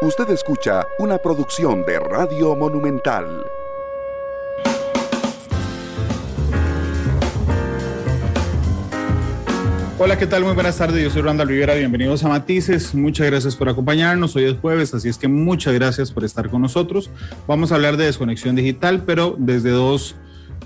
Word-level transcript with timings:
Usted 0.00 0.30
escucha 0.30 0.86
una 1.00 1.18
producción 1.18 1.84
de 1.84 1.98
Radio 1.98 2.54
Monumental. 2.54 3.44
Hola, 9.98 10.16
¿qué 10.16 10.28
tal? 10.28 10.44
Muy 10.44 10.54
buenas 10.54 10.78
tardes. 10.78 11.02
Yo 11.02 11.10
soy 11.10 11.22
Randall 11.22 11.48
Rivera. 11.48 11.74
Bienvenidos 11.74 12.22
a 12.22 12.28
Matices. 12.28 12.94
Muchas 12.94 13.26
gracias 13.26 13.56
por 13.56 13.68
acompañarnos. 13.68 14.36
Hoy 14.36 14.44
es 14.44 14.56
jueves, 14.60 14.94
así 14.94 15.08
es 15.08 15.18
que 15.18 15.26
muchas 15.26 15.74
gracias 15.74 16.12
por 16.12 16.22
estar 16.22 16.48
con 16.48 16.62
nosotros. 16.62 17.10
Vamos 17.48 17.72
a 17.72 17.74
hablar 17.74 17.96
de 17.96 18.04
desconexión 18.04 18.54
digital, 18.54 19.02
pero 19.04 19.34
desde 19.36 19.70
dos 19.70 20.14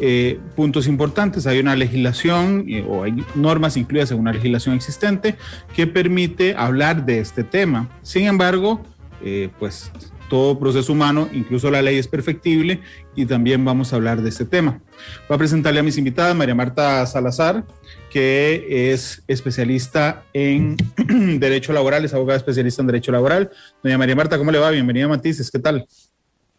eh, 0.01 0.41
puntos 0.57 0.87
importantes. 0.87 1.47
Hay 1.47 1.59
una 1.59 1.77
legislación 1.77 2.65
eh, 2.69 2.85
o 2.87 3.05
hay 3.05 3.25
normas 3.35 3.77
incluidas 3.77 4.11
en 4.11 4.19
una 4.19 4.33
legislación 4.33 4.75
existente 4.75 5.37
que 5.75 5.87
permite 5.87 6.55
hablar 6.55 7.07
de 7.07 7.21
este 7.21 7.45
tema. 7.45 7.89
Sin 8.03 8.27
embargo, 8.27 8.83
eh, 9.23 9.51
pues 9.59 9.91
todo 10.33 10.59
proceso 10.59 10.95
humano, 10.95 11.29
incluso 11.33 11.71
la 11.71 11.83
ley 11.83 11.99
es 11.99 12.09
perfectible 12.09 12.81
y 13.15 13.27
también 13.27 13.65
vamos 13.67 13.93
a 13.93 13.97
hablar 13.97 14.23
de 14.23 14.31
este 14.31 14.47
tema. 14.47 14.81
Voy 15.29 15.35
a 15.35 15.39
presentarle 15.39 15.81
a 15.81 15.83
mis 15.83 15.99
invitadas, 15.99 16.35
María 16.35 16.55
Marta 16.55 17.05
Salazar, 17.05 17.65
que 18.11 18.93
es 18.93 19.23
especialista 19.29 20.25
en 20.33 20.79
Derecho 21.39 21.75
Laboral, 21.75 22.07
es 22.07 22.15
abogada 22.15 22.39
especialista 22.39 22.81
en 22.81 22.87
Derecho 22.87 23.13
Laboral. 23.13 23.51
Doña 23.83 23.99
María 23.99 24.17
Marta, 24.17 24.39
¿cómo 24.39 24.51
le 24.51 24.59
va? 24.59 24.71
Bienvenida 24.71 25.05
a 25.05 25.09
Matices, 25.09 25.51
¿qué 25.51 25.59
tal? 25.59 25.87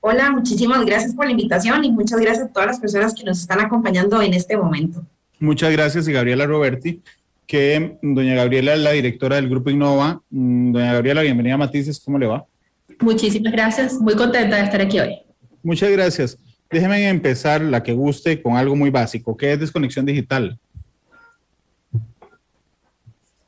Hola, 0.02 0.30
muchísimas 0.30 0.86
gracias 0.86 1.16
por 1.16 1.26
la 1.26 1.32
invitación 1.32 1.84
y 1.84 1.92
muchas 1.92 2.20
gracias 2.20 2.50
a 2.50 2.54
todas 2.54 2.68
las 2.68 2.80
personas 2.80 3.16
que 3.16 3.24
nos 3.24 3.40
están 3.40 3.60
acompañando 3.60 4.22
en 4.22 4.36
este 4.36 4.56
momento. 4.56 5.04
Muchas 5.40 5.72
gracias 5.72 6.08
y 6.08 6.12
Gabriela 6.12 6.46
Roberti, 6.46 7.02
que 7.48 7.98
doña 8.04 8.36
Gabriela 8.36 8.76
es 8.76 8.82
la 8.82 8.92
directora 8.92 9.38
del 9.38 9.50
Grupo 9.50 9.72
Innova. 9.72 10.22
Mm, 10.30 10.74
doña 10.74 10.94
Gabriela, 10.94 11.24
bienvenida 11.24 11.56
a 11.56 11.58
Matices, 11.58 12.00
¿cómo 12.00 12.20
le 12.20 12.28
va? 12.28 12.46
Muchísimas 13.00 13.52
gracias, 13.52 14.00
muy 14.00 14.16
contenta 14.16 14.58
de 14.58 14.64
estar 14.64 14.82
aquí 14.82 15.00
hoy. 15.00 15.20
Muchas 15.62 15.92
gracias. 15.92 16.38
Déjeme 16.70 17.08
empezar, 17.08 17.62
la 17.62 17.84
que 17.84 17.94
guste, 17.94 18.42
con 18.42 18.56
algo 18.56 18.76
muy 18.76 18.90
básico. 18.90 19.38
¿Qué 19.38 19.54
es 19.54 19.60
desconexión 19.60 20.06
digital? 20.06 20.60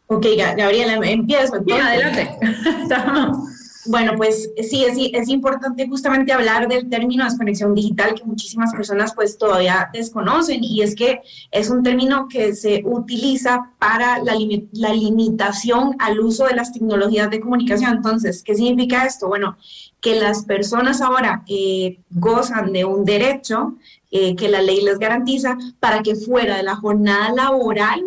Ok, 0.07 0.27
Gabriela, 0.55 0.99
empiezo. 1.03 1.59
Bien, 1.61 1.81
adelante. 1.81 2.29
Bueno, 3.87 4.13
pues 4.15 4.49
sí, 4.69 4.83
es, 4.83 4.97
es 5.13 5.29
importante 5.29 5.87
justamente 5.87 6.33
hablar 6.33 6.67
del 6.67 6.89
término 6.89 7.23
desconexión 7.23 7.73
digital 7.73 8.15
que 8.15 8.23
muchísimas 8.23 8.71
personas 8.71 9.13
pues 9.13 9.37
todavía 9.37 9.89
desconocen 9.93 10.63
y 10.63 10.81
es 10.81 10.95
que 10.95 11.21
es 11.51 11.69
un 11.69 11.83
término 11.83 12.27
que 12.27 12.55
se 12.55 12.81
utiliza 12.85 13.71
para 13.79 14.19
la, 14.23 14.33
la 14.73 14.93
limitación 14.93 15.95
al 15.99 16.19
uso 16.19 16.45
de 16.45 16.55
las 16.55 16.71
tecnologías 16.71 17.29
de 17.29 17.39
comunicación. 17.39 17.93
Entonces, 17.93 18.43
¿qué 18.43 18.55
significa 18.55 19.05
esto? 19.05 19.27
Bueno, 19.27 19.57
que 20.01 20.19
las 20.19 20.45
personas 20.45 21.01
ahora 21.01 21.43
eh, 21.47 21.97
gozan 22.11 22.71
de 22.71 22.85
un 22.85 23.05
derecho 23.05 23.75
eh, 24.11 24.35
que 24.35 24.49
la 24.49 24.61
ley 24.61 24.81
les 24.81 24.99
garantiza 24.99 25.57
para 25.79 26.03
que 26.03 26.15
fuera 26.15 26.57
de 26.57 26.63
la 26.63 26.75
jornada 26.75 27.31
laboral 27.31 28.03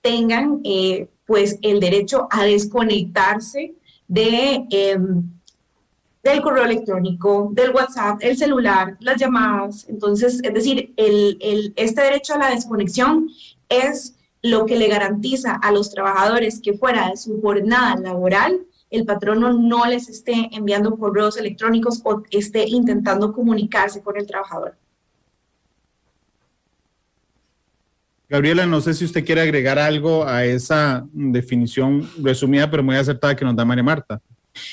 tengan 0.00 0.60
eh, 0.64 1.08
pues 1.26 1.58
el 1.62 1.80
derecho 1.80 2.28
a 2.30 2.44
desconectarse 2.44 3.74
de, 4.10 4.66
em, 4.70 5.22
del 6.24 6.42
correo 6.42 6.64
electrónico, 6.64 7.48
del 7.52 7.70
WhatsApp, 7.70 8.18
el 8.20 8.36
celular, 8.36 8.96
las 8.98 9.16
llamadas. 9.16 9.86
Entonces, 9.88 10.40
es 10.42 10.52
decir, 10.52 10.92
el, 10.96 11.38
el, 11.40 11.72
este 11.76 12.02
derecho 12.02 12.34
a 12.34 12.38
la 12.38 12.50
desconexión 12.50 13.30
es 13.68 14.16
lo 14.42 14.66
que 14.66 14.76
le 14.76 14.88
garantiza 14.88 15.54
a 15.54 15.70
los 15.70 15.90
trabajadores 15.90 16.60
que 16.60 16.74
fuera 16.74 17.08
de 17.08 17.16
su 17.16 17.40
jornada 17.40 17.96
laboral, 17.96 18.66
el 18.90 19.06
patrono 19.06 19.52
no 19.52 19.86
les 19.86 20.08
esté 20.08 20.48
enviando 20.50 20.96
correos 20.98 21.36
electrónicos 21.36 22.00
o 22.02 22.22
esté 22.32 22.68
intentando 22.68 23.32
comunicarse 23.32 24.02
con 24.02 24.16
el 24.16 24.26
trabajador. 24.26 24.76
Gabriela, 28.30 28.64
no 28.64 28.80
sé 28.80 28.94
si 28.94 29.04
usted 29.04 29.24
quiere 29.24 29.40
agregar 29.40 29.76
algo 29.76 30.24
a 30.24 30.44
esa 30.44 31.04
definición 31.12 32.08
resumida 32.22 32.70
pero 32.70 32.84
muy 32.84 32.94
acertada 32.94 33.34
que 33.34 33.44
nos 33.44 33.56
da 33.56 33.64
María 33.64 33.82
Marta. 33.82 34.20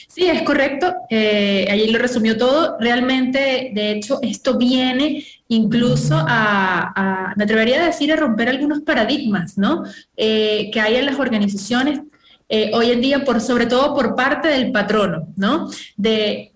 Sí, 0.07 0.27
es 0.27 0.43
correcto. 0.43 0.93
Eh, 1.09 1.67
allí 1.69 1.89
lo 1.89 1.97
resumió 1.97 2.37
todo. 2.37 2.77
Realmente, 2.79 3.71
de 3.73 3.91
hecho, 3.91 4.19
esto 4.21 4.59
viene 4.59 5.25
incluso 5.47 6.15
a, 6.15 7.33
me 7.35 7.45
atrevería 7.45 7.81
a 7.81 7.87
decir, 7.87 8.13
a 8.13 8.15
romper 8.15 8.49
algunos 8.49 8.81
paradigmas, 8.81 9.57
¿no? 9.57 9.83
Eh, 10.15 10.69
que 10.71 10.79
hay 10.79 10.97
en 10.97 11.07
las 11.07 11.19
organizaciones 11.19 12.01
eh, 12.49 12.69
hoy 12.75 12.91
en 12.91 13.01
día, 13.01 13.25
por, 13.25 13.41
sobre 13.41 13.65
todo 13.65 13.95
por 13.95 14.15
parte 14.15 14.49
del 14.49 14.71
patrono, 14.71 15.29
¿no? 15.35 15.69
De 15.95 16.53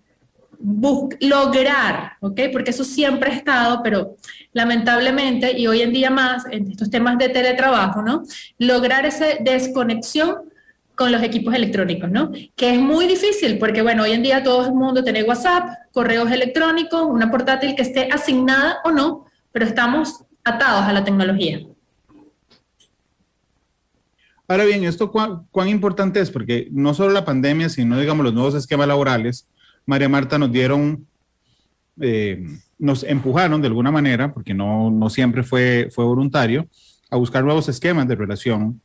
lograr, 1.19 2.13
¿ok? 2.19 2.39
Porque 2.51 2.72
eso 2.72 2.83
siempre 2.83 3.31
ha 3.31 3.35
estado, 3.35 3.81
pero 3.83 4.16
lamentablemente, 4.53 5.57
y 5.57 5.67
hoy 5.67 5.81
en 5.81 5.94
día 5.94 6.09
más, 6.09 6.45
en 6.51 6.69
estos 6.69 6.89
temas 6.89 7.17
de 7.17 7.29
teletrabajo, 7.29 8.01
¿no? 8.01 8.23
Lograr 8.57 9.05
esa 9.05 9.25
desconexión 9.39 10.35
con 10.95 11.11
los 11.11 11.23
equipos 11.23 11.53
electrónicos, 11.55 12.11
¿no? 12.11 12.31
Que 12.55 12.75
es 12.75 12.79
muy 12.79 13.07
difícil 13.07 13.57
porque, 13.57 13.81
bueno, 13.81 14.03
hoy 14.03 14.11
en 14.11 14.23
día 14.23 14.44
todo 14.44 14.66
el 14.66 14.73
mundo 14.73 15.03
tiene 15.03 15.23
WhatsApp, 15.23 15.67
correos 15.91 16.31
electrónicos, 16.31 17.03
una 17.03 17.31
portátil 17.31 17.75
que 17.75 17.81
esté 17.81 18.09
asignada 18.11 18.77
o 18.83 18.91
no, 18.91 19.25
pero 19.51 19.66
estamos 19.66 20.23
atados 20.44 20.83
a 20.83 20.94
la 20.94 21.03
tecnología. 21.03 21.59
Ahora 24.47 24.66
bien, 24.66 24.83
¿esto 24.83 25.11
cuán, 25.11 25.47
cuán 25.50 25.69
importante 25.69 26.19
es? 26.19 26.29
Porque 26.29 26.67
no 26.71 26.94
solo 26.94 27.11
la 27.11 27.23
pandemia, 27.23 27.69
sino, 27.69 27.97
digamos, 27.97 28.25
los 28.25 28.33
nuevos 28.33 28.53
esquemas 28.53 28.88
laborales, 28.88 29.47
María 29.86 30.09
Marta 30.09 30.38
nos 30.38 30.52
dieron, 30.52 31.06
eh, 32.00 32.46
nos 32.78 33.03
empujaron 33.03 33.62
de 33.62 33.68
alguna 33.68 33.92
manera, 33.92 34.34
porque 34.34 34.53
no, 34.53 34.90
no 34.92 35.09
siempre 35.09 35.44
fue, 35.44 35.90
fue 35.92 36.06
voluntario, 36.06 36.68
a 37.09 37.18
buscar 37.18 37.44
nuevos 37.44 37.68
esquemas 37.69 38.08
de 38.08 38.16
relación 38.16 38.81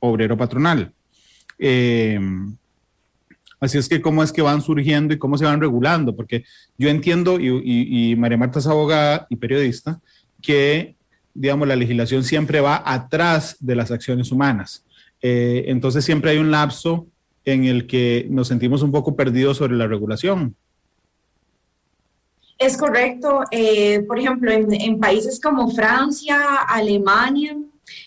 obrero-patronal. 0.00 0.92
Eh, 1.58 2.18
así 3.60 3.78
es 3.78 3.88
que 3.88 4.00
cómo 4.00 4.22
es 4.22 4.32
que 4.32 4.42
van 4.42 4.62
surgiendo 4.62 5.12
y 5.12 5.18
cómo 5.18 5.36
se 5.36 5.44
van 5.44 5.60
regulando, 5.60 6.16
porque 6.16 6.44
yo 6.78 6.88
entiendo, 6.88 7.38
y, 7.38 8.16
María 8.16 8.38
Marta 8.38 8.58
es 8.58 8.66
abogada 8.66 9.26
y 9.28 9.36
periodista, 9.36 10.00
que, 10.40 10.96
digamos, 11.34 11.68
la 11.68 11.76
legislación 11.76 12.24
siempre 12.24 12.60
va 12.60 12.82
atrás 12.84 13.56
de 13.60 13.76
las 13.76 13.90
acciones 13.90 14.32
humanas. 14.32 14.84
Eh, 15.22 15.64
entonces 15.66 16.02
siempre 16.02 16.30
hay 16.30 16.38
un 16.38 16.50
lapso 16.50 17.06
en 17.44 17.64
el 17.64 17.86
que 17.86 18.26
nos 18.30 18.48
sentimos 18.48 18.82
un 18.82 18.92
poco 18.92 19.16
perdidos 19.16 19.56
sobre 19.56 19.76
la 19.76 19.86
regulación. 19.86 20.56
Es 22.58 22.76
correcto. 22.76 23.44
Eh, 23.50 24.00
por 24.06 24.18
ejemplo, 24.18 24.52
en, 24.52 25.00
países 25.00 25.40
como 25.40 25.70
Francia, 25.70 26.56
Alemania, 26.68 27.56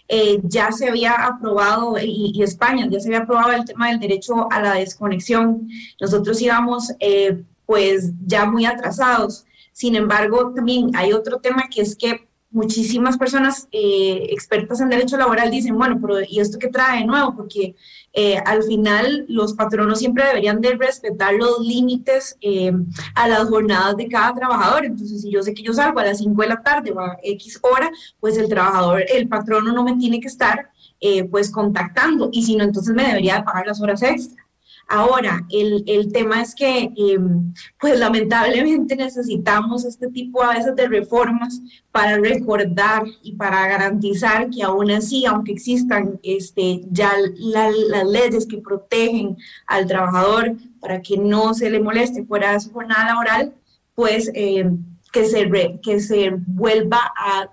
eh, 0.07 0.39
ya 0.43 0.71
se 0.71 0.87
había 0.87 1.13
aprobado, 1.25 1.95
y, 1.99 2.39
España, 2.43 2.87
ya 2.89 2.99
se 2.99 3.07
había 3.07 3.21
aprobado 3.21 3.51
el 3.51 3.65
tema 3.65 3.89
del 3.89 3.99
derecho 3.99 4.47
a 4.51 4.61
la 4.61 4.75
desconexión. 4.75 5.67
Nosotros 5.99 6.39
íbamos 6.39 6.91
eh, 6.99 7.43
pues 7.65 8.11
ya 8.27 8.45
muy 8.45 8.65
atrasados. 8.65 9.45
Sin 9.71 9.95
embargo, 9.95 10.53
también 10.53 10.91
hay 10.95 11.13
otro 11.13 11.39
tema 11.39 11.63
que 11.73 11.81
es 11.81 11.95
que 11.95 12.27
muchísimas 12.53 13.17
personas 13.17 13.67
expertas 13.71 14.79
en 14.79 14.89
derecho 14.89 15.17
laboral 15.17 15.51
dicen, 15.51 15.77
bueno, 15.77 15.99
pero 15.99 16.21
¿y 16.21 16.39
esto 16.39 16.59
qué 16.59 16.67
trae 16.69 16.99
de 16.99 17.05
nuevo? 17.05 17.35
Porque 17.35 17.75
eh, 18.15 18.37
al 18.45 18.61
final 18.61 19.25
los 19.27 19.53
patronos 19.53 19.97
siempre 19.97 20.25
deberían 20.25 20.61
de 20.61 20.75
respetar 20.75 21.33
los 21.33 21.59
límites 21.59 22.37
eh, 22.41 22.71
a 23.15 23.27
las 23.27 23.49
jornadas 23.49 23.97
de 23.97 24.07
cada 24.07 24.35
trabajador. 24.35 24.85
Entonces, 24.85 25.21
si 25.21 25.31
yo 25.31 25.41
sé 25.41 25.53
que 25.53 25.63
yo 25.63 25.73
salgo 25.73 25.99
a 25.99 26.05
las 26.05 26.19
5 26.19 26.39
de 26.41 26.47
la 26.47 26.61
tarde 26.61 26.91
o 26.91 26.99
a 26.99 27.17
X 27.23 27.59
hora, 27.63 27.89
pues 28.19 28.37
el 28.37 28.47
trabajador, 28.47 29.03
el 29.09 29.27
patrono 29.27 29.73
no 29.73 29.83
me 29.83 29.95
tiene 29.95 30.19
que 30.19 30.27
estar 30.27 30.69
eh, 30.99 31.23
pues 31.23 31.49
contactando 31.49 32.29
y 32.31 32.43
si 32.43 32.55
no, 32.55 32.63
entonces 32.63 32.93
me 32.93 33.07
debería 33.07 33.37
de 33.37 33.43
pagar 33.43 33.65
las 33.65 33.81
horas 33.81 34.03
extra. 34.03 34.42
Ahora, 34.87 35.45
el, 35.49 35.83
el 35.87 36.11
tema 36.11 36.41
es 36.41 36.53
que, 36.53 36.91
em, 36.95 37.53
pues 37.79 37.97
lamentablemente 37.99 38.95
necesitamos 38.95 39.85
este 39.85 40.09
tipo 40.09 40.43
a 40.43 40.53
veces 40.55 40.75
de 40.75 40.87
reformas 40.87 41.61
para 41.91 42.17
recordar 42.17 43.03
y 43.23 43.33
para 43.33 43.67
garantizar 43.67 44.49
que 44.49 44.63
aún 44.63 44.91
así, 44.91 45.25
aunque 45.25 45.53
existan 45.53 46.19
este, 46.23 46.81
ya 46.91 47.13
las 47.37 48.05
leyes 48.05 48.45
que 48.45 48.57
protegen 48.57 49.37
al 49.67 49.87
trabajador 49.87 50.55
para 50.79 51.01
que 51.01 51.17
no 51.17 51.53
se 51.53 51.69
le 51.69 51.79
moleste 51.79 52.25
fuera 52.25 52.53
de 52.53 52.59
su 52.59 52.71
jornada 52.71 53.05
laboral, 53.05 53.53
pues 53.95 54.29
em, 54.33 54.77
que, 55.11 55.25
se 55.25 55.79
que 55.81 55.99
se 55.99 56.31
vuelva 56.47 56.99
a, 57.17 57.49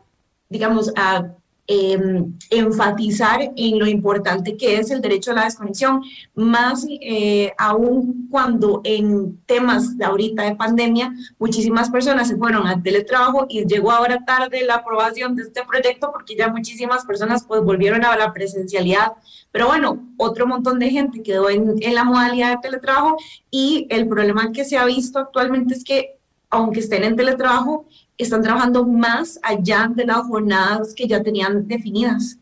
digamos, 0.49 0.93
a 0.97 1.35
em, 1.73 2.37
enfatizar 2.51 3.53
en 3.55 3.79
lo 3.79 3.87
importante 3.87 4.57
que 4.57 4.79
es 4.79 4.91
el 4.91 5.01
derecho 5.01 5.31
a 5.31 5.35
la 5.35 5.45
desconexión, 5.45 6.03
más 6.35 6.85
eh, 6.89 7.53
aún 7.57 8.27
cuando 8.29 8.81
en 8.83 9.39
temas 9.47 9.97
de 9.97 10.05
ahorita 10.05 10.43
de 10.43 10.57
pandemia, 10.57 11.13
muchísimas 11.39 11.89
personas 11.89 12.27
se 12.27 12.37
fueron 12.37 12.67
al 12.67 12.83
teletrabajo 12.83 13.47
y 13.49 13.65
llegó 13.67 13.93
ahora 13.93 14.25
tarde 14.25 14.65
la 14.65 14.77
aprobación 14.77 15.37
de 15.37 15.45
este 15.45 15.63
proyecto 15.65 16.11
porque 16.13 16.35
ya 16.35 16.49
muchísimas 16.49 17.05
personas 17.05 17.45
pues 17.45 17.63
volvieron 17.63 18.05
a 18.05 18.17
la 18.17 18.33
presencialidad. 18.33 19.13
Pero 19.53 19.69
bueno, 19.69 20.09
otro 20.17 20.49
montón 20.49 20.81
de 20.81 20.91
gente 20.91 21.23
quedó 21.23 21.51
en, 21.51 21.77
en 21.81 21.95
la 21.95 22.03
modalidad 22.03 22.51
de 22.51 22.63
teletrabajo 22.63 23.17
y 23.49 23.87
el 23.91 24.09
problema 24.09 24.51
que 24.51 24.65
se 24.65 24.77
ha 24.77 24.85
visto 24.87 25.21
actualmente 25.21 25.75
es 25.75 25.85
que 25.85 26.17
aunque 26.51 26.81
estén 26.81 27.05
en 27.05 27.15
teletrabajo, 27.15 27.87
están 28.23 28.43
trabajando 28.43 28.87
más 28.87 29.39
allá 29.43 29.91
de 29.95 30.07
las 30.07 30.23
jornadas 30.27 30.95
que 30.95 31.07
ya 31.07 31.23
tenían 31.23 31.67
definidas. 31.67 32.39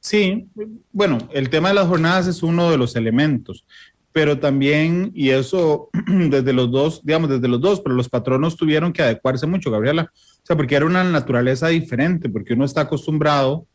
Sí, 0.00 0.46
bueno, 0.92 1.18
el 1.32 1.50
tema 1.50 1.68
de 1.70 1.74
las 1.74 1.88
jornadas 1.88 2.28
es 2.28 2.42
uno 2.42 2.70
de 2.70 2.78
los 2.78 2.94
elementos, 2.94 3.64
pero 4.12 4.38
también, 4.38 5.10
y 5.14 5.30
eso 5.30 5.88
desde 6.06 6.52
los 6.52 6.70
dos, 6.70 7.04
digamos, 7.04 7.28
desde 7.28 7.48
los 7.48 7.60
dos, 7.60 7.80
pero 7.80 7.94
los 7.94 8.08
patronos 8.08 8.56
tuvieron 8.56 8.92
que 8.92 9.02
adecuarse 9.02 9.46
mucho, 9.46 9.70
Gabriela, 9.70 10.12
o 10.14 10.46
sea, 10.46 10.56
porque 10.56 10.76
era 10.76 10.86
una 10.86 11.02
naturaleza 11.02 11.68
diferente, 11.68 12.28
porque 12.28 12.54
uno 12.54 12.64
está 12.64 12.82
acostumbrado 12.82 13.66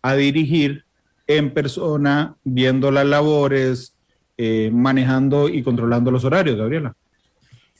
a 0.00 0.14
dirigir 0.14 0.84
en 1.26 1.52
persona, 1.52 2.36
viendo 2.42 2.90
las 2.90 3.04
labores, 3.04 3.94
eh, 4.38 4.70
manejando 4.72 5.50
y 5.50 5.62
controlando 5.62 6.10
los 6.10 6.24
horarios, 6.24 6.56
Gabriela. 6.56 6.96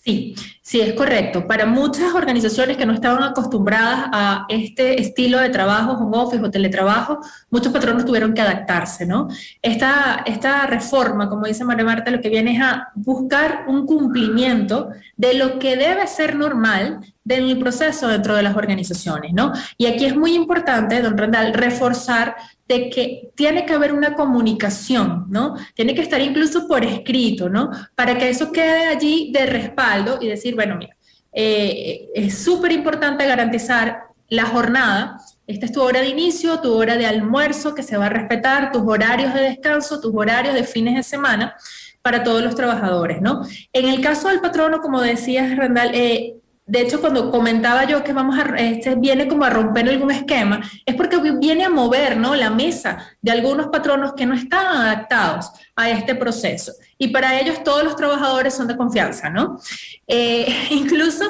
Sí, 0.02 0.35
sí, 0.62 0.81
es 0.81 0.94
correcto. 0.94 1.47
Para 1.47 1.67
muchas 1.67 2.14
organizaciones 2.14 2.79
que 2.79 2.87
no 2.87 2.94
estaban 2.94 3.23
acostumbradas 3.23 4.08
a 4.11 4.47
este 4.49 4.99
estilo 4.99 5.38
de 5.38 5.50
trabajo, 5.50 5.93
home 5.93 6.17
office 6.17 6.43
o 6.43 6.50
teletrabajo, 6.50 7.20
muchos 7.50 7.70
patronos 7.70 8.06
tuvieron 8.06 8.32
que 8.32 8.41
adaptarse, 8.41 9.05
¿no? 9.05 9.29
Esta, 9.61 10.23
esta 10.25 10.67
reforma, 10.67 11.29
como 11.29 11.44
dice 11.44 11.67
María 11.67 11.85
Marta, 11.85 12.11
lo 12.11 12.23
que 12.23 12.31
viene 12.31 12.56
es 12.56 12.62
a 12.62 12.88
buscar 12.94 13.67
un 13.69 13.85
cumplimiento 13.85 14.88
de 15.19 15.35
lo 15.35 15.58
que 15.58 15.76
debe 15.76 16.06
ser 16.06 16.35
normal 16.35 17.00
del 17.23 17.58
proceso 17.58 18.08
dentro 18.08 18.35
de 18.35 18.43
las 18.43 18.56
organizaciones, 18.56 19.35
¿no? 19.35 19.52
Y 19.76 19.85
aquí 19.85 20.06
es 20.06 20.17
muy 20.17 20.32
importante, 20.32 21.02
don 21.02 21.19
Randall, 21.19 21.52
reforzar 21.52 22.37
de 22.70 22.88
que 22.88 23.32
tiene 23.34 23.67
que 23.67 23.72
haber 23.72 23.93
una 23.93 24.14
comunicación, 24.14 25.26
¿no? 25.28 25.56
Tiene 25.75 25.93
que 25.93 26.02
estar 26.02 26.20
incluso 26.20 26.69
por 26.69 26.84
escrito, 26.84 27.49
¿no? 27.49 27.69
Para 27.96 28.17
que 28.17 28.28
eso 28.28 28.52
quede 28.52 28.87
allí 28.87 29.32
de 29.32 29.44
respaldo 29.44 30.19
y 30.20 30.28
decir, 30.28 30.55
bueno, 30.55 30.76
mira, 30.76 30.96
eh, 31.32 32.08
es 32.14 32.38
súper 32.38 32.70
importante 32.70 33.26
garantizar 33.26 34.05
la 34.28 34.44
jornada. 34.46 35.17
Esta 35.49 35.67
es 35.67 35.72
tu 35.72 35.82
hora 35.82 36.00
de 36.00 36.11
inicio, 36.11 36.61
tu 36.61 36.72
hora 36.72 36.96
de 36.96 37.06
almuerzo, 37.06 37.75
que 37.75 37.82
se 37.82 37.96
va 37.96 38.06
a 38.06 38.11
respetar, 38.11 38.70
tus 38.70 38.82
horarios 38.87 39.34
de 39.34 39.40
descanso, 39.40 40.00
tus 40.00 40.14
horarios 40.14 40.55
de 40.55 40.62
fines 40.62 40.94
de 40.94 41.02
semana 41.02 41.56
para 42.02 42.23
todos 42.23 42.40
los 42.40 42.55
trabajadores, 42.55 43.20
¿no? 43.20 43.43
En 43.73 43.88
el 43.88 44.00
caso 44.00 44.28
del 44.28 44.38
patrono, 44.38 44.81
como 44.81 45.00
decías, 45.00 45.56
Randall, 45.56 45.90
eh, 45.93 46.37
de 46.70 46.82
hecho, 46.82 47.00
cuando 47.00 47.32
comentaba 47.32 47.84
yo 47.84 48.05
que 48.05 48.12
vamos 48.12 48.38
a, 48.38 48.56
este 48.56 48.94
viene 48.94 49.26
como 49.26 49.44
a 49.44 49.50
romper 49.50 49.88
algún 49.88 50.12
esquema, 50.12 50.61
es 50.87 50.94
porque 50.94 51.19
viene 51.19 51.64
a 51.64 51.69
mover 51.69 52.17
¿no? 52.17 52.37
la 52.37 52.49
mesa 52.49 53.08
de 53.20 53.32
algunos 53.32 53.67
patronos 53.67 54.12
que 54.12 54.25
no 54.25 54.34
están 54.34 54.67
adaptados 54.67 55.50
a 55.75 55.90
este 55.90 56.14
proceso. 56.14 56.72
Y 56.96 57.08
para 57.08 57.40
ellos 57.40 57.64
todos 57.64 57.82
los 57.82 57.96
trabajadores 57.96 58.55
son 58.55 58.69
de 58.69 58.76
confianza, 58.76 59.28
¿no? 59.31 59.58
Eh, 60.06 60.46
incluso, 60.70 61.25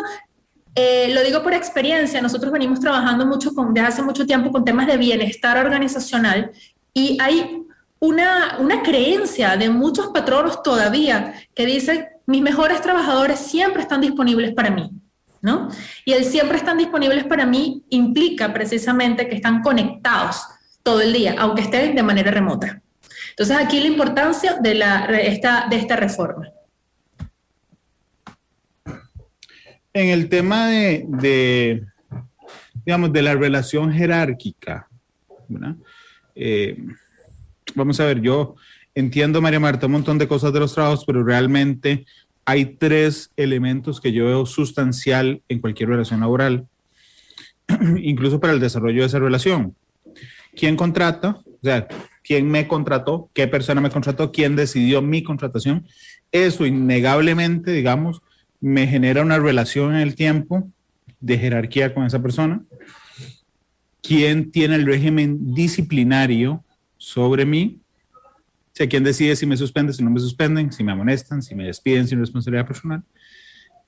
eh, 0.75 1.11
lo 1.15 1.23
digo 1.23 1.43
por 1.43 1.55
experiencia, 1.55 2.21
nosotros 2.21 2.53
venimos 2.53 2.79
trabajando 2.79 3.25
mucho 3.25 3.51
desde 3.73 3.89
hace 3.89 4.03
mucho 4.03 4.27
tiempo 4.27 4.53
con 4.53 4.63
temas 4.63 4.89
de 4.89 4.99
bienestar 4.99 5.57
organizacional 5.57 6.51
y 6.93 7.17
hay 7.19 7.63
una, 7.99 8.59
una 8.59 8.83
creencia 8.83 9.57
de 9.57 9.71
muchos 9.71 10.09
patronos 10.09 10.63
todavía 10.63 11.33
que 11.55 11.65
dicen, 11.65 12.09
mis 12.27 12.43
mejores 12.43 12.83
trabajadores 12.83 13.39
siempre 13.41 13.81
están 13.81 14.03
disponibles 14.03 14.53
para 14.53 14.71
mí. 14.71 14.91
¿No? 15.43 15.69
Y 16.05 16.13
el 16.13 16.25
siempre 16.25 16.59
están 16.59 16.79
disponibles 16.79 17.25
para 17.25 17.47
mí 17.47 17.85
implica 17.91 18.53
precisamente 18.53 19.29
que 19.29 19.37
están 19.37 19.63
conectados 19.63 20.43
todo 20.83 21.01
el 21.01 21.13
día, 21.13 21.37
aunque 21.39 21.63
estén 21.63 21.95
de 21.95 22.03
manera 22.03 22.31
remota. 22.31 22.83
Entonces 23.31 23.57
aquí 23.57 23.81
la 23.81 23.87
importancia 23.87 24.57
de, 24.61 24.75
la, 24.75 25.07
esta, 25.07 25.67
de 25.69 25.77
esta 25.77 25.97
reforma. 25.97 26.51
En 29.93 30.09
el 30.09 30.29
tema 30.29 30.69
de, 30.69 31.85
digamos, 32.85 33.13
de 33.13 33.23
la 33.23 33.35
relación 33.35 33.93
jerárquica, 33.93 34.89
eh, 36.35 36.77
vamos 37.75 37.99
a 37.99 38.05
ver, 38.05 38.21
yo 38.21 38.55
entiendo, 38.95 39.41
María 39.41 39.59
Marta, 39.59 39.87
un 39.87 39.93
montón 39.93 40.19
de 40.19 40.29
cosas 40.29 40.53
de 40.53 40.61
los 40.61 40.75
trabajos, 40.75 41.05
pero 41.05 41.25
realmente 41.25 42.07
hay 42.51 42.65
tres 42.65 43.31
elementos 43.37 44.01
que 44.01 44.11
yo 44.11 44.27
veo 44.27 44.45
sustancial 44.45 45.41
en 45.49 45.61
cualquier 45.61 45.89
relación 45.89 46.19
laboral, 46.19 46.67
incluso 48.03 48.41
para 48.41 48.53
el 48.53 48.59
desarrollo 48.59 49.03
de 49.03 49.07
esa 49.07 49.21
relación. 49.21 49.77
¿Quién 50.57 50.75
contrata? 50.75 51.39
O 51.47 51.59
sea, 51.63 51.87
¿quién 52.25 52.51
me 52.51 52.67
contrató? 52.67 53.31
¿Qué 53.35 53.47
persona 53.47 53.81
me 53.81 53.91
contrató? 53.91 54.33
¿Quién 54.33 54.57
decidió 54.57 55.01
mi 55.01 55.23
contratación? 55.23 55.87
Eso 56.33 56.67
innegablemente, 56.67 57.71
digamos, 57.71 58.21
me 58.61 58.89
genera 58.89 59.23
una 59.23 59.39
relación 59.39 59.95
en 59.95 60.01
el 60.01 60.17
tiempo 60.17 60.69
de 61.21 61.39
jerarquía 61.39 61.95
con 61.95 62.05
esa 62.05 62.21
persona. 62.21 62.65
¿Quién 64.03 64.51
tiene 64.51 64.75
el 64.75 64.87
régimen 64.87 65.55
disciplinario 65.55 66.65
sobre 66.99 67.47
mí? 67.47 67.79
Sea, 68.81 68.89
quién 68.89 69.05
decide 69.05 69.37
si 69.37 69.45
me 69.45 69.57
suspenden, 69.59 69.95
si 69.95 70.03
no 70.03 70.11
me 70.11 70.21
suspenden, 70.21 70.73
si 70.73 70.83
me 70.83 70.93
amonestan, 70.93 71.43
si 71.43 71.55
me 71.55 71.65
despiden 71.65 72.09
sin 72.09 72.19
responsabilidad 72.19 72.67
personal. 72.67 73.03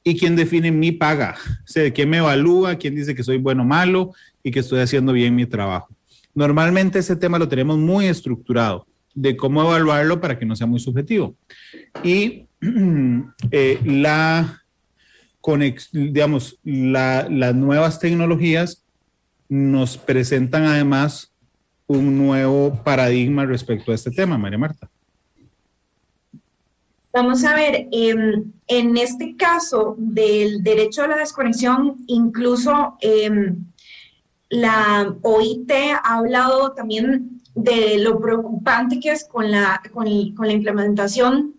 Y 0.05 0.19
quién 0.19 0.37
define 0.37 0.71
mi 0.71 0.93
paga, 0.93 1.37
o 1.65 1.67
sea, 1.67 1.91
quién 1.93 2.11
me 2.11 2.19
evalúa, 2.19 2.75
quién 2.75 2.95
dice 2.95 3.15
que 3.15 3.23
soy 3.23 3.39
bueno 3.39 3.63
o 3.63 3.65
malo 3.65 4.13
y 4.43 4.51
que 4.51 4.59
estoy 4.59 4.81
haciendo 4.81 5.13
bien 5.13 5.35
mi 5.35 5.47
trabajo. 5.47 5.89
Normalmente 6.35 6.99
ese 6.99 7.17
tema 7.17 7.39
lo 7.39 7.49
tenemos 7.49 7.79
muy 7.79 8.07
estructurado 8.07 8.87
de 9.15 9.37
cómo 9.37 9.63
evaluarlo 9.63 10.21
para 10.21 10.39
que 10.39 10.45
no 10.45 10.57
sea 10.57 10.67
muy 10.67 10.81
subjetivo. 10.81 11.37
Y 12.03 12.47
eh, 13.51 13.81
la, 13.85 14.63
digamos, 15.93 16.59
las 16.65 17.55
nuevas 17.55 17.99
tecnologías 17.99 18.85
nos 19.49 19.97
presentan 19.97 20.65
además 20.65 21.32
un 21.87 22.17
nuevo 22.17 22.75
paradigma 22.83 23.45
respecto 23.45 23.93
a 23.93 23.95
este 23.95 24.11
tema, 24.11 24.39
María 24.39 24.59
Marta? 24.59 24.89
Vamos 27.13 27.45
a 27.45 27.55
ver, 27.55 27.89
em, 27.93 28.53
en 28.67 28.97
este 28.97 29.37
caso 29.37 29.95
del 29.99 30.63
derecho 30.63 31.03
a 31.03 31.09
la 31.09 31.17
desconexión, 31.17 31.97
incluso 32.07 32.97
em, 33.03 33.67
la 34.49 35.15
OIT 35.21 35.71
ha 35.93 36.17
hablado 36.17 36.73
también 36.73 37.43
de 37.55 37.99
lo 37.99 38.19
preocupante 38.19 38.99
que 38.99 39.11
es 39.11 39.25
con 39.25 39.51
la, 39.51 39.83
con, 39.93 40.07
la 40.07 40.53
implementación 40.53 41.55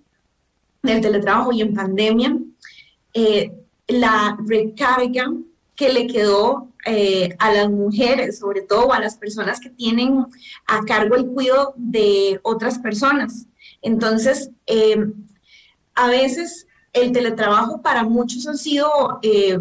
del 0.81 1.01
teletrabajo 1.01 1.51
y 1.51 1.61
en 1.61 1.73
pandemia, 1.73 2.37
eh, 3.13 3.53
la 3.87 4.37
recarga 4.47 5.31
que 5.75 5.93
le 5.93 6.07
quedó 6.07 6.69
eh, 6.85 7.33
a 7.39 7.53
las 7.53 7.69
mujeres, 7.69 8.39
sobre 8.39 8.61
todo 8.61 8.91
a 8.91 8.99
las 8.99 9.15
personas 9.15 9.61
que 9.61 9.69
tienen 9.69 10.25
a 10.67 10.81
cargo 10.81 11.15
el 11.15 11.27
cuidado 11.27 11.73
de 11.77 12.41
otras 12.43 12.77
personas. 12.77 13.47
Entonces, 13.81 14.51
eh, 14.65 14.97
a 15.95 16.07
veces 16.07 16.67
el 16.91 17.13
teletrabajo 17.13 17.81
para 17.81 18.03
muchos 18.03 18.47
ha 18.47 18.55
sido 18.55 19.19
eh, 19.21 19.59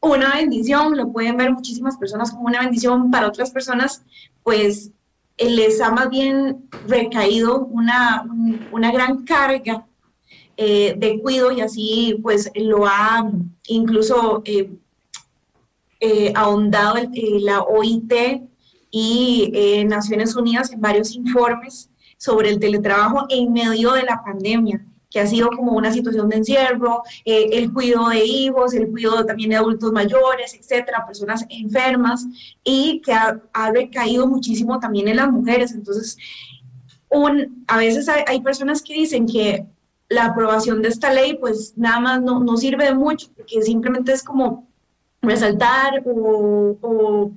una 0.00 0.36
bendición, 0.36 0.96
lo 0.96 1.12
pueden 1.12 1.36
ver 1.36 1.52
muchísimas 1.52 1.98
personas 1.98 2.30
como 2.30 2.46
una 2.46 2.60
bendición, 2.60 3.10
para 3.10 3.28
otras 3.28 3.50
personas, 3.50 4.02
pues 4.42 4.92
les 5.36 5.78
ha 5.82 5.90
más 5.90 6.08
bien 6.08 6.70
recaído 6.88 7.66
una, 7.66 8.26
una 8.70 8.92
gran 8.92 9.24
carga 9.24 9.86
de 10.56 11.18
cuidado 11.22 11.50
y 11.50 11.60
así 11.60 12.18
pues 12.22 12.50
lo 12.54 12.86
ha 12.86 13.28
incluso 13.66 14.42
eh, 16.04 16.32
ahondado 16.34 16.96
eh, 16.96 17.38
la 17.38 17.60
OIT 17.60 18.12
y 18.90 19.52
eh, 19.54 19.84
Naciones 19.84 20.34
Unidas 20.34 20.72
en 20.72 20.80
varios 20.80 21.14
informes 21.14 21.90
sobre 22.16 22.50
el 22.50 22.58
teletrabajo 22.58 23.26
en 23.28 23.52
medio 23.52 23.92
de 23.92 24.02
la 24.02 24.20
pandemia 24.20 24.84
que 25.08 25.20
ha 25.20 25.28
sido 25.28 25.50
como 25.50 25.74
una 25.74 25.92
situación 25.92 26.28
de 26.28 26.38
encierro, 26.38 27.02
el 27.24 27.70
cuidado 27.72 28.08
de 28.08 28.24
hijos, 28.24 28.72
el 28.72 28.90
cuidado 28.90 29.26
también 29.26 29.50
de 29.50 29.56
adultos 29.56 29.92
mayores, 29.92 30.54
etcétera, 30.54 31.04
personas 31.06 31.44
enfermas, 31.50 32.26
y 32.64 33.02
que 33.04 33.12
ha, 33.12 33.70
recaído 33.72 34.26
muchísimo 34.26 34.80
también 34.80 35.08
en 35.08 35.16
las 35.16 35.30
mujeres. 35.30 35.72
Entonces, 35.72 36.16
un, 37.10 37.62
a 37.68 37.76
veces 37.76 38.08
hay, 38.08 38.24
hay, 38.26 38.40
personas 38.40 38.80
que 38.80 38.94
dicen 38.94 39.26
que 39.26 39.66
la 40.08 40.24
aprobación 40.24 40.80
de 40.80 40.88
esta 40.88 41.12
ley, 41.12 41.36
pues 41.38 41.74
nada 41.76 42.00
más 42.00 42.22
no, 42.22 42.40
no 42.40 42.56
sirve 42.56 42.86
de 42.86 42.94
mucho, 42.94 43.28
porque 43.36 43.60
simplemente 43.60 44.12
es 44.12 44.22
como 44.22 44.71
resaltar 45.22 46.02
o, 46.04 47.32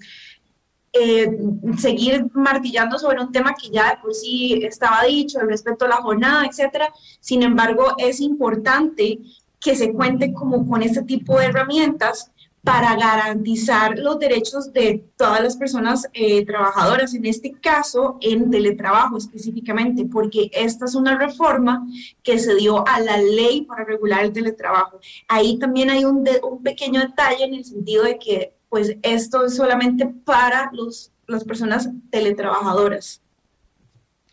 eh, 0.92 1.30
seguir 1.77 2.25
martillando 2.34 2.98
sobre 2.98 3.22
un 3.22 3.32
tema 3.32 3.54
que 3.54 3.70
ya 3.70 3.92
de 3.92 3.98
por 3.98 4.13
sí 4.13 4.62
estaba 4.63 5.04
dicho, 5.04 5.39
el 5.39 5.50
respeto 5.50 5.86
a 5.86 5.89
la 5.89 5.98
jornada, 5.98 6.46
etcétera. 6.46 6.92
Sin 7.20 7.44
embargo, 7.44 7.96
es 7.98 8.20
importante 8.22 9.20
que 9.60 9.75
se 9.75 9.94
cuente 9.94 10.34
como 10.34 10.68
con 10.68 10.82
este 10.82 11.04
tipo 11.04 11.38
de 11.38 11.46
herramientas 11.46 12.32
para 12.65 12.95
garantizar 12.95 13.98
los 13.98 14.19
derechos 14.19 14.74
de 14.74 15.05
todas 15.15 15.41
las 15.41 15.55
personas 15.55 16.07
eh, 16.13 16.43
trabajadoras, 16.45 17.13
en 17.13 17.25
este 17.25 17.53
caso 17.53 18.17
en 18.22 18.50
teletrabajo 18.50 19.17
específicamente, 19.17 20.05
porque 20.05 20.50
esta 20.51 20.86
es 20.86 20.95
una 20.95 21.17
reforma 21.17 21.88
que 22.24 22.39
se 22.39 22.55
dio 22.55 22.86
a 22.88 23.00
la 23.00 23.17
ley 23.17 23.62
para 23.62 23.86
regular 23.86 24.25
el 24.25 24.34
teletrabajo. 24.34 25.00
Ahí 25.27 25.60
también 25.60 25.91
hay 25.91 26.05
un, 26.05 26.27
un 26.43 26.63
pequeño 26.63 27.01
detalle 27.01 27.45
en 27.45 27.53
el 27.53 27.63
sentido 27.63 28.03
de 28.03 28.17
que 28.17 28.53
pues 28.67 28.98
esto 29.03 29.45
es 29.45 29.55
solamente 29.55 30.07
para 30.25 30.72
los, 30.74 31.12
las 31.27 31.43
personas 31.43 31.88
teletrabajadoras. 32.10 33.22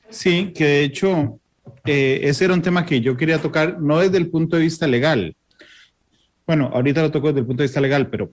Sí, 0.08 0.52
que 0.54 0.64
de 0.64 0.84
hecho 0.84 1.38
eh, 1.84 2.20
ese 2.22 2.46
era 2.46 2.54
un 2.54 2.62
tema 2.62 2.86
que 2.86 3.00
yo 3.00 3.16
quería 3.16 3.40
tocar, 3.40 3.80
no 3.80 3.98
desde 3.98 4.16
el 4.16 4.30
punto 4.30 4.56
de 4.56 4.62
vista 4.62 4.86
legal, 4.86 5.36
bueno, 6.46 6.70
ahorita 6.72 7.02
lo 7.02 7.10
toco 7.10 7.28
desde 7.28 7.40
el 7.40 7.46
punto 7.46 7.62
de 7.62 7.68
vista 7.68 7.80
legal, 7.80 8.08
pero 8.08 8.32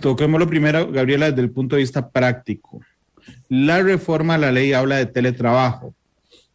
toquemos 0.00 0.40
lo 0.40 0.46
primero, 0.46 0.90
Gabriela, 0.90 1.30
desde 1.30 1.42
el 1.42 1.50
punto 1.50 1.76
de 1.76 1.82
vista 1.82 2.10
práctico. 2.10 2.80
La 3.48 3.82
reforma 3.82 4.34
a 4.34 4.38
la 4.38 4.52
ley 4.52 4.72
habla 4.72 4.96
de 4.96 5.06
teletrabajo, 5.06 5.94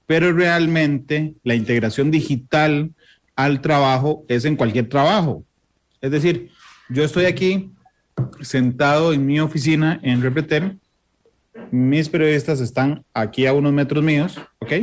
pero 0.07 0.31
realmente 0.33 1.33
la 1.43 1.55
integración 1.55 2.11
digital 2.11 2.91
al 3.35 3.61
trabajo 3.61 4.25
es 4.27 4.45
en 4.45 4.55
cualquier 4.55 4.89
trabajo. 4.89 5.43
Es 6.01 6.11
decir, 6.11 6.49
yo 6.89 7.03
estoy 7.03 7.25
aquí 7.25 7.71
sentado 8.41 9.13
en 9.13 9.25
mi 9.25 9.39
oficina 9.39 9.99
en 10.03 10.21
Repetem, 10.21 10.79
mis 11.69 12.09
periodistas 12.09 12.59
están 12.59 13.05
aquí 13.13 13.45
a 13.45 13.53
unos 13.53 13.73
metros 13.73 14.03
míos, 14.03 14.39
¿ok? 14.59 14.73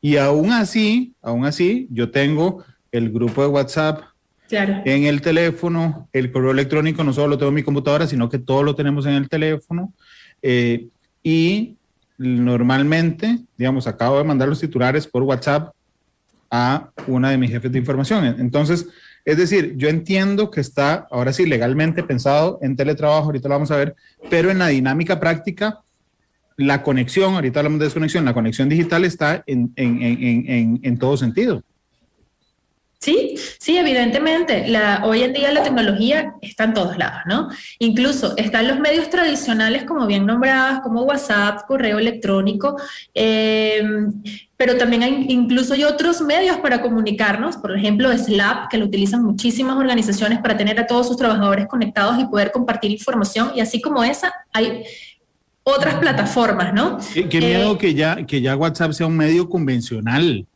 Y 0.00 0.16
aún 0.16 0.52
así, 0.52 1.14
aún 1.22 1.44
así, 1.44 1.86
yo 1.90 2.10
tengo 2.10 2.64
el 2.90 3.10
grupo 3.10 3.42
de 3.42 3.48
WhatsApp 3.48 4.02
en 4.52 5.04
el 5.04 5.20
teléfono, 5.20 6.08
el 6.12 6.30
correo 6.30 6.50
electrónico 6.50 7.02
no 7.04 7.12
solo 7.12 7.28
lo 7.28 7.38
tengo 7.38 7.48
en 7.48 7.56
mi 7.56 7.62
computadora, 7.62 8.06
sino 8.06 8.28
que 8.28 8.38
todo 8.38 8.62
lo 8.62 8.74
tenemos 8.74 9.06
en 9.06 9.14
el 9.14 9.28
teléfono. 9.28 9.92
Eh, 10.42 10.88
y 11.22 11.76
normalmente, 12.18 13.38
digamos, 13.56 13.86
acabo 13.86 14.18
de 14.18 14.24
mandar 14.24 14.48
los 14.48 14.60
titulares 14.60 15.06
por 15.06 15.22
WhatsApp 15.22 15.72
a 16.50 16.90
una 17.06 17.30
de 17.30 17.38
mis 17.38 17.50
jefes 17.50 17.72
de 17.72 17.78
información. 17.78 18.36
Entonces, 18.38 18.86
es 19.24 19.36
decir, 19.36 19.74
yo 19.76 19.88
entiendo 19.88 20.50
que 20.50 20.60
está 20.60 21.06
ahora 21.10 21.32
sí 21.32 21.46
legalmente 21.46 22.02
pensado 22.02 22.58
en 22.60 22.76
teletrabajo, 22.76 23.26
ahorita 23.26 23.48
lo 23.48 23.54
vamos 23.54 23.70
a 23.70 23.76
ver, 23.76 23.94
pero 24.28 24.50
en 24.50 24.58
la 24.58 24.68
dinámica 24.68 25.18
práctica, 25.18 25.80
la 26.56 26.82
conexión, 26.82 27.34
ahorita 27.34 27.60
hablamos 27.60 27.78
de 27.78 27.86
desconexión, 27.86 28.24
la 28.24 28.34
conexión 28.34 28.68
digital 28.68 29.04
está 29.04 29.42
en, 29.46 29.72
en, 29.76 30.02
en, 30.02 30.80
en 30.82 30.98
todo 30.98 31.16
sentido. 31.16 31.62
Sí, 32.98 33.31
sí, 33.62 33.76
evidentemente. 33.76 34.66
La, 34.66 35.02
hoy 35.04 35.22
en 35.22 35.32
día 35.32 35.52
la 35.52 35.62
tecnología 35.62 36.34
está 36.42 36.64
en 36.64 36.74
todos 36.74 36.98
lados, 36.98 37.20
¿no? 37.26 37.48
Incluso 37.78 38.36
están 38.36 38.66
los 38.66 38.80
medios 38.80 39.08
tradicionales, 39.08 39.84
como 39.84 40.04
bien 40.08 40.26
nombradas, 40.26 40.80
como 40.80 41.02
WhatsApp, 41.02 41.60
correo 41.68 42.00
electrónico, 42.00 42.76
em, 43.14 44.20
pero 44.56 44.76
también 44.76 45.04
hay, 45.04 45.26
incluso 45.28 45.74
hay 45.74 45.84
otros 45.84 46.20
medios 46.22 46.56
para 46.56 46.82
comunicarnos, 46.82 47.56
por 47.56 47.76
ejemplo, 47.76 48.10
Slack, 48.12 48.68
que 48.68 48.78
lo 48.78 48.86
utilizan 48.86 49.22
muchísimas 49.22 49.76
organizaciones 49.76 50.40
para 50.40 50.56
tener 50.56 50.80
a 50.80 50.86
todos 50.88 51.06
sus 51.06 51.16
trabajadores 51.16 51.68
conectados 51.68 52.18
y 52.18 52.24
poder 52.24 52.50
compartir 52.50 52.90
información, 52.90 53.52
y 53.54 53.60
así 53.60 53.80
como 53.80 54.02
esa, 54.02 54.32
hay 54.52 54.82
otras 55.62 55.94
plataformas, 56.00 56.74
¿no? 56.74 56.98
Qué, 57.14 57.40
miedo 57.40 57.74
eh, 57.74 57.78
que, 57.78 57.94
ya, 57.94 58.26
que 58.26 58.40
ya 58.40 58.56
WhatsApp 58.56 58.90
sea 58.90 59.06
un 59.06 59.16
medio 59.16 59.48
convencional. 59.48 60.48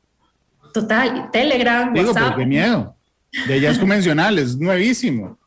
Total, 0.75 1.31
Telegram, 1.31 1.95
Digo, 1.95 2.11
WhatsApp. 2.11 2.37
qué 2.37 2.47
miedo. 2.47 2.96
De 3.47 3.67
es 3.67 3.79
convencional, 3.79 4.39
es 4.39 4.57
nuevísimo. 4.57 5.39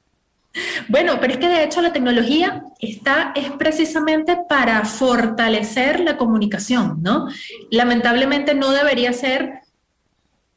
Bueno, 0.88 1.20
pero 1.20 1.34
es 1.34 1.40
que 1.40 1.48
de 1.48 1.64
hecho 1.64 1.82
la 1.82 1.94
tecnología 1.94 2.64
está 2.80 3.32
es 3.36 3.52
precisamente 3.52 4.38
para 4.50 4.84
fortalecer 4.84 6.00
la 6.00 6.18
comunicación, 6.18 7.02
¿no? 7.02 7.28
Lamentablemente 7.70 8.56
no 8.56 8.72
debería 8.72 9.14
ser 9.14 9.60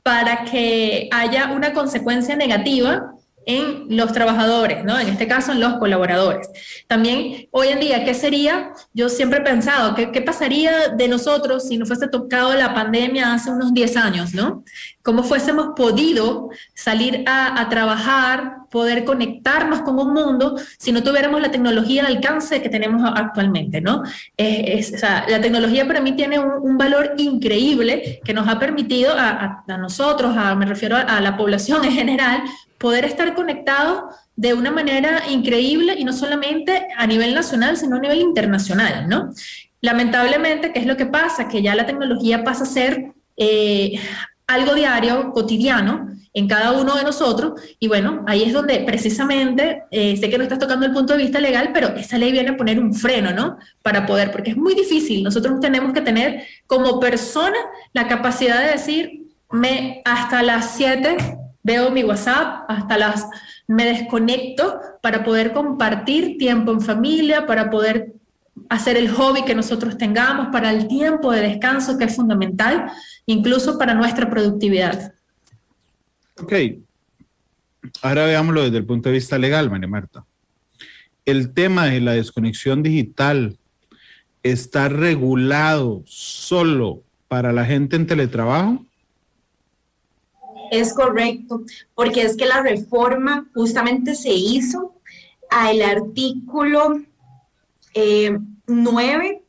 para 0.03 0.45
que 0.45 1.09
haya 1.12 1.53
una 1.53 1.73
consecuencia 1.73 2.37
negativa 2.37 3.15
en 3.47 3.97
los 3.97 4.13
trabajadores, 4.13 4.85
¿no? 4.85 4.99
En 4.99 5.09
este 5.09 5.27
caso, 5.27 5.53
en 5.53 5.61
los 5.61 5.75
colaboradores. 5.75 6.49
También, 6.87 7.49
hoy 7.51 7.69
en 7.69 7.81
día, 7.81 8.05
¿qué 8.05 8.15
sería? 8.15 8.73
Yo 8.93 9.09
siempre 9.09 9.41
he 9.41 9.43
pensado, 9.43 9.95
¿qué, 9.95 10.11
qué 10.13 10.23
pasaría 10.23 10.89
de 10.89 11.09
nosotros 11.09 11.69
si 11.69 11.77
no 11.77 11.87
fuese 11.87 12.09
tocado 12.09 12.55
la 12.55 12.75
pandemia 12.75 13.33
hace 13.35 13.51
unos 13.51 13.75
10 13.75 13.97
años, 13.97 14.35
¿no? 14.35 14.65
¿Cómo 15.03 15.25
fuésemos 15.25 15.71
podido 15.75 16.51
salir 16.75 17.25
a, 17.27 17.69
trabajar, 17.69 18.59
poder 18.71 19.05
conectarnos 19.05 19.83
con 19.83 19.99
un 19.99 20.13
mundo 20.13 20.57
si 20.79 20.93
no 20.93 21.03
tuviéramos 21.03 21.41
la 21.41 21.51
tecnología 21.51 22.07
al 22.07 22.17
alcance 22.17 22.63
que 22.63 22.69
tenemos 22.69 23.03
actualmente, 23.05 23.81
¿no? 23.81 24.03
Es, 24.37 24.93
o 24.95 24.99
sea, 24.99 25.25
la 25.29 25.41
tecnología 25.41 25.87
para 25.87 26.01
mí 26.01 26.13
tiene 26.13 26.39
un, 26.39 26.53
un, 26.61 26.79
valor 26.79 27.15
increíble 27.19 28.21
que 28.25 28.33
nos 28.33 28.47
ha 28.49 28.59
permitido 28.59 29.13
a, 29.13 29.31
a, 29.31 29.65
a 29.67 29.79
nosotros, 29.79 30.35
me 30.57 30.67
refiero 30.67 30.97
a 30.97 31.21
la 31.21 31.37
población 31.37 31.85
en 31.85 31.93
general, 31.93 32.43
poder 32.83 33.05
estar 33.05 33.33
conectados 33.35 34.12
de 34.35 34.55
una 34.55 34.73
manera 34.73 35.23
increíble 35.31 35.95
y 35.97 36.05
no 36.05 36.12
solamente 36.12 36.89
a 36.97 37.07
nivel 37.07 37.33
nacional, 37.33 37.77
sino 37.77 37.95
a 37.95 38.01
nivel 38.01 38.21
internacional, 38.21 39.09
¿no? 39.09 39.31
Lamentablemente, 39.81 40.73
¿qué 40.73 40.81
es 40.81 40.87
lo 40.87 40.97
que 40.97 41.07
pasa? 41.07 41.49
Que 41.49 41.62
ya 41.62 41.77
la 41.77 41.87
tecnología 41.87 42.43
pasa 42.43 42.65
a 42.65 42.67
ser 42.67 43.12
eh, 43.37 44.01
algo 44.49 44.75
diario, 44.75 45.31
cotidiano, 45.31 46.09
en 46.35 46.49
cada 46.49 46.73
uno 46.73 46.97
de 46.97 47.05
nosotros. 47.05 47.53
Y 47.79 47.87
bueno, 47.87 48.25
ahí 48.27 48.43
es 48.43 48.53
donde 48.53 48.81
precisamente, 48.81 49.85
eh, 49.93 50.17
sé 50.17 50.29
que 50.29 50.37
no 50.37 50.43
estás 50.43 50.59
tocando 50.59 50.85
el 50.85 50.93
punto 50.93 51.12
de 51.12 51.23
vista 51.23 51.39
legal, 51.39 51.71
pero 51.73 51.95
esa 51.95 52.19
ley 52.19 52.33
viene 52.33 52.51
a 52.51 52.57
poner 52.57 52.81
un 52.81 52.95
freno, 52.95 53.33
¿no? 53.33 53.59
Para 53.83 54.07
poder, 54.07 54.33
porque 54.33 54.51
es 54.51 54.57
muy 54.57 54.75
difícil. 54.75 55.23
Nosotros 55.23 55.61
tenemos 55.61 55.93
que 55.93 56.01
tener 56.01 56.47
como 56.67 56.99
persona 56.99 57.59
la 57.93 58.09
capacidad 58.09 58.61
de 58.61 58.73
decir, 58.73 59.29
me, 59.53 60.03
hasta 60.05 60.43
las 60.43 60.75
7 60.75 61.39
veo 61.62 61.90
mi 61.90 62.04
WhatsApp, 62.04 62.64
hasta 62.69 62.99
las 62.99 63.26
me 63.66 63.85
desconecto 63.87 64.81
para 65.00 65.25
poder 65.25 65.52
compartir 65.52 66.37
tiempo 66.38 66.73
en 66.73 66.81
familia, 66.81 67.47
para 67.47 67.71
poder 67.71 68.12
hacer 68.69 68.97
el 68.97 69.11
hobby 69.11 69.45
que 69.45 69.54
nosotros 69.54 69.97
tengamos, 69.97 70.49
para 70.52 70.71
el 70.71 70.88
tiempo 70.88 71.33
de 71.33 71.40
descanso 71.40 71.97
que 71.99 72.04
es 72.04 72.16
fundamental, 72.16 72.90
incluso 73.26 73.78
para 73.78 73.95
nuestra 73.95 74.28
productividad. 74.28 75.14
Ok. 76.40 76.52
Ahora 78.02 78.26
veámoslo 78.26 78.62
desde 78.62 78.78
el 78.78 78.87
punto 78.87 79.09
de 79.09 79.14
vista 79.14 79.38
legal, 79.38 79.71
María 79.71 79.88
Marta. 79.88 80.25
El 81.25 81.52
tema 81.52 81.87
de 81.87 82.00
la 82.00 82.12
desconexión 82.12 82.83
digital 82.83 83.59
está 84.42 84.88
regulado 84.88 86.02
solo 86.07 87.02
para 87.28 87.52
la 87.52 87.64
gente 87.64 87.97
en 87.97 88.07
teletrabajo 88.07 88.85
es 90.73 90.95
correcto, 90.95 91.62
porque 91.95 92.23
es 92.23 92.35
que 92.35 92.47
la 92.47 92.62
reforma 92.62 93.47
justamente 93.55 94.14
se 94.14 94.33
hizo 94.33 94.95
al 95.50 95.83
artículo 95.83 97.02
9 98.67 99.26
eh, 99.26 99.43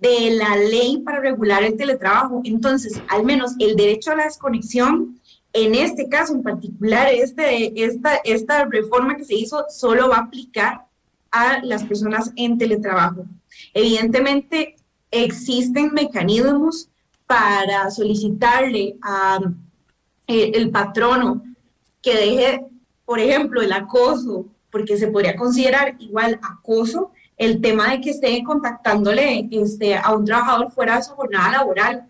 de 0.00 0.30
la 0.32 0.56
ley 0.56 0.98
para 1.04 1.20
regular 1.20 1.62
el 1.62 1.76
teletrabajo. 1.76 2.40
Entonces, 2.44 3.00
al 3.06 3.24
menos 3.24 3.52
el 3.60 3.76
derecho 3.76 4.10
a 4.10 4.16
la 4.16 4.24
desconexión, 4.24 5.20
en 5.52 5.76
este 5.76 6.08
caso 6.08 6.34
en 6.34 6.42
particular, 6.42 7.06
este, 7.12 7.84
esta, 7.84 8.16
esta 8.24 8.64
reforma 8.64 9.16
que 9.16 9.24
se 9.24 9.34
hizo 9.34 9.66
solo 9.68 10.08
va 10.08 10.16
a 10.16 10.22
aplicar 10.22 10.84
a 11.30 11.62
las 11.62 11.84
personas 11.84 12.32
en 12.34 12.58
teletrabajo. 12.58 13.24
Evidentemente, 13.72 14.74
existen 15.12 15.92
mecanismos 15.92 16.88
para 17.28 17.88
solicitarle 17.92 18.96
a 19.00 19.38
eh, 20.30 20.52
el 20.54 20.70
patrono 20.70 21.42
que 22.00 22.14
deje, 22.14 22.64
por 23.04 23.18
ejemplo, 23.18 23.60
el 23.60 23.72
acoso, 23.72 24.46
porque 24.70 24.96
se 24.96 25.08
podría 25.08 25.34
considerar 25.34 25.96
igual 25.98 26.38
acoso, 26.40 27.10
el 27.36 27.60
tema 27.60 27.90
de 27.90 28.00
que 28.00 28.10
esté 28.10 28.40
contactándole 28.44 29.48
este, 29.50 29.96
a 29.96 30.14
un 30.14 30.24
trabajador 30.24 30.70
fuera 30.70 30.96
de 30.96 31.02
su 31.02 31.14
jornada 31.14 31.50
laboral. 31.50 32.06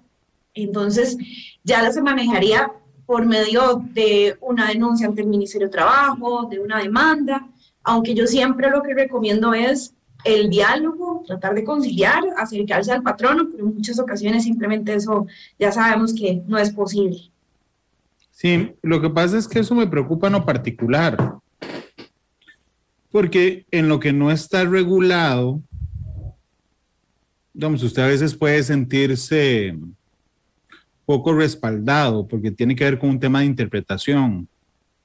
Entonces, 0.53 1.17
ya 1.65 1.91
se 1.91 2.03
manejaría 2.03 2.71
por 3.07 3.25
medio 3.25 3.83
de 3.95 4.37
una 4.43 4.69
denuncia 4.69 5.07
ante 5.07 5.23
el 5.23 5.29
Ministerio 5.29 5.69
de 5.69 5.73
Trabajo, 5.73 6.47
de 6.51 6.61
una 6.61 6.79
demanda, 6.79 7.49
aunque 7.83 8.13
yo 8.15 8.27
siempre 8.27 8.69
lo 8.69 8.83
que 8.83 8.93
recomiendo 8.93 9.55
es 9.55 9.95
el 10.25 10.51
diálogo, 10.51 11.23
tratar 11.27 11.55
de 11.55 11.65
conciliar, 11.65 12.23
acercarse 12.37 12.93
al 12.93 13.03
patrono, 13.03 13.49
pero 13.51 13.67
en 13.67 13.77
muchas 13.77 13.99
ocasiones 13.99 14.45
simplemente 14.45 14.93
eso 14.93 15.27
ya 15.59 15.73
sabemos 15.73 16.13
que 16.13 16.43
no 16.47 16.59
es 16.59 16.71
posible. 16.71 17.31
Sí, 18.41 18.73
lo 18.81 19.03
que 19.03 19.11
pasa 19.11 19.37
es 19.37 19.47
que 19.47 19.59
eso 19.59 19.75
me 19.75 19.87
preocupa 19.87 20.29
en 20.29 20.33
lo 20.33 20.47
particular, 20.47 21.35
porque 23.13 23.67
en 23.71 23.87
lo 23.87 24.01
que 24.01 24.15
no 24.15 24.31
está 24.31 24.65
regulado, 24.65 25.61
digamos, 27.53 27.83
usted 27.83 28.01
a 28.01 28.07
veces 28.07 28.35
puede 28.35 28.63
sentirse 28.63 29.77
poco 31.05 31.35
respaldado 31.35 32.27
porque 32.27 32.51
tiene 32.51 32.75
que 32.75 32.85
ver 32.85 32.99
con 32.99 33.11
un 33.11 33.21
tema 33.21 33.41
de 33.41 33.45
interpretación, 33.45 34.49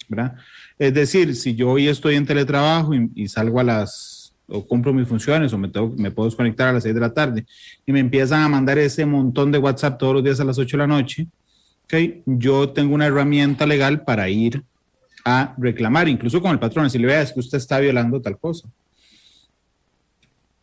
¿verdad? 0.07 0.37
Es 0.79 0.93
decir, 0.93 1.35
si 1.35 1.55
yo 1.55 1.71
hoy 1.71 1.89
estoy 1.89 2.15
en 2.15 2.25
teletrabajo 2.25 2.93
y, 2.93 3.27
salgo 3.27 3.59
a 3.59 3.65
las, 3.65 4.33
o 4.47 4.65
cumplo 4.65 4.93
mis 4.93 5.09
funciones 5.09 5.51
o 5.51 5.57
me, 5.57 5.69
me 5.97 6.11
puedo 6.11 6.29
desconectar 6.29 6.69
a 6.69 6.73
las 6.73 6.83
6 6.83 6.95
de 6.95 7.01
la 7.01 7.13
tarde 7.13 7.45
y 7.85 7.91
me 7.91 7.99
empiezan 7.99 8.43
a 8.43 8.47
mandar 8.47 8.77
ese 8.77 9.05
montón 9.05 9.51
de 9.51 9.57
WhatsApp 9.57 9.99
todos 9.99 10.13
los 10.13 10.23
días 10.23 10.39
a 10.39 10.45
las 10.45 10.57
8 10.57 10.77
de 10.77 10.83
la 10.83 10.87
noche, 10.87 11.27
¿okay? 11.85 12.21
yo 12.25 12.69
tengo 12.69 12.93
una 12.93 13.05
herramienta 13.05 13.65
legal 13.65 14.03
para 14.03 14.29
ir 14.29 14.63
a 15.23 15.55
reclamar, 15.57 16.07
incluso 16.07 16.41
con 16.41 16.51
el 16.51 16.59
patrón, 16.59 16.89
si 16.89 16.99
le 16.99 17.07
vea 17.07 17.21
es 17.21 17.31
que 17.31 17.39
usted 17.39 17.57
está 17.57 17.79
violando 17.79 18.21
tal 18.21 18.37
cosa. 18.37 18.69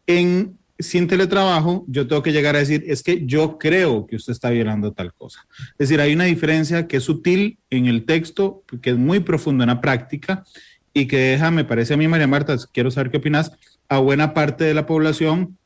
En 0.07 0.59
sin 0.79 1.07
teletrabajo, 1.07 1.85
yo 1.87 2.07
tengo 2.07 2.23
que 2.23 2.33
llegar 2.33 2.57
a 2.57 2.59
decir, 2.59 2.85
es 2.87 3.03
que 3.03 3.25
yo 3.25 3.59
creo 3.59 4.07
que 4.07 4.17
usted 4.17 4.33
está 4.33 4.51
violando 4.51 4.93
tal 4.93 5.13
cosa. 5.15 5.47
Es 5.73 5.89
decir, 5.89 6.01
hay 6.01 6.13
una 6.13 6.25
diferencia 6.25 6.87
que 6.89 6.97
es 6.97 7.05
sutil 7.05 7.59
en 7.71 7.87
el 7.87 8.05
texto, 8.05 8.63
que 8.81 8.91
es 8.91 8.97
muy 8.97 9.21
profundo 9.21 9.65
en 9.65 9.69
la 9.69 9.81
práctica 9.81 10.45
y 10.93 11.07
que 11.07 11.19
deja, 11.19 11.51
me 11.51 11.65
parece 11.65 11.95
a 11.95 11.97
mí, 11.97 12.09
María 12.09 12.27
Marta, 12.27 12.57
quiero 12.73 12.91
saber 12.91 13.11
qué 13.11 13.19
opinas, 13.19 13.53
a 13.89 13.99
buena 13.99 14.35
parte 14.35 14.65
de 14.65 14.75
la 14.75 14.87
población, 14.87 15.57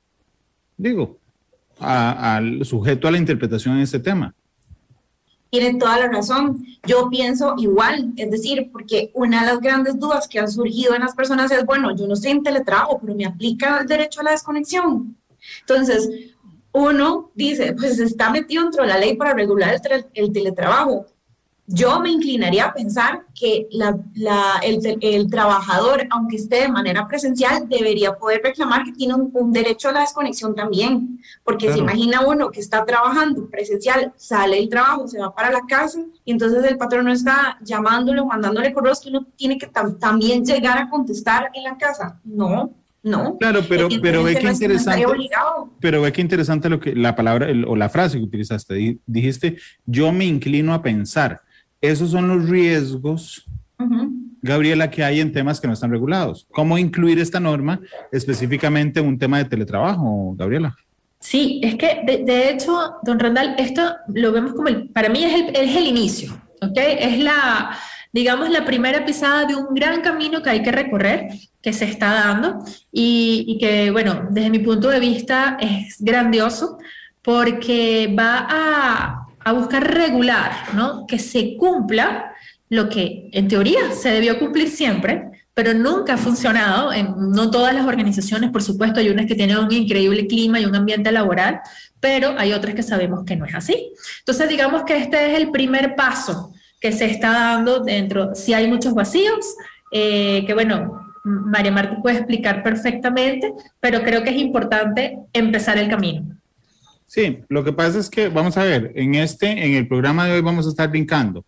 digo, 0.76 1.18
al 1.78 2.64
sujeto 2.64 3.08
a 3.08 3.10
la 3.10 3.18
interpretación 3.18 3.76
en 3.76 3.82
este 3.82 4.00
tema 4.00 4.34
tiene 5.50 5.78
toda 5.78 5.98
la 5.98 6.08
razón. 6.08 6.64
Yo 6.86 7.08
pienso 7.08 7.54
igual, 7.58 8.12
es 8.16 8.30
decir, 8.30 8.70
porque 8.72 9.10
una 9.14 9.40
de 9.40 9.52
las 9.52 9.60
grandes 9.60 9.98
dudas 9.98 10.28
que 10.28 10.38
han 10.38 10.50
surgido 10.50 10.94
en 10.94 11.02
las 11.02 11.14
personas 11.14 11.50
es, 11.50 11.64
bueno, 11.64 11.94
yo 11.96 12.06
no 12.06 12.14
estoy 12.14 12.32
en 12.32 12.42
teletrabajo, 12.42 12.98
pero 13.00 13.14
me 13.14 13.26
aplica 13.26 13.78
el 13.80 13.86
derecho 13.86 14.20
a 14.20 14.24
la 14.24 14.30
desconexión. 14.32 15.16
Entonces, 15.60 16.10
uno 16.72 17.30
dice, 17.34 17.72
pues 17.72 17.98
está 17.98 18.30
metido 18.30 18.62
dentro 18.64 18.82
de 18.82 18.88
la 18.88 18.98
ley 18.98 19.16
para 19.16 19.34
regular 19.34 19.80
el, 19.90 20.06
el 20.14 20.32
teletrabajo 20.32 21.06
yo 21.68 21.98
me 22.00 22.10
inclinaría 22.10 22.66
a 22.66 22.74
pensar 22.74 23.26
que 23.34 23.66
el, 25.00 25.30
trabajador, 25.30 26.06
aunque 26.10 26.36
esté 26.36 26.62
de 26.62 26.68
manera 26.68 27.08
presencial, 27.08 27.68
debería 27.68 28.14
poder 28.14 28.40
reclamar 28.42 28.84
que 28.84 28.92
tiene 28.92 29.14
un, 29.14 29.52
derecho 29.52 29.88
a 29.88 29.92
la 29.92 30.00
desconexión 30.00 30.54
también, 30.54 31.20
porque 31.44 31.72
se 31.72 31.78
imagina 31.78 32.20
uno 32.20 32.50
que 32.50 32.60
está 32.60 32.84
trabajando 32.84 33.48
presencial, 33.50 34.12
sale 34.16 34.56
del 34.56 34.68
trabajo, 34.68 35.08
se 35.08 35.18
va 35.18 35.34
para 35.34 35.50
la 35.50 35.62
casa 35.68 36.00
y 36.24 36.32
entonces 36.32 36.64
el 36.64 36.76
patrón 36.76 37.06
no 37.06 37.12
está 37.12 37.58
llamándole 37.62 38.20
o 38.20 38.26
mandándole 38.26 38.72
correos 38.72 39.00
que 39.00 39.08
uno 39.08 39.26
tiene 39.36 39.58
que 39.58 39.68
también 39.98 40.44
llegar 40.44 40.78
a 40.78 40.88
contestar 40.88 41.50
en 41.52 41.64
la 41.64 41.76
casa. 41.76 42.20
No, 42.24 42.72
no. 43.02 43.38
Claro, 43.38 43.60
pero, 43.68 43.88
pero 44.00 44.22
ve 44.22 44.36
que 44.36 44.46
interesante. 44.46 45.04
Pero 45.80 46.02
ve 46.02 46.12
que 46.12 46.20
interesante 46.20 46.68
lo 46.68 46.78
que 46.78 46.94
la 46.94 47.16
palabra 47.16 47.48
o 47.66 47.74
la 47.74 47.88
frase 47.88 48.18
que 48.18 48.24
utilizaste. 48.24 49.00
Dijiste, 49.06 49.56
yo 49.84 50.12
me 50.12 50.24
inclino 50.24 50.72
a 50.74 50.82
pensar 50.82 51.40
esos 51.80 52.10
son 52.10 52.28
los 52.28 52.48
riesgos, 52.48 53.46
Gabriela, 54.42 54.90
que 54.90 55.04
hay 55.04 55.20
en 55.20 55.32
temas 55.32 55.60
que 55.60 55.66
no 55.66 55.74
están 55.74 55.90
regulados. 55.90 56.46
¿Cómo 56.52 56.78
incluir 56.78 57.18
esta 57.18 57.40
norma 57.40 57.80
específicamente 58.12 59.00
en 59.00 59.06
un 59.06 59.18
tema 59.18 59.38
de 59.38 59.44
teletrabajo, 59.44 60.34
Gabriela? 60.36 60.76
Sí, 61.18 61.60
es 61.62 61.74
que 61.76 62.02
de, 62.24 62.50
hecho, 62.50 62.94
don 63.02 63.18
Randall, 63.18 63.56
esto 63.58 63.82
lo 64.14 64.32
vemos 64.32 64.54
como 64.54 64.68
el, 64.68 64.88
para 64.90 65.08
mí 65.08 65.24
es 65.24 65.34
el, 65.34 65.56
es 65.56 65.76
el 65.76 65.86
inicio, 65.86 66.40
¿ok? 66.62 66.76
Es 66.76 67.18
la, 67.18 67.76
digamos, 68.12 68.50
la 68.50 68.64
primera 68.64 69.04
pisada 69.04 69.44
de 69.44 69.56
un 69.56 69.74
gran 69.74 70.02
camino 70.02 70.42
que 70.42 70.50
hay 70.50 70.62
que 70.62 70.70
recorrer, 70.70 71.28
que 71.60 71.72
se 71.72 71.86
está 71.86 72.12
dando 72.12 72.64
y, 72.92 73.44
y 73.48 73.58
que, 73.58 73.90
bueno, 73.90 74.28
desde 74.30 74.50
mi 74.50 74.60
punto 74.60 74.88
de 74.88 75.00
vista 75.00 75.56
es 75.60 75.96
grandioso 75.98 76.78
porque 77.22 78.14
va 78.16 78.46
a, 78.48 79.25
a 79.46 79.52
buscar 79.52 79.94
regular, 79.94 80.50
¿no? 80.74 81.06
Que 81.06 81.20
se 81.20 81.56
cumpla 81.56 82.34
lo 82.68 82.88
que 82.88 83.30
en 83.32 83.46
teoría 83.46 83.92
se 83.92 84.10
debió 84.10 84.40
cumplir 84.40 84.68
siempre, 84.68 85.46
pero 85.54 85.72
nunca 85.72 86.14
ha 86.14 86.16
funcionado. 86.16 86.92
En, 86.92 87.14
no 87.30 87.48
todas 87.48 87.72
las 87.72 87.86
organizaciones, 87.86 88.50
por 88.50 88.64
supuesto, 88.64 88.98
hay 88.98 89.08
unas 89.08 89.26
que 89.26 89.36
tienen 89.36 89.58
un 89.58 89.70
increíble 89.70 90.26
clima 90.26 90.58
y 90.58 90.64
un 90.64 90.74
ambiente 90.74 91.12
laboral, 91.12 91.60
pero 92.00 92.34
hay 92.36 92.52
otras 92.54 92.74
que 92.74 92.82
sabemos 92.82 93.24
que 93.24 93.36
no 93.36 93.44
es 93.46 93.54
así. 93.54 93.92
Entonces, 94.18 94.48
digamos 94.48 94.82
que 94.82 94.96
este 94.96 95.30
es 95.30 95.38
el 95.38 95.52
primer 95.52 95.94
paso 95.94 96.52
que 96.80 96.90
se 96.90 97.04
está 97.04 97.30
dando 97.30 97.78
dentro, 97.78 98.34
si 98.34 98.52
hay 98.52 98.66
muchos 98.66 98.94
vacíos, 98.94 99.54
eh, 99.92 100.42
que 100.44 100.54
bueno, 100.54 101.02
María 101.22 101.70
Marta 101.70 102.02
puede 102.02 102.16
explicar 102.16 102.64
perfectamente, 102.64 103.54
pero 103.78 104.02
creo 104.02 104.24
que 104.24 104.30
es 104.30 104.38
importante 104.38 105.18
empezar 105.32 105.78
el 105.78 105.88
camino. 105.88 106.35
Sí, 107.06 107.38
lo 107.48 107.62
que 107.64 107.72
pasa 107.72 107.98
es 107.98 108.10
que, 108.10 108.28
vamos 108.28 108.56
a 108.56 108.64
ver, 108.64 108.92
en 108.96 109.14
este, 109.14 109.50
en 109.50 109.74
el 109.74 109.86
programa 109.86 110.26
de 110.26 110.32
hoy 110.32 110.40
vamos 110.40 110.66
a 110.66 110.70
estar 110.70 110.90
brincando 110.90 111.44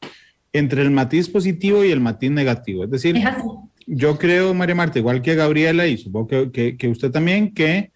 entre 0.53 0.83
el 0.83 0.91
matiz 0.91 1.29
positivo 1.29 1.85
y 1.85 1.91
el 1.91 2.01
matiz 2.01 2.31
negativo. 2.31 2.85
Es 2.85 2.91
decir, 2.91 3.17
yo 3.87 4.19
creo, 4.19 4.55
María 4.55 4.75
Marta, 4.75 4.99
igual 4.99 5.23
que 5.23 5.35
Gabriela 5.35 5.87
y 5.87 5.99
supongo 5.99 6.53
que, 6.53 6.89
usted 6.89 7.11
también, 7.11 7.53
que 7.53 7.91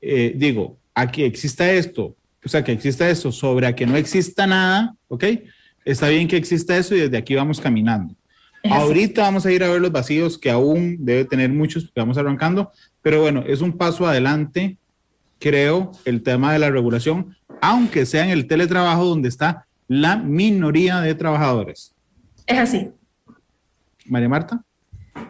eh, 0.00 0.32
digo, 0.36 0.78
aquí 0.94 1.22
exista 1.22 1.70
esto, 1.70 2.16
o 2.44 2.48
sea, 2.48 2.64
que 2.64 2.72
exista 2.72 3.08
esto 3.08 3.30
sobre 3.30 3.66
a 3.66 3.74
que 3.74 3.86
no 3.86 3.96
exista 3.96 4.46
nada, 4.46 4.94
¿ok? 5.08 5.24
Está 5.84 6.08
bien 6.08 6.28
que 6.28 6.36
exista 6.36 6.76
eso 6.76 6.94
y 6.94 7.00
desde 7.00 7.16
aquí 7.16 7.34
vamos 7.34 7.60
caminando. 7.60 8.14
Ahorita 8.64 9.22
vamos 9.22 9.46
a 9.46 9.52
ir 9.52 9.62
a 9.62 9.68
ver 9.68 9.80
los 9.80 9.92
vacíos 9.92 10.36
que 10.36 10.50
aún 10.50 10.96
debe 11.00 11.24
tener 11.24 11.50
muchos, 11.50 11.90
vamos 11.94 12.18
arrancando, 12.18 12.72
pero 13.02 13.20
bueno, 13.20 13.44
es 13.46 13.60
un 13.60 13.76
paso 13.76 14.06
adelante 14.06 14.77
creo, 15.38 15.92
el 16.04 16.22
tema 16.22 16.52
de 16.52 16.58
la 16.58 16.70
regulación, 16.70 17.36
aunque 17.60 18.06
sea 18.06 18.24
en 18.24 18.30
el 18.30 18.46
teletrabajo 18.46 19.04
donde 19.04 19.28
está 19.28 19.66
la 19.86 20.16
minoría 20.16 21.00
de 21.00 21.14
trabajadores. 21.14 21.94
Es 22.46 22.58
así. 22.58 22.90
María 24.06 24.28
Marta. 24.28 24.62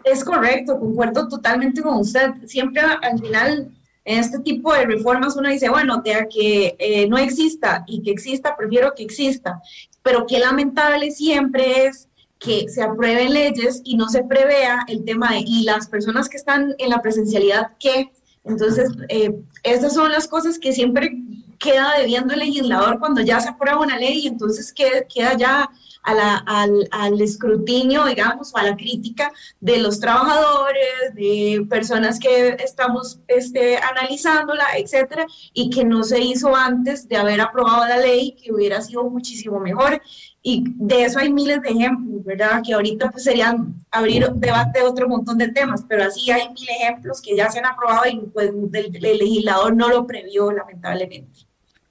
Es 0.03 0.23
correcto, 0.23 0.79
concuerdo 0.79 1.27
totalmente 1.27 1.81
con 1.81 1.97
usted. 1.97 2.31
Siempre 2.45 2.81
al 2.81 3.19
final, 3.19 3.71
en 4.05 4.19
este 4.19 4.39
tipo 4.39 4.73
de 4.73 4.85
reformas, 4.85 5.35
uno 5.35 5.49
dice, 5.49 5.69
bueno, 5.69 6.01
de 6.03 6.27
que 6.33 6.75
eh, 6.79 7.07
no 7.07 7.17
exista 7.17 7.83
y 7.87 8.01
que 8.01 8.11
exista, 8.11 8.55
prefiero 8.55 8.93
que 8.95 9.03
exista. 9.03 9.61
Pero 10.03 10.25
qué 10.27 10.39
lamentable 10.39 11.11
siempre 11.11 11.85
es 11.85 12.07
que 12.39 12.69
se 12.69 12.81
aprueben 12.81 13.33
leyes 13.33 13.81
y 13.83 13.97
no 13.97 14.07
se 14.07 14.23
prevea 14.23 14.85
el 14.87 15.03
tema 15.03 15.33
de, 15.33 15.43
y 15.45 15.63
las 15.63 15.87
personas 15.87 16.29
que 16.29 16.37
están 16.37 16.73
en 16.77 16.89
la 16.89 17.01
presencialidad, 17.01 17.73
¿qué? 17.79 18.11
Entonces, 18.43 18.91
eh, 19.09 19.35
esas 19.63 19.93
son 19.93 20.11
las 20.11 20.27
cosas 20.27 20.57
que 20.57 20.73
siempre 20.73 21.11
queda 21.59 21.97
debiendo 21.97 22.33
el 22.33 22.39
legislador 22.39 22.99
cuando 22.99 23.21
ya 23.21 23.39
se 23.39 23.49
aprueba 23.49 23.81
una 23.81 23.97
ley 23.97 24.19
y 24.19 24.27
entonces 24.27 24.71
queda, 24.73 25.03
queda 25.13 25.37
ya 25.37 25.69
al, 26.03 26.87
al, 26.91 27.21
escrutinio, 27.21 28.05
digamos, 28.05 28.53
o 28.53 28.57
a 28.57 28.63
la 28.63 28.75
crítica 28.75 29.31
de 29.59 29.79
los 29.79 29.99
trabajadores, 29.99 31.13
de 31.13 31.65
personas 31.69 32.19
que 32.19 32.55
estamos 32.63 33.19
este, 33.27 33.77
analizándola, 33.77 34.65
etcétera, 34.77 35.25
y 35.53 35.69
que 35.69 35.83
no 35.83 36.03
se 36.03 36.21
hizo 36.21 36.55
antes 36.55 37.07
de 37.07 37.17
haber 37.17 37.41
aprobado 37.41 37.87
la 37.87 37.97
ley, 37.97 38.35
que 38.41 38.53
hubiera 38.53 38.81
sido 38.81 39.03
muchísimo 39.09 39.59
mejor. 39.59 40.01
Y 40.41 40.63
de 40.75 41.03
eso 41.03 41.19
hay 41.19 41.31
miles 41.31 41.61
de 41.61 41.69
ejemplos, 41.69 42.23
¿verdad? 42.23 42.61
Que 42.65 42.73
ahorita 42.73 43.11
pues 43.11 43.23
serían 43.25 43.75
abrir 43.91 44.25
debate 44.35 44.79
de 44.79 44.85
otro 44.85 45.09
montón 45.09 45.37
de 45.37 45.49
temas, 45.49 45.83
pero 45.87 46.03
así 46.03 46.31
hay 46.31 46.47
mil 46.49 46.69
ejemplos 46.69 47.21
que 47.21 47.35
ya 47.35 47.49
se 47.49 47.59
han 47.59 47.65
aprobado 47.65 48.03
y 48.09 48.19
pues 48.33 48.51
el, 48.73 48.91
legislador 49.01 49.75
no 49.75 49.89
lo 49.89 50.07
previó, 50.07 50.51
lamentablemente. 50.51 51.41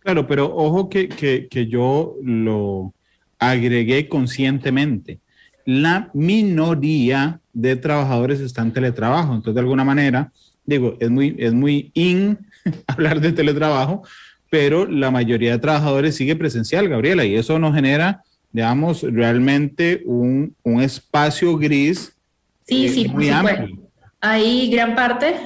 Claro, 0.00 0.26
pero 0.26 0.54
ojo 0.54 0.88
que, 0.88 1.08
que, 1.08 1.48
que 1.48 1.66
yo 1.66 2.16
lo 2.22 2.94
agregué 3.38 4.08
conscientemente. 4.08 5.20
La 5.66 6.10
minoría 6.14 7.40
de 7.52 7.76
trabajadores 7.76 8.40
están 8.40 8.68
en 8.68 8.72
teletrabajo, 8.72 9.34
entonces 9.34 9.54
de 9.54 9.60
alguna 9.60 9.84
manera, 9.84 10.32
digo, 10.64 10.96
es 11.00 11.10
muy, 11.10 11.36
es 11.38 11.52
muy 11.52 11.90
in 11.92 12.38
hablar 12.86 13.20
de 13.20 13.32
teletrabajo, 13.32 14.02
pero 14.48 14.86
la 14.86 15.10
mayoría 15.10 15.52
de 15.52 15.58
trabajadores 15.58 16.16
sigue 16.16 16.36
presencial, 16.36 16.88
Gabriela, 16.88 17.26
y 17.26 17.34
eso 17.34 17.58
nos 17.58 17.74
genera 17.74 18.22
digamos, 18.52 19.02
realmente 19.02 20.02
un, 20.06 20.54
un 20.62 20.80
espacio 20.80 21.56
gris 21.56 22.12
sí, 22.66 22.86
eh, 22.86 22.88
sí, 22.88 23.08
muy 23.08 23.28
amplio. 23.28 23.88
Hay 24.20 24.68
gran 24.68 24.96
parte, 24.96 25.36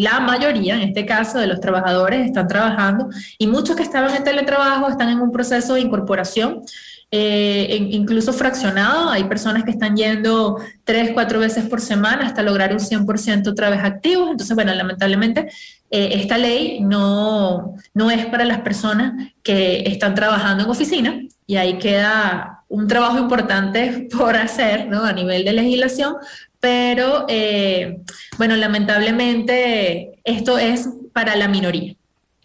la 0.00 0.18
mayoría 0.20 0.76
en 0.76 0.88
este 0.88 1.04
caso 1.04 1.38
de 1.38 1.46
los 1.46 1.60
trabajadores 1.60 2.24
están 2.24 2.48
trabajando 2.48 3.10
y 3.36 3.46
muchos 3.46 3.76
que 3.76 3.82
estaban 3.82 4.14
en 4.16 4.24
teletrabajo 4.24 4.88
están 4.88 5.10
en 5.10 5.20
un 5.20 5.30
proceso 5.30 5.74
de 5.74 5.82
incorporación, 5.82 6.62
eh, 7.10 7.76
incluso 7.90 8.32
fraccionado. 8.32 9.10
Hay 9.10 9.24
personas 9.24 9.64
que 9.64 9.70
están 9.70 9.96
yendo 9.96 10.56
tres, 10.84 11.10
cuatro 11.12 11.40
veces 11.40 11.66
por 11.66 11.82
semana 11.82 12.26
hasta 12.26 12.42
lograr 12.42 12.72
un 12.72 12.80
100% 12.80 13.48
otra 13.48 13.68
vez 13.68 13.80
activos. 13.84 14.30
Entonces, 14.30 14.54
bueno, 14.54 14.74
lamentablemente 14.74 15.50
eh, 15.92 16.14
esta 16.14 16.38
ley 16.38 16.80
no, 16.80 17.76
no 17.92 18.10
es 18.10 18.24
para 18.26 18.44
las 18.44 18.62
personas 18.62 19.30
que 19.42 19.82
están 19.86 20.14
trabajando 20.14 20.64
en 20.64 20.70
oficina, 20.70 21.22
y 21.46 21.56
ahí 21.56 21.78
queda 21.78 22.64
un 22.68 22.88
trabajo 22.88 23.18
importante 23.18 24.08
por 24.18 24.36
hacer 24.36 24.88
¿no? 24.88 25.04
a 25.04 25.12
nivel 25.12 25.44
de 25.44 25.52
legislación, 25.52 26.16
pero 26.60 27.26
eh, 27.28 27.98
bueno, 28.38 28.56
lamentablemente 28.56 30.18
esto 30.24 30.56
es 30.56 30.88
para 31.12 31.36
la 31.36 31.46
minoría. 31.46 31.94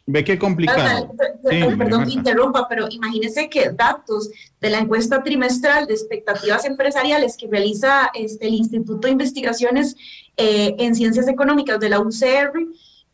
Ve 0.10 0.24
qué 0.24 0.40
complicado. 0.40 1.14
perdón 1.44 2.06
que 2.06 2.14
interrumpa, 2.14 2.68
pero 2.68 2.88
imagínese 2.90 3.50
que 3.50 3.72
datos 3.72 4.30
de 4.60 4.70
la 4.70 4.80
encuesta 4.80 5.22
trimestral 5.22 5.86
de 5.86 5.94
expectativas 5.94 6.64
empresariales 6.66 7.36
que 7.36 7.48
realiza 7.48 8.10
este, 8.14 8.48
el 8.48 8.56
Instituto 8.56 9.08
de 9.08 9.12
Investigaciones 9.12 9.96
eh, 10.38 10.76
en 10.80 10.96
Ciencias 10.96 11.28
Económicas 11.28 11.80
de 11.80 11.90
la 11.90 12.00
UCR, 12.00 12.54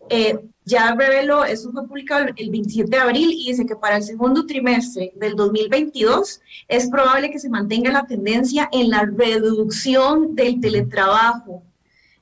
eh, 0.10 0.40
ya 0.66 0.96
reveló, 0.96 1.44
eso 1.44 1.72
fue 1.72 1.88
publicado 1.88 2.28
el 2.36 2.50
27 2.50 2.90
de 2.90 2.98
abril 2.98 3.32
y 3.32 3.50
dice 3.50 3.66
que 3.66 3.76
para 3.76 3.98
el 3.98 4.04
segundo 4.04 4.46
trimestre 4.46 5.12
del 5.16 5.36
2022 5.36 6.42
es 6.68 6.90
probable 6.90 7.30
que 7.32 7.40
se 7.40 7.50
mantenga 7.50 7.92
la 7.92 8.08
tendencia 8.08 8.70
en 8.72 8.90
la 8.90 9.06
reducción 9.06 10.36
del 10.36 10.62
teletrabajo. 10.62 11.64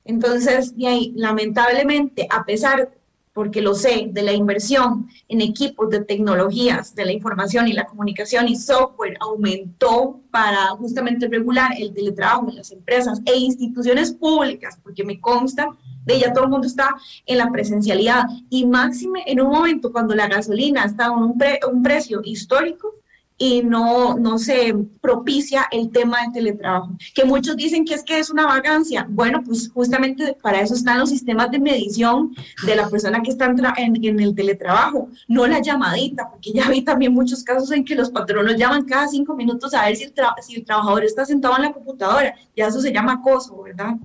Entonces, 0.04 0.74
y 0.76 0.86
ahí, 0.86 1.12
lamentablemente, 1.14 2.26
a 2.28 2.44
pesar 2.44 2.90
porque 3.32 3.62
lo 3.62 3.74
sé, 3.74 4.08
de 4.10 4.22
la 4.22 4.32
inversión 4.32 5.08
en 5.28 5.40
equipos 5.40 5.88
de 5.90 6.04
tecnologías 6.04 6.94
de 6.94 7.06
la 7.06 7.12
información 7.12 7.66
y 7.66 7.72
la 7.72 7.86
comunicación 7.86 8.48
y 8.48 8.56
software 8.56 9.16
aumentó 9.20 10.20
para 10.30 10.68
justamente 10.76 11.28
regular 11.28 11.72
el 11.78 11.94
teletrabajo 11.94 12.50
en 12.50 12.56
las 12.56 12.70
empresas 12.72 13.22
e 13.24 13.36
instituciones 13.36 14.12
públicas, 14.12 14.78
porque 14.82 15.04
me 15.04 15.18
consta 15.18 15.68
de 16.04 16.20
ya 16.20 16.32
todo 16.32 16.44
el 16.44 16.50
mundo 16.50 16.66
está 16.66 16.94
en 17.26 17.38
la 17.38 17.50
presencialidad 17.50 18.24
y 18.50 18.66
máxime 18.66 19.22
en 19.26 19.40
un 19.40 19.50
momento 19.50 19.92
cuando 19.92 20.14
la 20.14 20.28
gasolina 20.28 20.84
está 20.84 21.06
en 21.06 21.12
un, 21.12 21.42
un 21.70 21.82
precio 21.82 22.20
histórico, 22.24 22.94
y 23.38 23.60
no, 23.62 24.14
no 24.14 24.38
se 24.38 24.72
propicia 25.00 25.66
el 25.72 25.90
tema 25.90 26.20
del 26.22 26.32
teletrabajo. 26.32 26.96
Que 27.12 27.24
muchos 27.24 27.56
dicen 27.56 27.84
que 27.84 27.94
es 27.94 28.04
que 28.04 28.20
es 28.20 28.30
una 28.30 28.46
vagancia. 28.46 29.04
Bueno, 29.08 29.42
pues 29.44 29.68
justamente 29.68 30.36
para 30.40 30.60
eso 30.60 30.74
están 30.74 31.00
los 31.00 31.10
sistemas 31.10 31.50
de 31.50 31.58
medición 31.58 32.36
de 32.64 32.76
la 32.76 32.88
persona 32.88 33.20
que 33.20 33.32
está 33.32 33.46
en, 33.46 34.04
en 34.04 34.20
el 34.20 34.36
teletrabajo, 34.36 35.08
no 35.26 35.44
la 35.48 35.60
llamadita, 35.60 36.30
porque 36.30 36.52
ya 36.52 36.68
vi 36.68 36.82
también 36.82 37.12
muchos 37.12 37.42
casos 37.42 37.72
en 37.72 37.84
que 37.84 37.96
los 37.96 38.10
patronos 38.10 38.56
llaman 38.56 38.84
cada 38.84 39.08
cinco 39.08 39.34
minutos 39.34 39.74
a 39.74 39.86
ver 39.86 39.96
si 39.96 40.04
el, 40.04 40.14
si 40.40 40.54
el 40.54 40.64
trabajador 40.64 41.04
está 41.04 41.24
sentado 41.24 41.56
en 41.56 41.62
la 41.62 41.72
computadora. 41.72 42.36
Ya 42.56 42.68
eso 42.68 42.80
se 42.80 42.92
llama 42.92 43.14
acoso, 43.14 43.60
¿verdad? 43.60 43.96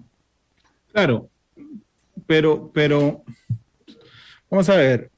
Claro, 0.92 1.30
pero, 2.28 2.70
pero, 2.74 3.24
vamos 4.50 4.70
a 4.70 4.76
ver, 4.76 5.10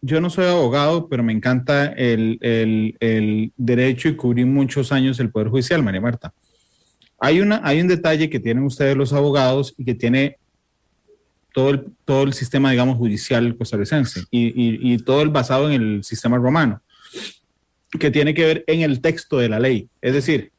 yo 0.00 0.20
no 0.20 0.30
soy 0.30 0.46
abogado, 0.46 1.08
pero 1.08 1.22
me 1.22 1.32
encanta 1.32 1.86
el, 1.86 3.52
derecho 3.56 4.08
y 4.08 4.16
cubrí 4.16 4.44
muchos 4.44 4.90
años 4.90 5.20
el 5.20 5.30
Poder 5.30 5.48
Judicial, 5.48 5.82
María 5.82 6.00
Marta. 6.00 6.34
Hay, 7.20 7.40
una, 7.40 7.60
hay 7.62 7.80
un 7.80 7.86
detalle 7.86 8.28
que 8.28 8.40
tienen 8.40 8.64
ustedes 8.64 8.96
los 8.96 9.12
abogados 9.12 9.74
y 9.78 9.84
que 9.84 9.94
tiene 9.94 10.38
todo 11.54 11.70
el, 11.70 11.84
todo 12.04 12.24
el 12.24 12.32
sistema, 12.32 12.72
digamos, 12.72 12.96
judicial 12.96 13.56
costarricense 13.56 14.24
y, 14.30 14.92
y, 14.92 14.98
todo 14.98 15.22
el 15.22 15.28
basado 15.28 15.70
en 15.70 15.80
el 15.80 16.04
sistema 16.04 16.36
romano, 16.38 16.82
que 18.00 18.10
tiene 18.10 18.34
que 18.34 18.44
ver 18.44 18.64
en 18.66 18.80
el 18.80 19.00
texto 19.00 19.38
de 19.38 19.50
la 19.50 19.60
ley. 19.60 19.88
Es 20.00 20.14
decir, 20.14 20.50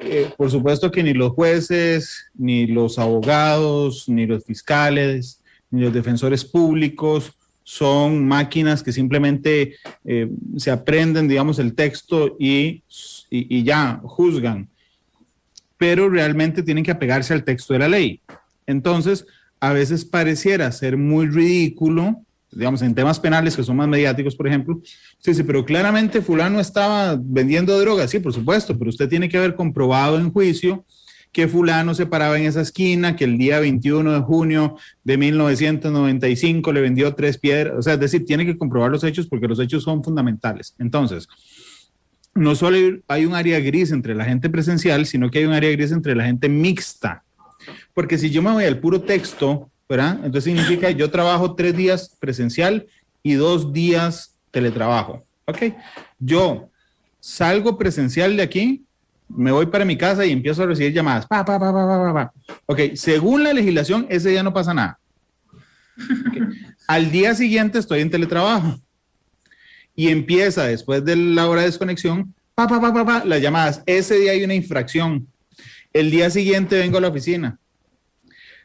eh, 0.00 0.30
por 0.36 0.50
supuesto 0.50 0.90
que 0.90 1.02
ni 1.02 1.12
los 1.12 1.32
jueces, 1.32 2.26
ni 2.34 2.66
los 2.66 2.98
abogados, 2.98 4.08
ni 4.08 4.26
los 4.26 4.44
fiscales, 4.44 5.40
ni 5.70 5.82
los 5.82 5.92
defensores 5.92 6.44
públicos 6.44 7.32
son 7.68 8.26
máquinas 8.26 8.82
que 8.82 8.92
simplemente 8.92 9.76
eh, 10.06 10.30
se 10.56 10.70
aprenden, 10.70 11.28
digamos, 11.28 11.58
el 11.58 11.74
texto 11.74 12.34
y, 12.38 12.82
y, 13.28 13.62
ya 13.62 14.00
juzgan, 14.04 14.70
pero 15.76 16.08
realmente 16.08 16.62
tienen 16.62 16.82
que 16.82 16.92
apegarse 16.92 17.34
al 17.34 17.44
texto 17.44 17.74
de 17.74 17.80
la 17.80 17.88
ley. 17.88 18.22
Entonces, 18.66 19.26
a 19.60 19.74
veces 19.74 20.06
pareciera 20.06 20.72
ser 20.72 20.96
muy 20.96 21.26
ridículo, 21.26 22.22
digamos, 22.50 22.82
en 22.82 22.94
temas 22.94 23.20
penales 23.20 23.56
que 23.56 23.62
son 23.62 23.76
más 23.76 23.88
mediáticos, 23.88 24.34
por 24.34 24.48
ejemplo, 24.48 24.80
sí, 25.18 25.34
sí, 25.34 25.42
pero 25.42 25.64
claramente 25.64 26.22
fulano 26.22 26.60
estaba 26.60 27.18
vendiendo 27.20 27.78
drogas, 27.78 28.10
sí, 28.10 28.18
por 28.18 28.32
supuesto, 28.32 28.78
pero 28.78 28.90
usted 28.90 29.08
tiene 29.08 29.28
que 29.28 29.38
haber 29.38 29.54
comprobado 29.54 30.18
en 30.18 30.30
juicio 30.30 30.84
que 31.32 31.46
fulano 31.46 31.94
se 31.94 32.06
paraba 32.06 32.38
en 32.38 32.46
esa 32.46 32.62
esquina, 32.62 33.14
que 33.14 33.24
el 33.24 33.36
día 33.36 33.60
21 33.60 34.12
de 34.12 34.20
junio 34.20 34.76
de 35.04 35.18
1995 35.18 36.72
le 36.72 36.80
vendió 36.80 37.14
tres 37.14 37.38
piedras, 37.38 37.74
o 37.78 37.82
sea, 37.82 37.94
es 37.94 38.00
decir, 38.00 38.24
tiene 38.24 38.46
que 38.46 38.56
comprobar 38.56 38.90
los 38.90 39.04
hechos 39.04 39.26
porque 39.26 39.46
los 39.46 39.60
hechos 39.60 39.82
son 39.82 40.02
fundamentales. 40.02 40.74
Entonces, 40.78 41.28
no 42.34 42.54
solo 42.54 42.78
hay 43.08 43.24
un 43.24 43.34
área 43.34 43.60
gris 43.60 43.92
entre 43.92 44.14
la 44.14 44.24
gente 44.24 44.48
presencial, 44.48 45.06
sino 45.06 45.30
que 45.30 45.40
hay 45.40 45.44
un 45.44 45.52
área 45.52 45.70
gris 45.70 45.92
entre 45.92 46.14
la 46.14 46.24
gente 46.24 46.48
mixta. 46.48 47.24
Porque 47.92 48.16
si 48.16 48.30
yo 48.30 48.42
me 48.42 48.52
voy 48.52 48.64
al 48.64 48.78
puro 48.78 49.02
texto, 49.02 49.70
¿verdad? 49.88 50.16
Entonces 50.16 50.44
significa 50.44 50.90
yo 50.90 51.10
trabajo 51.10 51.54
tres 51.54 51.76
días 51.76 52.16
presencial 52.20 52.86
y 53.22 53.34
dos 53.34 53.72
días 53.72 54.34
teletrabajo. 54.50 55.24
¿Ok? 55.46 55.74
Yo 56.18 56.70
salgo 57.20 57.78
presencial 57.78 58.36
de 58.36 58.42
aquí 58.42 58.84
me 59.28 59.52
voy 59.52 59.66
para 59.66 59.84
mi 59.84 59.96
casa 59.96 60.24
y 60.24 60.32
empiezo 60.32 60.62
a 60.62 60.66
recibir 60.66 60.92
llamadas. 60.92 61.26
Pa, 61.26 61.44
pa, 61.44 61.58
pa, 61.58 61.72
pa, 61.72 62.14
pa, 62.14 62.32
Ok, 62.66 62.80
según 62.94 63.44
la 63.44 63.52
legislación, 63.52 64.06
ese 64.08 64.30
día 64.30 64.42
no 64.42 64.52
pasa 64.52 64.74
nada. 64.74 64.98
Al 66.86 67.10
día 67.10 67.34
siguiente 67.34 67.78
estoy 67.78 68.00
en 68.00 68.10
teletrabajo 68.10 68.80
y 69.94 70.08
empieza 70.08 70.64
después 70.64 71.04
de 71.04 71.16
la 71.16 71.48
hora 71.48 71.60
de 71.60 71.66
desconexión, 71.66 72.34
pa, 72.54 72.66
pa, 72.66 72.80
pa, 72.80 73.04
pa, 73.04 73.24
las 73.24 73.42
llamadas. 73.42 73.82
Ese 73.84 74.16
día 74.16 74.32
hay 74.32 74.44
una 74.44 74.54
infracción. 74.54 75.26
El 75.92 76.10
día 76.10 76.30
siguiente 76.30 76.78
vengo 76.78 76.98
a 76.98 77.00
la 77.00 77.08
oficina. 77.08 77.58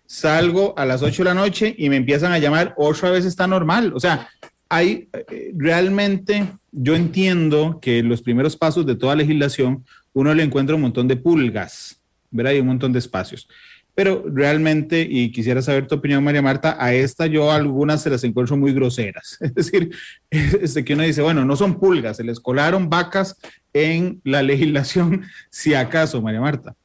Salgo 0.05 0.73
a 0.77 0.85
las 0.85 1.01
8 1.01 1.23
de 1.23 1.29
la 1.29 1.33
noche 1.33 1.75
y 1.77 1.89
me 1.89 1.97
empiezan 1.97 2.31
a 2.31 2.39
llamar, 2.39 2.73
otra 2.77 3.11
vez 3.11 3.25
está 3.25 3.47
normal. 3.47 3.93
O 3.95 3.99
sea, 3.99 4.29
hay 4.69 5.07
eh, 5.13 5.51
realmente, 5.55 6.47
yo 6.71 6.95
entiendo 6.95 7.79
que 7.81 8.01
los 8.03 8.21
primeros 8.21 8.55
pasos 8.57 8.85
de 8.85 8.95
toda 8.95 9.15
legislación 9.15 9.85
uno 10.13 10.33
le 10.33 10.43
encuentra 10.43 10.75
un 10.75 10.81
montón 10.81 11.07
de 11.07 11.15
pulgas, 11.15 11.99
¿verdad? 12.31 12.53
Y 12.53 12.59
un 12.59 12.67
montón 12.67 12.93
de 12.93 12.99
espacios. 12.99 13.47
Pero 13.95 14.25
realmente, 14.27 15.07
y 15.07 15.31
quisiera 15.31 15.61
saber 15.61 15.87
tu 15.87 15.95
opinión, 15.95 16.23
María 16.23 16.41
Marta, 16.41 16.75
a 16.79 16.93
esta 16.93 17.27
yo 17.27 17.51
algunas 17.51 18.01
se 18.01 18.09
las 18.09 18.23
encuentro 18.23 18.57
muy 18.57 18.73
groseras. 18.73 19.37
Es 19.41 19.53
decir, 19.53 19.91
este 20.31 20.83
que 20.83 20.93
uno 20.93 21.03
dice, 21.03 21.21
bueno, 21.21 21.45
no 21.45 21.55
son 21.55 21.79
pulgas, 21.79 22.17
se 22.17 22.23
les 22.23 22.39
colaron 22.39 22.89
vacas 22.89 23.37
en 23.71 24.19
la 24.23 24.41
legislación, 24.41 25.23
si 25.49 25.73
acaso, 25.73 26.21
María 26.21 26.41
Marta. 26.41 26.75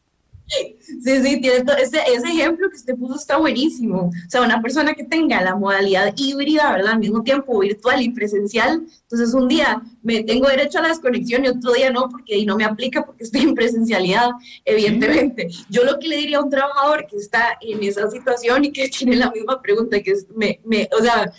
Sí, 0.48 0.76
sí, 1.02 1.40
tiene 1.40 1.62
ese, 1.78 1.98
ese, 1.98 2.28
ejemplo 2.28 2.70
que 2.70 2.76
usted 2.76 2.96
puso 2.96 3.16
está 3.16 3.36
buenísimo. 3.36 4.06
O 4.06 4.30
sea, 4.30 4.42
una 4.42 4.62
persona 4.62 4.94
que 4.94 5.04
tenga 5.04 5.42
la 5.42 5.54
modalidad 5.54 6.14
híbrida, 6.16 6.72
¿verdad? 6.72 6.94
Al 6.94 7.00
mismo 7.00 7.22
tiempo 7.22 7.58
virtual 7.58 8.00
y 8.00 8.10
presencial. 8.10 8.86
Entonces, 9.02 9.34
un 9.34 9.46
día 9.46 9.82
me 10.02 10.22
tengo 10.24 10.48
derecho 10.48 10.78
a 10.78 10.82
la 10.82 10.88
desconexión 10.88 11.44
y 11.44 11.48
otro 11.48 11.72
día 11.72 11.90
no, 11.90 12.08
porque 12.08 12.34
ahí 12.34 12.46
no 12.46 12.56
me 12.56 12.64
aplica 12.64 13.04
porque 13.04 13.24
estoy 13.24 13.42
en 13.42 13.54
presencialidad, 13.54 14.30
evidentemente. 14.64 15.48
Yo 15.68 15.84
lo 15.84 15.98
que 15.98 16.08
le 16.08 16.16
diría 16.16 16.38
a 16.38 16.44
un 16.44 16.50
trabajador 16.50 17.06
que 17.06 17.16
está 17.16 17.58
en 17.60 17.82
esa 17.82 18.10
situación 18.10 18.64
y 18.64 18.72
que 18.72 18.88
tiene 18.98 19.16
la 19.16 19.30
misma 19.30 19.60
pregunta, 19.60 20.00
que 20.02 20.12
es, 20.12 20.26
me, 20.34 20.60
me, 20.64 20.88
o 20.98 21.02
sea, 21.02 21.30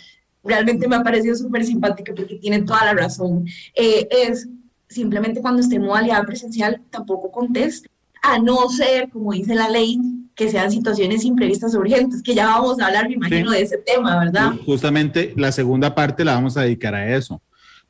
realmente 0.44 0.86
me 0.86 0.96
ha 0.96 1.02
parecido 1.02 1.34
súper 1.34 1.64
simpática 1.64 2.14
porque 2.14 2.36
tiene 2.36 2.62
toda 2.62 2.84
la 2.84 2.94
razón, 2.94 3.46
eh, 3.74 4.08
es 4.10 4.48
simplemente 4.88 5.40
cuando 5.40 5.60
esté 5.60 5.76
en 5.76 5.82
modalidad 5.82 6.24
presencial, 6.24 6.82
tampoco 6.90 7.30
conteste 7.30 7.90
a 8.22 8.38
no 8.38 8.68
ser, 8.68 9.08
como 9.10 9.32
dice 9.32 9.54
la 9.54 9.68
ley, 9.68 9.98
que 10.34 10.48
sean 10.48 10.70
situaciones 10.70 11.24
imprevistas 11.24 11.74
o 11.74 11.80
urgentes, 11.80 12.22
que 12.22 12.34
ya 12.34 12.46
vamos 12.46 12.80
a 12.80 12.86
hablar, 12.86 13.08
me 13.08 13.14
imagino, 13.14 13.50
de 13.50 13.62
ese 13.62 13.78
tema, 13.78 14.18
¿verdad? 14.18 14.52
Justamente 14.64 15.34
la 15.36 15.52
segunda 15.52 15.94
parte 15.94 16.24
la 16.24 16.34
vamos 16.34 16.56
a 16.56 16.62
dedicar 16.62 16.94
a 16.94 17.14
eso, 17.14 17.42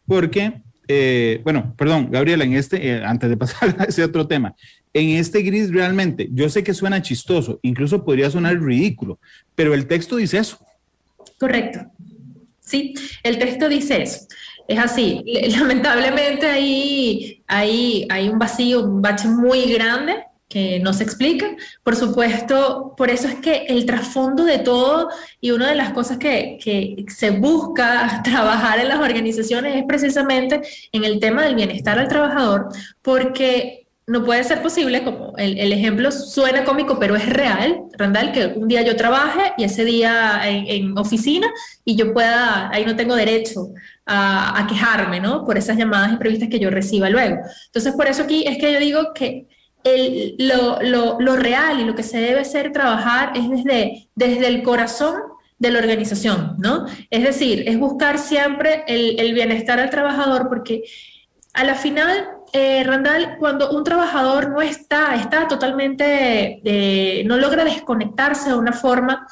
porque, 0.06 0.62
eh, 0.88 1.40
bueno, 1.44 1.74
perdón, 1.76 2.08
Gabriela, 2.10 2.44
en 2.44 2.54
este, 2.54 2.88
eh, 2.88 3.04
antes 3.04 3.30
de 3.30 3.36
pasar 3.38 3.76
a 3.78 3.84
ese 3.84 4.02
otro 4.04 4.26
tema, 4.26 4.54
en 4.92 5.10
este 5.10 5.42
gris 5.42 5.72
realmente, 5.72 6.28
yo 6.32 6.48
sé 6.48 6.64
que 6.64 6.74
suena 6.74 7.02
chistoso, 7.02 7.60
incluso 7.62 8.04
podría 8.04 8.30
sonar 8.30 8.60
ridículo, 8.60 9.18
pero 9.54 9.74
el 9.74 9.86
texto 9.86 10.16
dice 10.16 10.38
eso. 10.38 10.58
Correcto. 11.38 11.80
Sí, 12.60 12.94
el 13.22 13.38
texto 13.38 13.68
dice 13.68 14.02
eso. 14.02 14.26
Es 14.70 14.78
así. 14.78 15.24
Lamentablemente 15.58 16.46
ahí 16.46 17.42
hay, 17.48 18.06
hay 18.08 18.28
un 18.28 18.38
vacío, 18.38 18.84
un 18.84 19.02
bache 19.02 19.26
muy 19.26 19.64
grande 19.72 20.24
que 20.48 20.78
no 20.78 20.92
se 20.92 21.02
explica. 21.02 21.56
Por 21.82 21.96
supuesto, 21.96 22.94
por 22.96 23.10
eso 23.10 23.26
es 23.26 23.34
que 23.36 23.66
el 23.68 23.84
trasfondo 23.84 24.44
de 24.44 24.58
todo 24.58 25.08
y 25.40 25.50
una 25.50 25.68
de 25.70 25.74
las 25.74 25.92
cosas 25.92 26.18
que, 26.18 26.56
que, 26.62 27.04
se 27.08 27.30
busca 27.30 28.22
trabajar 28.24 28.78
en 28.78 28.88
las 28.88 29.00
organizaciones 29.00 29.76
es 29.76 29.84
precisamente 29.88 30.60
en 30.92 31.02
el 31.02 31.18
tema 31.18 31.42
del 31.42 31.56
bienestar 31.56 31.98
al 31.98 32.06
trabajador, 32.06 32.68
porque 33.02 33.79
no 34.10 34.24
puede 34.24 34.42
ser 34.42 34.60
posible, 34.60 35.04
como 35.04 35.34
el, 35.36 35.72
ejemplo 35.72 36.10
suena 36.10 36.64
cómico, 36.64 36.98
pero 36.98 37.14
es 37.14 37.28
real, 37.28 37.82
Randall, 37.96 38.32
que 38.32 38.46
un 38.46 38.66
día 38.66 38.82
yo 38.82 38.96
trabaje 38.96 39.52
y 39.56 39.62
ese 39.62 39.84
día 39.84 40.40
en, 40.44 40.98
oficina 40.98 41.46
y 41.84 41.94
yo 41.94 42.12
pueda, 42.12 42.70
ahí 42.70 42.84
no 42.84 42.96
tengo 42.96 43.14
derecho 43.14 43.68
a, 44.06 44.66
quejarme, 44.68 45.20
¿no? 45.20 45.44
Por 45.44 45.56
esas 45.56 45.76
llamadas 45.76 46.10
imprevistas 46.10 46.48
que 46.48 46.58
yo 46.58 46.70
reciba 46.70 47.08
luego. 47.08 47.36
Entonces, 47.66 47.92
por 47.92 48.08
eso 48.08 48.24
aquí 48.24 48.44
es 48.48 48.58
que 48.58 48.72
yo 48.72 48.80
digo 48.80 49.14
que 49.14 49.46
el, 49.84 50.34
lo, 50.38 50.82
lo, 50.82 51.20
lo, 51.20 51.36
real 51.36 51.78
y 51.78 51.84
lo 51.84 51.94
que 51.94 52.02
se 52.02 52.18
debe 52.18 52.40
hacer 52.40 52.72
trabajar 52.72 53.32
es 53.36 53.48
desde, 53.48 54.08
desde 54.16 54.48
el 54.48 54.64
corazón 54.64 55.14
de 55.60 55.70
la 55.70 55.78
organización, 55.78 56.56
¿no? 56.58 56.86
Es 57.10 57.22
decir, 57.22 57.62
es 57.68 57.78
buscar 57.78 58.18
siempre 58.18 58.82
el, 58.88 59.32
bienestar 59.34 59.78
al 59.78 59.90
trabajador 59.90 60.48
porque 60.48 60.82
a 61.52 61.62
la 61.62 61.76
final, 61.76 62.28
eh, 62.52 62.82
Randall, 62.84 63.36
cuando 63.38 63.70
un 63.70 63.84
trabajador 63.84 64.50
no 64.50 64.60
está, 64.60 65.14
está 65.14 65.46
totalmente, 65.48 66.60
eh, 66.64 67.24
no 67.24 67.36
logra 67.36 67.64
desconectarse 67.64 68.50
de 68.50 68.56
una 68.56 68.72
forma 68.72 69.26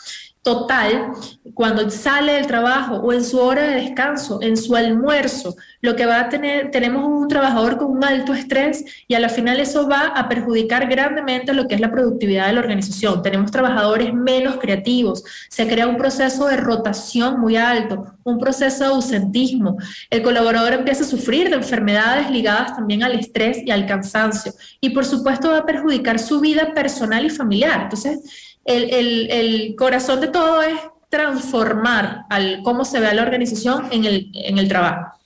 total 0.48 1.12
cuando 1.52 1.90
sale 1.90 2.32
del 2.32 2.46
trabajo 2.46 2.96
o 2.96 3.12
en 3.12 3.22
su 3.22 3.38
hora 3.38 3.64
de 3.64 3.82
descanso, 3.82 4.38
en 4.40 4.56
su 4.56 4.74
almuerzo, 4.74 5.56
lo 5.82 5.94
que 5.94 6.06
va 6.06 6.20
a 6.20 6.28
tener, 6.30 6.70
tenemos 6.70 7.04
un 7.04 7.28
trabajador 7.28 7.76
con 7.76 7.90
un 7.90 8.02
alto 8.02 8.32
estrés 8.32 8.82
y 9.06 9.14
a 9.14 9.20
la 9.20 9.28
final 9.28 9.61
eso 9.61 9.87
va 9.87 10.06
a 10.06 10.26
perjudicar 10.26 10.88
grandemente 10.88 11.52
lo 11.52 11.68
que 11.68 11.74
es 11.74 11.82
la 11.82 11.90
productividad 11.90 12.46
de 12.46 12.54
la 12.54 12.61
organización. 12.61 13.20
Tenemos 13.20 13.50
trabajadores 13.50 14.14
menos 14.14 14.56
creativos, 14.56 15.22
se 15.50 15.68
crea 15.68 15.87
un 15.87 15.98
proceso 15.98 16.46
de 16.46 16.56
rotación 16.56 17.38
muy 17.40 17.56
alto, 17.56 18.06
un 18.24 18.38
proceso 18.38 18.84
de 18.84 18.90
ausentismo. 18.90 19.76
El 20.08 20.22
colaborador 20.22 20.72
empieza 20.72 21.02
a 21.02 21.06
sufrir 21.06 21.50
de 21.50 21.56
enfermedades 21.56 22.30
ligadas 22.30 22.74
también 22.74 23.02
al 23.02 23.12
estrés 23.18 23.58
y 23.66 23.70
al 23.70 23.84
cansancio 23.84 24.54
y 24.80 24.90
por 24.90 25.04
supuesto 25.04 25.50
va 25.50 25.58
a 25.58 25.66
perjudicar 25.66 26.18
su 26.18 26.40
vida 26.40 26.72
personal 26.72 27.26
y 27.26 27.30
familiar. 27.30 27.82
Entonces, 27.82 28.47
el, 28.68 29.74
corazón 29.76 30.20
de 30.20 30.28
todo 30.28 30.62
es 30.62 30.78
transformar 31.09 32.22
al 32.28 32.62
cómo 32.62 32.85
se 32.85 33.00
ve 33.00 33.07
a 33.07 33.14
la 33.14 33.22
organización 33.22 33.87
en 33.90 34.04
el, 34.04 34.31
en 34.35 34.59
el 34.59 34.68
trabajo. 34.68 35.18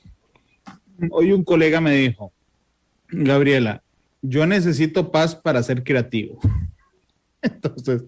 Hoy 1.11 1.33
un 1.33 1.43
colega 1.43 1.81
me 1.81 1.93
dijo, 1.93 2.33
Gabriela, 3.09 3.83
yo 4.21 4.47
necesito 4.47 5.11
paz 5.11 5.35
para 5.35 5.63
ser 5.63 5.83
creativo. 5.83 6.39
Entonces, 7.43 8.05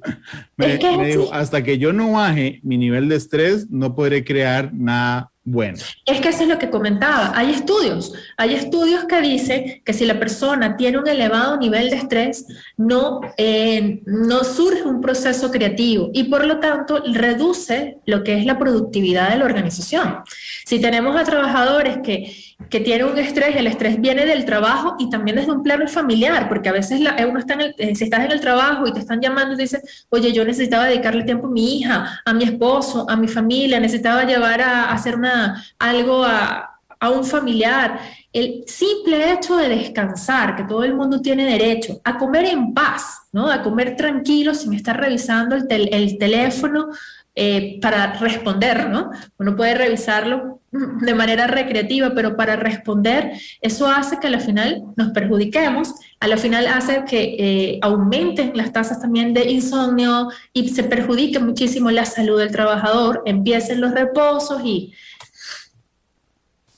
me, 0.57 0.79
dijo, 1.07 1.33
hasta 1.33 1.65
que 1.65 1.79
yo 1.79 1.93
no 1.93 2.13
baje 2.13 2.61
mi 2.63 2.79
nivel 2.79 3.09
de 3.09 3.17
estrés, 3.17 3.69
no 3.69 3.95
podré 3.95 4.25
crear 4.25 4.73
nada 4.73 5.33
bueno. 5.45 5.77
Es 6.07 6.21
que 6.23 6.31
eso 6.31 6.43
es 6.43 6.49
lo 6.49 6.59
que 6.59 6.71
comentaba. 6.71 7.33
Hay 7.35 7.51
estudios, 7.51 8.15
hay 8.39 8.55
estudios 8.55 9.05
que 9.05 9.21
dicen 9.21 9.83
que 9.85 9.93
si 9.93 10.07
la 10.07 10.19
persona 10.19 10.77
tiene 10.79 10.97
un 10.97 11.07
elevado 11.07 11.59
nivel 11.59 11.91
de 11.91 11.97
estrés, 11.97 12.47
no, 12.79 13.21
eh, 13.37 14.01
no 14.07 14.43
surge 14.43 14.85
un 14.85 15.03
proceso 15.03 15.51
creativo 15.51 16.11
y 16.15 16.25
por 16.25 16.47
lo 16.47 16.61
tanto 16.61 17.03
reduce 17.13 17.99
lo 18.07 18.25
que 18.25 18.39
es 18.39 18.47
la 18.47 18.59
productividad 18.59 19.31
de 19.31 19.39
la 19.39 19.45
organización. 19.45 20.21
Si 20.65 20.81
tenemos 20.81 21.15
a 21.15 21.25
trabajadores 21.25 21.99
que, 22.03 22.54
que 22.69 22.81
tienen 22.81 23.07
un 23.07 23.19
estrés, 23.19 23.57
el 23.57 23.67
estrés 23.67 24.01
viene 24.01 24.27
del 24.27 24.45
trabajo 24.45 24.97
y 24.99 25.11
también 25.11 25.37
desde 25.37 25.53
un 25.53 25.63
plano 25.63 25.87
familiar, 25.89 26.49
porque 26.49 26.69
a 26.69 26.73
veces 26.73 27.01
la, 27.01 27.17
uno 27.29 27.39
está 27.39 27.55
en 27.55 27.61
el, 27.63 27.75
eh, 27.79 27.95
si 27.95 28.05
estás 28.05 28.25
en 28.25 28.33
el 28.33 28.41
trabajo 28.41 28.87
y 28.87 28.93
te 28.93 29.01
están 29.01 29.21
llamando 29.21 29.55
y 29.55 29.59
dices, 29.59 30.07
oye, 30.11 30.33
yo 30.33 30.45
necesitaba 30.45 30.87
dedicarle 30.87 31.25
tiempo 31.25 31.47
a 31.47 31.51
mi 31.51 31.79
hija, 31.79 32.21
a 32.25 32.33
mi 32.33 32.45
esposo, 32.45 33.07
a 33.09 33.17
mi 33.17 33.29
familia, 33.29 33.81
necesitaba 33.81 34.25
llevar 34.25 34.61
a 34.63 34.93
hacer 34.93 35.17
una 35.17 35.65
algo 35.79 36.25
a, 36.25 36.71
un 37.15 37.23
familiar, 37.23 38.01
el 38.33 38.65
simple 38.67 39.31
hecho 39.31 39.59
de 39.59 39.69
descansar, 39.69 40.57
que 40.57 40.65
todo 40.65 40.85
el 40.85 40.95
mundo 40.95 41.21
tiene 41.21 41.45
derecho, 41.45 42.01
a 42.03 42.17
comer 42.17 42.47
en 42.47 42.73
paz, 42.73 43.29
¿no? 43.31 43.51
A 43.51 43.63
comer 43.63 43.95
tranquilo 43.95 44.55
sin 44.55 44.73
estar 44.73 44.99
revisando 44.99 45.55
el, 45.55 45.69
el 45.93 46.17
teléfono 46.17 46.89
eh, 47.37 47.79
para 47.81 48.15
responder, 48.15 48.89
¿no? 48.89 49.11
Uno 49.39 49.57
puede 49.57 49.75
revisarlo 49.75 50.61
de 50.71 51.15
manera 51.15 51.47
recreativa, 51.47 52.13
pero 52.15 52.37
para 52.37 52.57
responder, 52.57 53.33
eso 53.61 53.87
hace 53.89 54.19
que 54.19 54.27
al 54.27 54.41
final 54.41 54.83
nos 54.97 55.13
perjudiquemos, 55.13 55.95
a 56.21 56.27
la 56.27 56.37
final 56.37 56.67
hace 56.67 57.05
que 57.05 57.37
eh, 57.39 57.79
aumenten 57.83 58.53
las 58.55 58.73
tasas 58.73 59.01
también 59.01 59.35
de 59.35 59.51
insomnio 59.51 60.29
y 60.53 60.69
se 60.69 60.85
perjudique 60.85 61.39
muchísimo 61.39 61.91
la 61.91 62.05
salud 62.05 62.39
del 62.39 62.51
trabajador, 62.51 63.23
empiecen 63.25 63.81
los 63.81 63.93
reposos 63.93 64.63
y 64.65 64.93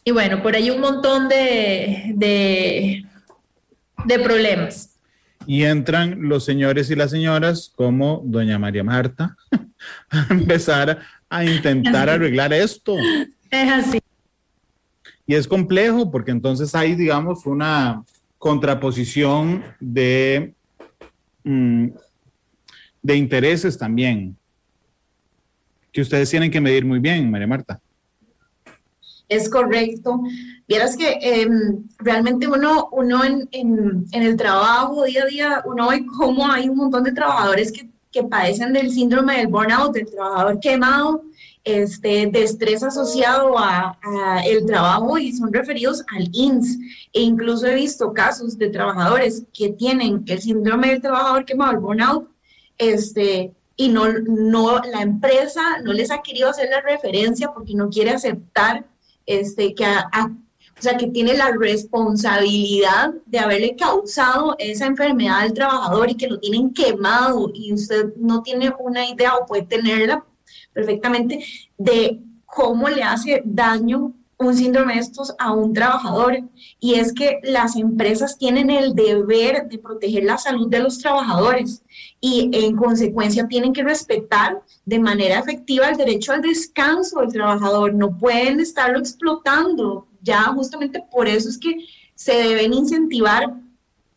y 0.09 0.13
bueno, 0.13 0.41
por 0.41 0.55
ahí 0.55 0.71
un 0.71 0.81
montón 0.81 1.29
de, 1.29 2.13
de, 4.05 4.19
problemas. 4.21 4.96
Y 5.47 5.65
entran 5.65 6.29
los 6.29 6.45
señores 6.45 6.91
y 6.91 6.97
las 6.97 7.11
señoras 7.11 7.73
como 7.75 8.23
doña 8.25 8.59
María 8.59 8.83
Marta 8.85 9.37
a 10.11 10.27
empezar 10.31 11.01
a 11.29 11.45
intentar 11.45 12.09
arreglar 12.09 12.53
esto. 12.53 12.97
Es 13.51 13.71
así. 13.71 14.01
Y 15.27 15.35
es 15.35 15.47
complejo 15.49 16.11
porque 16.11 16.31
entonces 16.31 16.75
hay, 16.75 16.95
digamos, 16.95 17.47
una 17.47 18.05
contraposición 18.39 19.65
de, 19.81 20.55
mm, 21.43 21.89
de 23.03 23.17
intereses 23.17 23.77
también, 23.77 24.37
que 25.93 26.01
ustedes 26.01 26.31
tienen 26.31 26.51
que 26.51 26.61
medir 26.61 26.85
muy 26.85 27.01
bien, 27.01 27.31
María 27.31 27.47
Marta. 27.47 27.81
Es 29.29 29.49
correcto. 29.49 30.21
Vieras 30.69 30.97
que 30.97 31.19
em, 31.21 31.85
realmente 31.99 32.47
uno, 32.47 32.89
uno 32.93 33.25
en, 33.25 33.49
en, 33.53 34.07
el 34.13 34.37
trabajo 34.37 35.05
día 35.05 35.25
a 35.25 35.27
día, 35.27 35.63
uno 35.65 35.89
ve 35.89 36.05
cómo 36.19 36.47
hay 36.51 36.69
un 36.69 36.77
montón 36.77 37.05
de 37.05 37.13
trabajadores 37.13 37.73
que, 37.73 37.89
que 38.13 38.23
padecen 38.25 38.73
del 38.73 38.91
síndrome 38.91 39.39
del 39.39 39.49
burnout, 39.49 39.93
del 39.93 40.11
trabajador 40.11 40.61
quemado, 40.61 41.23
este, 41.65 42.29
de 42.29 42.43
estrés 42.45 42.85
asociado 42.85 43.59
a, 43.59 43.99
el 44.47 44.65
trabajo 44.67 45.19
y 45.19 45.33
son 45.33 45.53
referidos 45.53 46.05
al 46.15 46.29
INS. 46.33 46.79
E 47.13 47.21
incluso 47.21 47.67
he 47.67 47.75
visto 47.75 48.13
casos 48.13 48.57
de 48.57 48.71
trabajadores 48.71 49.45
que 49.53 49.71
tienen 49.71 50.23
el 50.27 50.41
síndrome 50.41 50.89
del 50.89 51.03
trabajador 51.03 51.45
quemado, 51.45 51.73
el 51.73 51.79
burnout, 51.79 52.29
este, 52.79 53.53
y 53.77 53.89
no, 53.89 54.07
no, 54.13 54.81
la 54.81 55.03
empresa 55.03 55.61
no 55.83 55.93
les 55.93 56.11
ha 56.11 56.23
querido 56.23 56.51
hacer 56.51 56.71
la 56.71 56.81
referencia 56.81 57.53
porque 57.53 57.75
no 57.75 57.91
quiere 57.91 58.11
aceptar 58.11 58.87
este, 59.27 59.75
que, 59.75 59.85
o 59.85 60.83
sea, 60.83 60.97
que 60.97 61.09
tiene 61.09 61.35
la 61.35 61.51
responsabilidad 61.51 63.15
de 63.27 63.39
haberle 63.39 63.77
causado 63.77 64.57
esa 64.59 64.87
enfermedad 64.87 65.41
al 65.41 65.53
trabajador 65.53 66.11
y 66.11 66.15
que 66.17 66.29
lo 66.29 66.39
tienen 66.39 66.73
quemado 66.73 67.51
y 67.55 67.73
usted 67.73 68.15
no 68.17 68.43
tiene 68.43 68.73
una 68.79 69.09
idea 69.09 69.37
o 69.37 69.47
puede 69.47 69.63
tenerla 69.63 70.25
perfectamente 70.73 71.45
de 71.79 72.21
cómo 72.45 72.89
le 72.89 73.03
hace 73.03 73.43
daño 73.45 74.13
un 74.39 74.55
síndrome 74.55 74.95
de 74.95 75.01
estos 75.01 75.35
a 75.39 75.53
un 75.53 75.73
trabajador. 75.73 76.39
Y 76.79 76.95
es 76.95 77.13
que 77.13 77.41
las 77.43 77.77
empresas 77.77 78.39
tienen 78.39 78.71
el 78.71 78.95
deber 78.95 79.69
de 79.69 79.79
proteger 79.79 80.25
la 80.25 80.39
salud 80.39 80.69
de 80.69 80.81
los 80.81 80.99
trabajadores 80.99 81.83
y 82.21 82.51
en 82.53 82.77
consecuencia 82.77 83.47
tienen 83.49 83.73
que 83.73 83.83
respetar 83.83 84.63
de 84.85 84.99
manera 84.99 85.39
efectiva 85.39 85.89
el 85.89 85.97
derecho 85.97 86.33
al 86.33 86.43
descanso 86.43 87.21
del 87.21 87.33
trabajador, 87.33 87.95
no 87.95 88.17
pueden 88.17 88.61
estarlo 88.61 88.99
explotando, 88.99 90.07
ya 90.23 90.43
justamente 90.45 91.05
por 91.11 91.29
eso 91.29 91.49
es 91.49 91.59
que 91.59 91.87
se 92.15 92.33
deben 92.33 92.73
incentivar, 92.73 93.55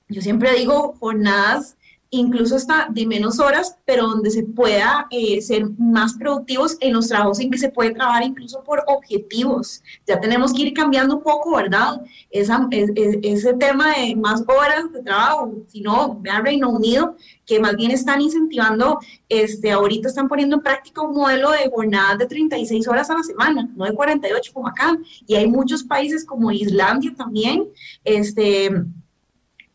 yo 0.07 0.21
siempre 0.21 0.53
digo, 0.55 0.95
jornadas 0.99 1.75
incluso 2.11 2.55
hasta 2.55 2.87
de 2.89 3.05
menos 3.05 3.39
horas, 3.39 3.77
pero 3.85 4.07
donde 4.07 4.31
se 4.31 4.43
pueda 4.43 5.07
eh, 5.11 5.41
ser 5.41 5.69
más 5.77 6.13
productivos 6.13 6.77
en 6.79 6.93
los 6.93 7.07
trabajos 7.07 7.39
en 7.39 7.51
que 7.51 7.57
se 7.57 7.69
puede 7.69 7.91
trabajar 7.91 8.23
incluso 8.23 8.63
por 8.63 8.83
objetivos. 8.87 9.83
Ya 10.07 10.19
tenemos 10.19 10.53
que 10.53 10.63
ir 10.63 10.73
cambiando 10.73 11.17
un 11.17 11.23
poco, 11.23 11.55
¿verdad? 11.55 12.01
Esa, 12.31 12.67
ese 12.71 13.53
tema 13.53 13.95
de 13.95 14.15
más 14.15 14.43
horas 14.47 14.91
de 14.91 15.03
trabajo, 15.03 15.53
si 15.67 15.81
no, 15.81 16.19
vean 16.19 16.43
Reino 16.43 16.69
Unido, 16.69 17.15
que 17.45 17.59
más 17.59 17.75
bien 17.75 17.91
están 17.91 18.21
incentivando, 18.21 18.99
este, 19.27 19.71
ahorita 19.71 20.07
están 20.07 20.27
poniendo 20.27 20.55
en 20.55 20.61
práctica 20.61 21.01
un 21.01 21.15
modelo 21.15 21.51
de 21.51 21.69
jornadas 21.69 22.17
de 22.17 22.25
36 22.25 22.87
horas 22.87 23.09
a 23.09 23.15
la 23.15 23.23
semana, 23.23 23.69
no 23.75 23.85
de 23.85 23.93
48 23.93 24.51
como 24.53 24.67
acá, 24.67 24.97
y 25.27 25.35
hay 25.35 25.47
muchos 25.47 25.83
países 25.83 26.25
como 26.25 26.51
Islandia 26.51 27.13
también, 27.15 27.67
este, 28.03 28.71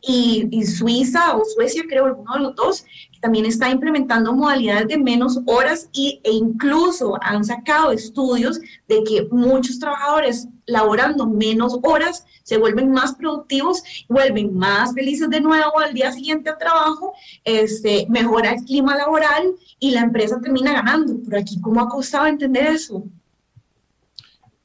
y, 0.07 0.65
Suiza 0.65 1.35
o 1.35 1.43
Suecia, 1.45 1.83
creo, 1.87 2.15
uno 2.15 2.33
de 2.33 2.39
los 2.39 2.55
dos, 2.55 2.85
que 3.11 3.19
también 3.19 3.45
está 3.45 3.69
implementando 3.69 4.33
modalidades 4.33 4.87
de 4.87 4.97
menos 4.97 5.39
horas 5.45 5.89
y, 5.93 6.19
e 6.23 6.31
incluso 6.31 7.17
han 7.21 7.43
sacado 7.43 7.91
estudios 7.91 8.59
de 8.87 9.03
que 9.03 9.27
muchos 9.31 9.79
trabajadores 9.79 10.47
laborando 10.67 11.25
menos 11.25 11.79
horas 11.83 12.25
se 12.43 12.57
vuelven 12.57 12.91
más 12.91 13.15
productivos, 13.15 13.83
vuelven 14.07 14.55
más 14.55 14.93
felices 14.93 15.29
de 15.29 15.41
nuevo 15.41 15.79
al 15.79 15.93
día 15.93 16.11
siguiente 16.11 16.49
al 16.49 16.57
trabajo, 16.57 17.13
este, 17.43 18.05
mejora 18.09 18.51
el 18.51 18.63
clima 18.63 18.95
laboral 18.95 19.55
y 19.79 19.91
la 19.91 20.01
empresa 20.01 20.39
termina 20.39 20.73
ganando. 20.73 21.17
Por 21.23 21.35
aquí, 21.35 21.59
¿cómo 21.61 21.81
ha 21.81 21.89
costado 21.89 22.27
entender 22.27 22.67
eso? 22.67 23.03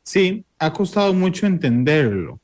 Sí, 0.03 0.45
ha 0.59 0.73
costado 0.73 1.15
mucho 1.15 1.47
entenderlo 1.47 2.41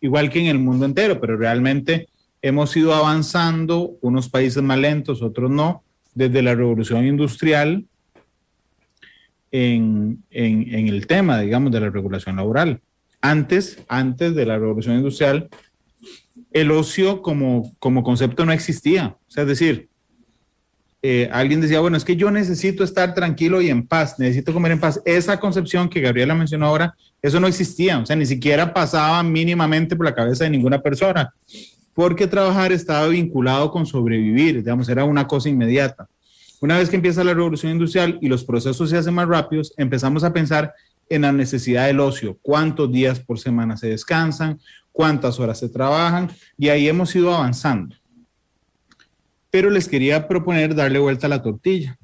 igual 0.00 0.30
que 0.30 0.40
en 0.40 0.46
el 0.46 0.58
mundo 0.58 0.84
entero, 0.84 1.20
pero 1.20 1.36
realmente 1.36 2.08
hemos 2.42 2.76
ido 2.76 2.94
avanzando, 2.94 3.96
unos 4.00 4.28
países 4.28 4.62
más 4.62 4.78
lentos, 4.78 5.22
otros 5.22 5.50
no, 5.50 5.82
desde 6.14 6.42
la 6.42 6.54
revolución 6.54 7.06
industrial 7.06 7.84
en, 9.50 10.22
el 10.30 11.06
tema, 11.06 11.40
digamos, 11.40 11.72
de 11.72 11.80
la 11.80 11.90
regulación 11.90 12.36
laboral. 12.36 12.80
Antes, 13.20 13.84
antes 13.88 14.34
de 14.34 14.46
la 14.46 14.58
revolución 14.58 14.96
industrial, 14.96 15.48
el 16.52 16.70
ocio 16.70 17.22
como, 17.22 17.74
como 17.78 18.02
concepto 18.02 18.44
no 18.44 18.52
existía. 18.52 19.16
O 19.26 19.30
sea, 19.30 19.42
es 19.42 19.48
decir, 19.48 19.88
eh, 21.02 21.28
alguien 21.32 21.60
decía, 21.60 21.80
bueno, 21.80 21.96
es 21.96 22.04
que 22.04 22.16
yo 22.16 22.30
necesito 22.30 22.82
estar 22.82 23.14
tranquilo 23.14 23.60
y 23.60 23.70
en 23.70 23.86
paz, 23.86 24.18
necesito 24.18 24.52
comer 24.52 24.72
en 24.72 24.80
paz. 24.80 25.00
Esa 25.04 25.38
concepción 25.38 25.88
que 25.88 26.00
Gabriela 26.00 26.34
mencionó 26.34 26.66
ahora, 26.66 26.96
eso 27.20 27.40
no 27.40 27.46
existía, 27.46 27.98
o 27.98 28.06
sea, 28.06 28.16
ni 28.16 28.26
siquiera 28.26 28.72
pasaba 28.72 29.22
mínimamente 29.22 29.96
por 29.96 30.06
la 30.06 30.14
cabeza 30.14 30.44
de 30.44 30.50
ninguna 30.50 30.80
persona, 30.80 31.32
porque 31.94 32.26
trabajar 32.26 32.72
estaba 32.72 33.08
vinculado 33.08 33.70
con 33.70 33.86
sobrevivir, 33.86 34.56
digamos, 34.56 34.88
era 34.88 35.04
una 35.04 35.26
cosa 35.26 35.48
inmediata. 35.48 36.08
Una 36.60 36.78
vez 36.78 36.88
que 36.88 36.96
empieza 36.96 37.24
la 37.24 37.34
revolución 37.34 37.72
industrial 37.72 38.18
y 38.20 38.28
los 38.28 38.44
procesos 38.44 38.90
se 38.90 38.96
hacen 38.96 39.14
más 39.14 39.28
rápidos, 39.28 39.72
empezamos 39.76 40.24
a 40.24 40.32
pensar 40.32 40.72
en 41.08 41.22
la 41.22 41.32
necesidad 41.32 41.86
del 41.86 42.00
ocio, 42.00 42.38
cuántos 42.42 42.92
días 42.92 43.20
por 43.20 43.38
semana 43.38 43.76
se 43.76 43.88
descansan, 43.88 44.60
cuántas 44.92 45.40
horas 45.40 45.58
se 45.58 45.68
trabajan, 45.68 46.30
y 46.56 46.68
ahí 46.68 46.88
hemos 46.88 47.14
ido 47.14 47.34
avanzando 47.34 47.96
pero 49.50 49.70
les 49.70 49.88
quería 49.88 50.28
proponer 50.28 50.74
darle 50.74 50.98
vuelta 50.98 51.26
a 51.26 51.30
la 51.30 51.42
tortilla, 51.42 51.98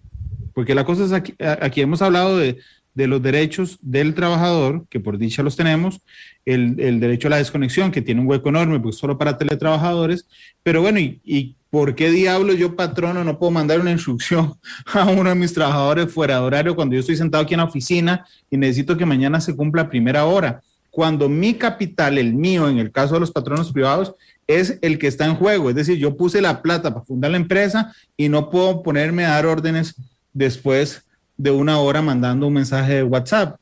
porque 0.54 0.74
la 0.74 0.84
cosa 0.84 1.04
es 1.04 1.12
aquí, 1.12 1.34
aquí 1.60 1.80
hemos 1.80 2.02
hablado 2.02 2.38
de, 2.38 2.58
de, 2.94 3.06
los 3.06 3.22
derechos 3.22 3.78
del 3.82 4.14
trabajador, 4.14 4.86
que 4.88 5.00
por 5.00 5.18
dicha 5.18 5.42
los 5.42 5.56
tenemos, 5.56 6.00
el, 6.44 6.78
el, 6.78 7.00
derecho 7.00 7.28
a 7.28 7.30
la 7.30 7.36
desconexión, 7.38 7.90
que 7.90 8.02
tiene 8.02 8.20
un 8.20 8.26
hueco 8.26 8.48
enorme, 8.48 8.80
pues 8.80 8.96
solo 8.96 9.18
para 9.18 9.38
teletrabajadores, 9.38 10.26
pero 10.62 10.82
bueno, 10.82 10.98
y, 10.98 11.20
y 11.24 11.56
¿por 11.70 11.96
qué 11.96 12.10
diablos 12.10 12.56
yo, 12.56 12.76
patrono, 12.76 13.24
no 13.24 13.36
puedo 13.36 13.50
mandar 13.50 13.80
una 13.80 13.90
instrucción 13.90 14.54
a 14.86 15.06
uno 15.06 15.30
de 15.30 15.34
mis 15.34 15.52
trabajadores 15.52 16.12
fuera 16.12 16.36
de 16.36 16.42
horario 16.42 16.76
cuando 16.76 16.94
yo 16.94 17.00
estoy 17.00 17.16
sentado 17.16 17.42
aquí 17.42 17.54
en 17.54 17.58
la 17.58 17.64
oficina 17.64 18.24
y 18.48 18.56
necesito 18.56 18.96
que 18.96 19.04
mañana 19.04 19.40
se 19.40 19.56
cumpla 19.56 19.82
a 19.82 19.90
primera 19.90 20.24
hora? 20.24 20.62
Cuando 20.90 21.28
mi 21.28 21.54
capital, 21.54 22.18
el 22.18 22.34
mío, 22.34 22.68
en 22.68 22.78
el 22.78 22.92
caso 22.92 23.14
de 23.14 23.20
los 23.20 23.32
patronos 23.32 23.72
privados, 23.72 24.14
es 24.46 24.78
el 24.82 25.00
que 25.00 25.08
está 25.08 25.24
en 25.26 25.34
juego. 25.34 25.68
Es 25.68 25.74
decir, 25.74 25.98
yo 25.98 26.16
puse 26.16 26.40
la 26.40 26.62
plata 26.62 26.94
para 26.94 27.04
fundar 27.04 27.32
la 27.32 27.38
empresa 27.38 27.92
y 28.16 28.28
no 28.28 28.50
puedo 28.50 28.84
ponerme 28.84 29.24
a 29.24 29.30
dar 29.30 29.46
órdenes 29.46 29.96
después 30.32 31.04
de 31.36 31.50
una 31.50 31.78
hora 31.78 32.02
mandando 32.02 32.46
un 32.46 32.54
mensaje 32.54 32.94
de 32.94 33.02
WhatsApp. 33.02 33.58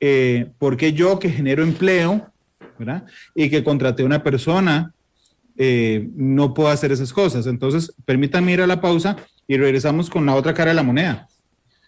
Eh, 0.00 0.50
porque 0.58 0.92
yo 0.92 1.18
que 1.18 1.30
genero 1.30 1.62
empleo 1.62 2.28
y 3.34 3.48
que 3.48 3.62
contraté 3.62 4.02
a 4.02 4.06
una 4.06 4.22
persona, 4.22 4.92
eh, 5.56 6.08
no 6.16 6.54
puedo 6.54 6.68
hacer 6.68 6.90
esas 6.90 7.12
cosas. 7.12 7.46
Entonces, 7.46 7.94
permítanme 8.04 8.52
ir 8.52 8.60
a 8.62 8.66
la 8.66 8.80
pausa 8.80 9.16
y 9.46 9.56
regresamos 9.56 10.10
con 10.10 10.26
la 10.26 10.34
otra 10.34 10.54
cara 10.54 10.70
de 10.70 10.74
la 10.74 10.82
moneda 10.82 11.28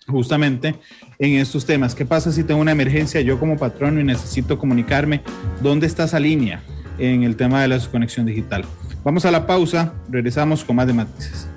justamente 0.06 0.74
en 1.18 1.40
estos 1.40 1.64
temas. 1.64 1.94
¿Qué 1.94 2.04
pasa 2.04 2.30
si 2.30 2.44
tengo 2.44 2.60
una 2.60 2.72
emergencia 2.72 3.22
yo 3.22 3.40
como 3.40 3.56
patrón 3.56 3.98
y 3.98 4.04
necesito 4.04 4.58
comunicarme? 4.58 5.22
¿Dónde 5.62 5.86
está 5.86 6.04
esa 6.04 6.20
línea? 6.20 6.62
en 6.98 7.22
el 7.22 7.36
tema 7.36 7.62
de 7.62 7.68
la 7.68 7.74
desconexión 7.76 8.26
digital. 8.26 8.64
Vamos 9.02 9.24
a 9.24 9.30
la 9.30 9.46
pausa, 9.46 9.92
regresamos 10.08 10.64
con 10.64 10.76
más 10.76 10.86
de 10.86 10.92
matices. 10.92 11.48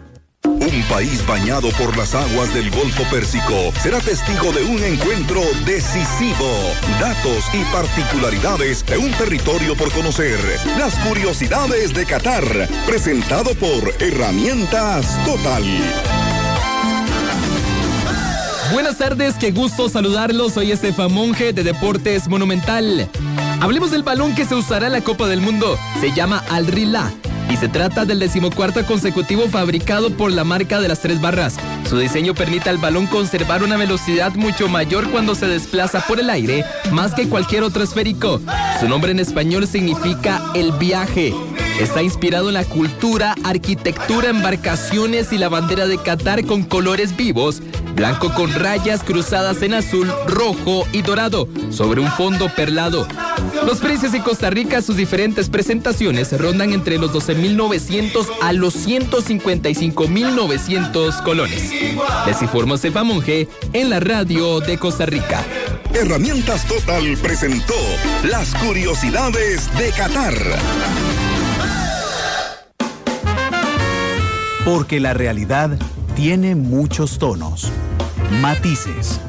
Un 0.48 0.84
país 0.90 1.26
bañado 1.28 1.70
por 1.72 1.98
las 1.98 2.16
aguas 2.16 2.54
del 2.54 2.72
Golfo 2.72 3.04
Pérsico 3.12 3.74
será 3.82 4.00
testigo 4.00 4.54
de 4.54 4.64
un 4.64 4.82
encuentro 4.82 5.42
decisivo. 5.66 6.50
Datos 7.02 7.44
y 7.54 7.64
particularidades 7.66 8.86
de 8.86 8.98
un 8.98 9.12
territorio 9.12 9.76
por 9.76 9.92
conocer. 9.92 10.40
Las 10.78 10.96
curiosidades 11.00 11.94
de 11.94 12.06
Qatar, 12.06 12.46
presentado 12.86 13.54
por 13.56 13.94
Herramientas 14.00 15.20
Total. 15.26 15.64
Buenas 18.72 18.98
tardes, 18.98 19.36
qué 19.36 19.52
gusto 19.52 19.90
saludarlos. 19.90 20.54
Soy 20.54 20.72
Estefan 20.72 21.12
Monge 21.12 21.52
de 21.52 21.64
Deportes 21.64 22.30
Monumental. 22.30 23.10
Hablemos 23.60 23.92
del 23.92 24.04
balón 24.04 24.34
que 24.34 24.46
se 24.46 24.56
usará 24.56 24.88
en 24.88 24.94
la 24.94 25.02
Copa 25.02 25.28
del 25.28 25.42
Mundo. 25.42 25.78
Se 26.00 26.14
llama 26.14 26.42
Al 26.50 26.68
Rila 26.68 27.12
y 27.50 27.58
se 27.58 27.68
trata 27.70 28.06
del 28.06 28.20
decimocuarto 28.20 28.86
consecutivo 28.86 29.48
fabricado 29.48 30.10
por 30.12 30.32
la 30.32 30.44
marca 30.44 30.80
de 30.82 30.88
las 30.88 31.00
tres 31.00 31.22
barras. 31.22 31.58
Su 31.90 31.98
diseño 31.98 32.34
permite 32.34 32.70
al 32.70 32.78
balón 32.78 33.08
conservar 33.08 33.64
una 33.64 33.78
velocidad 33.78 34.34
mucho 34.36 34.68
mayor 34.68 35.10
cuando 35.10 35.36
se 35.36 35.48
desplaza 35.48 36.06
por 36.06 36.20
el 36.20 36.30
aire, 36.30 36.66
más 36.92 37.14
que 37.14 37.30
cualquier 37.30 37.64
otro 37.64 37.84
esférico. 37.84 38.42
Su 38.80 38.90
nombre 38.90 39.12
en 39.12 39.20
español 39.20 39.68
significa 39.68 40.42
el 40.54 40.72
viaje. 40.74 41.34
Está 41.80 42.02
inspirado 42.02 42.48
en 42.48 42.56
la 42.56 42.66
cultura, 42.66 43.36
arquitectura, 43.44 44.30
embarcaciones 44.30 45.32
y 45.32 45.38
la 45.38 45.48
bandera 45.48 45.86
de 45.86 46.00
Qatar 46.00 46.44
con 46.46 46.64
colores 46.64 47.16
vivos, 47.16 47.62
blanco 47.98 48.34
con 48.34 48.54
rayas 48.54 49.04
cruzadas 49.04 49.62
en 49.64 49.74
azul, 49.74 50.10
rojo 50.28 50.88
y 50.94 51.02
dorado, 51.02 51.50
sobre 51.72 52.00
un 52.00 52.10
fondo 52.12 52.48
perlado. 52.48 53.06
Los 53.66 53.80
precios 53.80 54.14
en 54.14 54.22
Costa 54.22 54.52
Rica, 54.52 54.84
sus 54.84 54.96
diferentes 54.96 55.50
presentaciones 55.50 56.40
rondan 56.40 56.72
entre 56.72 56.98
los 57.00 57.12
12.900 57.12 58.26
a 58.42 58.54
los 58.54 58.88
155.900 58.88 61.24
colones. 61.24 61.74
Les 62.26 62.42
informó 62.42 62.78
Cefa 62.78 63.04
Monge 63.04 63.50
en 63.74 63.90
la 63.90 64.00
radio 64.00 64.62
de 64.62 64.78
Costa 64.78 65.06
Rica. 65.08 65.44
Herramientas 65.94 66.66
Total 66.68 67.18
presentó 67.22 67.74
las 68.24 68.56
curiosidades 68.56 69.70
de 69.78 69.90
Qatar. 69.90 70.36
Porque 74.64 75.00
la 75.00 75.16
realidad 75.16 75.80
tiene 76.18 76.56
muchos 76.56 77.20
tonos, 77.20 77.72
matices. 78.42 79.20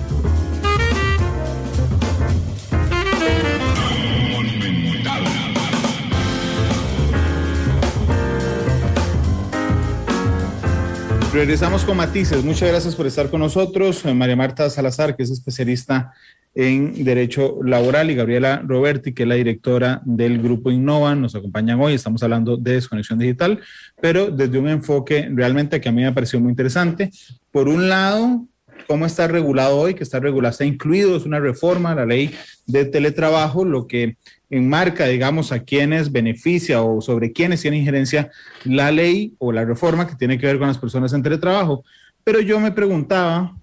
Regresamos 11.38 11.84
con 11.84 11.96
matices. 11.96 12.42
Muchas 12.42 12.68
gracias 12.68 12.96
por 12.96 13.06
estar 13.06 13.30
con 13.30 13.38
nosotros. 13.38 14.04
María 14.06 14.34
Marta 14.34 14.68
Salazar, 14.70 15.14
que 15.14 15.22
es 15.22 15.30
especialista 15.30 16.12
en 16.52 17.04
Derecho 17.04 17.60
Laboral, 17.62 18.10
y 18.10 18.16
Gabriela 18.16 18.60
Roberti, 18.66 19.14
que 19.14 19.22
es 19.22 19.28
la 19.28 19.36
directora 19.36 20.02
del 20.04 20.42
Grupo 20.42 20.72
Innova, 20.72 21.14
nos 21.14 21.36
acompañan 21.36 21.80
hoy. 21.80 21.94
Estamos 21.94 22.24
hablando 22.24 22.56
de 22.56 22.72
desconexión 22.72 23.20
digital, 23.20 23.60
pero 24.00 24.32
desde 24.32 24.58
un 24.58 24.68
enfoque 24.68 25.28
realmente 25.32 25.80
que 25.80 25.88
a 25.88 25.92
mí 25.92 26.02
me 26.02 26.10
pareció 26.10 26.40
muy 26.40 26.50
interesante. 26.50 27.12
Por 27.52 27.68
un 27.68 27.88
lado, 27.88 28.44
cómo 28.88 29.06
está 29.06 29.28
regulado 29.28 29.78
hoy, 29.78 29.94
que 29.94 30.02
está 30.02 30.18
regulado, 30.18 30.50
está 30.50 30.64
incluido, 30.64 31.16
es 31.16 31.24
una 31.24 31.38
reforma 31.38 31.94
la 31.94 32.04
ley 32.04 32.34
de 32.66 32.84
teletrabajo, 32.84 33.64
lo 33.64 33.86
que 33.86 34.16
enmarca, 34.50 35.06
digamos, 35.06 35.52
a 35.52 35.60
quienes 35.60 36.10
beneficia 36.10 36.82
o 36.82 37.00
sobre 37.00 37.32
quienes 37.32 37.60
tiene 37.60 37.78
injerencia 37.78 38.30
la 38.64 38.90
ley 38.90 39.34
o 39.38 39.52
la 39.52 39.64
reforma 39.64 40.06
que 40.06 40.16
tiene 40.16 40.38
que 40.38 40.46
ver 40.46 40.58
con 40.58 40.68
las 40.68 40.78
personas 40.78 41.12
en 41.12 41.22
teletrabajo. 41.22 41.84
Pero 42.24 42.40
yo 42.40 42.58
me 42.60 42.72
preguntaba, 42.72 43.56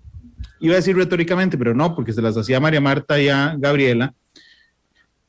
iba 0.60 0.74
a 0.74 0.78
decir 0.78 0.96
retóricamente, 0.96 1.58
pero 1.58 1.74
no, 1.74 1.96
porque 1.96 2.14
se 2.14 2.22
las 2.22 2.38
hacía 2.38 2.60
María 2.60 2.82
Marta 2.82 3.20
y 3.20 3.30
a 3.30 3.56
Gabriela, 3.58 4.14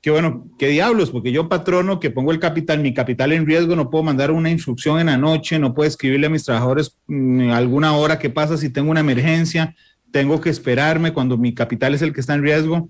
que 0.00 0.10
bueno, 0.10 0.46
qué 0.58 0.68
diablos, 0.68 1.10
porque 1.10 1.32
yo 1.32 1.48
patrono 1.48 1.98
que 1.98 2.10
pongo 2.10 2.30
el 2.30 2.38
capital, 2.38 2.80
mi 2.80 2.94
capital 2.94 3.32
en 3.32 3.44
riesgo, 3.44 3.74
no 3.74 3.90
puedo 3.90 4.04
mandar 4.04 4.30
una 4.30 4.50
instrucción 4.50 5.00
en 5.00 5.06
la 5.06 5.18
noche, 5.18 5.58
no 5.58 5.74
puedo 5.74 5.88
escribirle 5.88 6.28
a 6.28 6.30
mis 6.30 6.44
trabajadores 6.44 6.96
mm, 7.08 7.50
alguna 7.50 7.92
hora 7.96 8.18
que 8.18 8.30
pasa 8.30 8.56
si 8.56 8.70
tengo 8.70 8.90
una 8.90 9.00
emergencia, 9.00 9.74
tengo 10.12 10.40
que 10.40 10.50
esperarme 10.50 11.12
cuando 11.12 11.36
mi 11.36 11.54
capital 11.54 11.94
es 11.94 12.02
el 12.02 12.12
que 12.12 12.20
está 12.20 12.34
en 12.34 12.42
riesgo. 12.42 12.88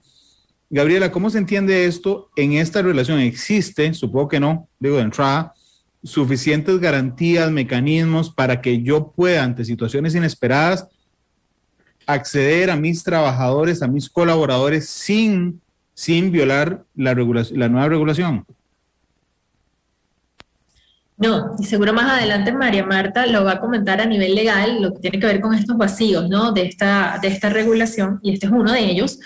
Gabriela, 0.68 1.12
¿cómo 1.12 1.30
se 1.30 1.38
entiende 1.38 1.86
esto 1.86 2.30
en 2.36 2.54
esta 2.54 2.82
relación? 2.82 3.20
¿Existe, 3.20 3.94
supongo 3.94 4.28
que 4.28 4.40
no, 4.40 4.68
digo 4.80 4.96
de 4.96 5.02
entrada, 5.02 5.54
suficientes 6.02 6.78
garantías, 6.80 7.50
mecanismos 7.50 8.30
para 8.30 8.60
que 8.60 8.82
yo 8.82 9.12
pueda, 9.12 9.44
ante 9.44 9.64
situaciones 9.64 10.14
inesperadas, 10.14 10.88
acceder 12.06 12.70
a 12.70 12.76
mis 12.76 13.02
trabajadores, 13.02 13.82
a 13.82 13.88
mis 13.88 14.08
colaboradores 14.08 14.88
sin, 14.88 15.60
sin 15.94 16.30
violar 16.30 16.84
la, 16.94 17.14
regulación, 17.14 17.58
la 17.58 17.68
nueva 17.68 17.88
regulación? 17.88 18.44
No, 21.18 21.56
y 21.58 21.64
seguro 21.64 21.94
más 21.94 22.10
adelante 22.10 22.52
María 22.52 22.84
Marta 22.84 23.26
lo 23.26 23.42
va 23.42 23.52
a 23.52 23.60
comentar 23.60 24.00
a 24.00 24.06
nivel 24.06 24.34
legal, 24.34 24.82
lo 24.82 24.92
que 24.92 25.00
tiene 25.00 25.18
que 25.18 25.26
ver 25.26 25.40
con 25.40 25.54
estos 25.54 25.76
vacíos, 25.76 26.28
¿no? 26.28 26.52
De 26.52 26.66
esta, 26.66 27.18
de 27.22 27.28
esta 27.28 27.48
regulación, 27.48 28.20
y 28.22 28.34
este 28.34 28.46
es 28.46 28.52
uno 28.52 28.72
de 28.72 28.84
ellos. 28.84 29.18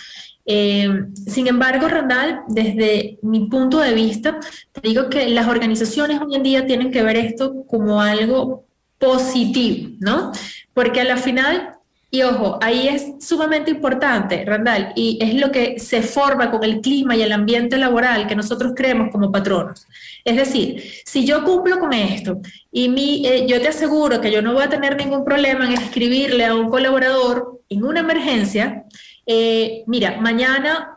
Eh, 0.47 0.89
sin 1.27 1.47
embargo, 1.47 1.89
Randall, 1.89 2.41
desde 2.49 3.19
mi 3.23 3.47
punto 3.49 3.79
de 3.79 3.95
vista, 3.95 4.39
te 4.73 4.89
digo 4.89 5.09
que 5.09 5.29
las 5.29 5.49
organizaciones 5.49 6.21
hoy 6.21 6.35
en 6.35 6.43
día 6.43 6.67
tienen 6.67 6.91
que 6.91 7.03
ver 7.03 7.17
esto 7.17 7.65
como 7.67 8.01
algo 8.01 8.65
positivo, 8.99 9.91
¿no? 10.01 10.33
Porque 10.75 11.01
a 11.01 11.05
la 11.05 11.17
final, 11.17 11.75
y 12.11 12.23
ojo, 12.23 12.59
ahí 12.61 12.89
es 12.89 13.25
sumamente 13.25 13.71
importante, 13.71 14.45
Randall, 14.45 14.93
y 14.97 15.19
es 15.21 15.35
lo 15.35 15.53
que 15.53 15.79
se 15.79 16.03
forma 16.03 16.51
con 16.51 16.65
el 16.65 16.81
clima 16.81 17.17
y 17.17 17.23
el 17.23 17.33
ambiente 17.33 17.79
laboral 17.79 18.27
que 18.27 18.35
nosotros 18.37 18.73
creemos 18.75 19.11
como 19.13 19.31
patronos. 19.31 19.87
Es 20.25 20.37
decir, 20.37 20.83
si 21.05 21.25
yo 21.25 21.45
cumplo 21.45 21.79
con 21.79 21.93
esto 21.93 22.41
y 22.73 22.89
mi, 22.89 23.27
eh, 23.27 23.47
yo 23.49 23.61
te 23.61 23.69
aseguro 23.69 24.21
que 24.21 24.33
yo 24.33 24.43
no 24.43 24.53
voy 24.53 24.65
a 24.65 24.69
tener 24.69 24.97
ningún 24.97 25.25
problema 25.25 25.65
en 25.65 25.73
escribirle 25.73 26.45
a 26.45 26.55
un 26.55 26.69
colaborador 26.69 27.61
en 27.69 27.85
una 27.85 28.01
emergencia, 28.01 28.85
eh, 29.33 29.85
mira, 29.87 30.21
mañana 30.21 30.97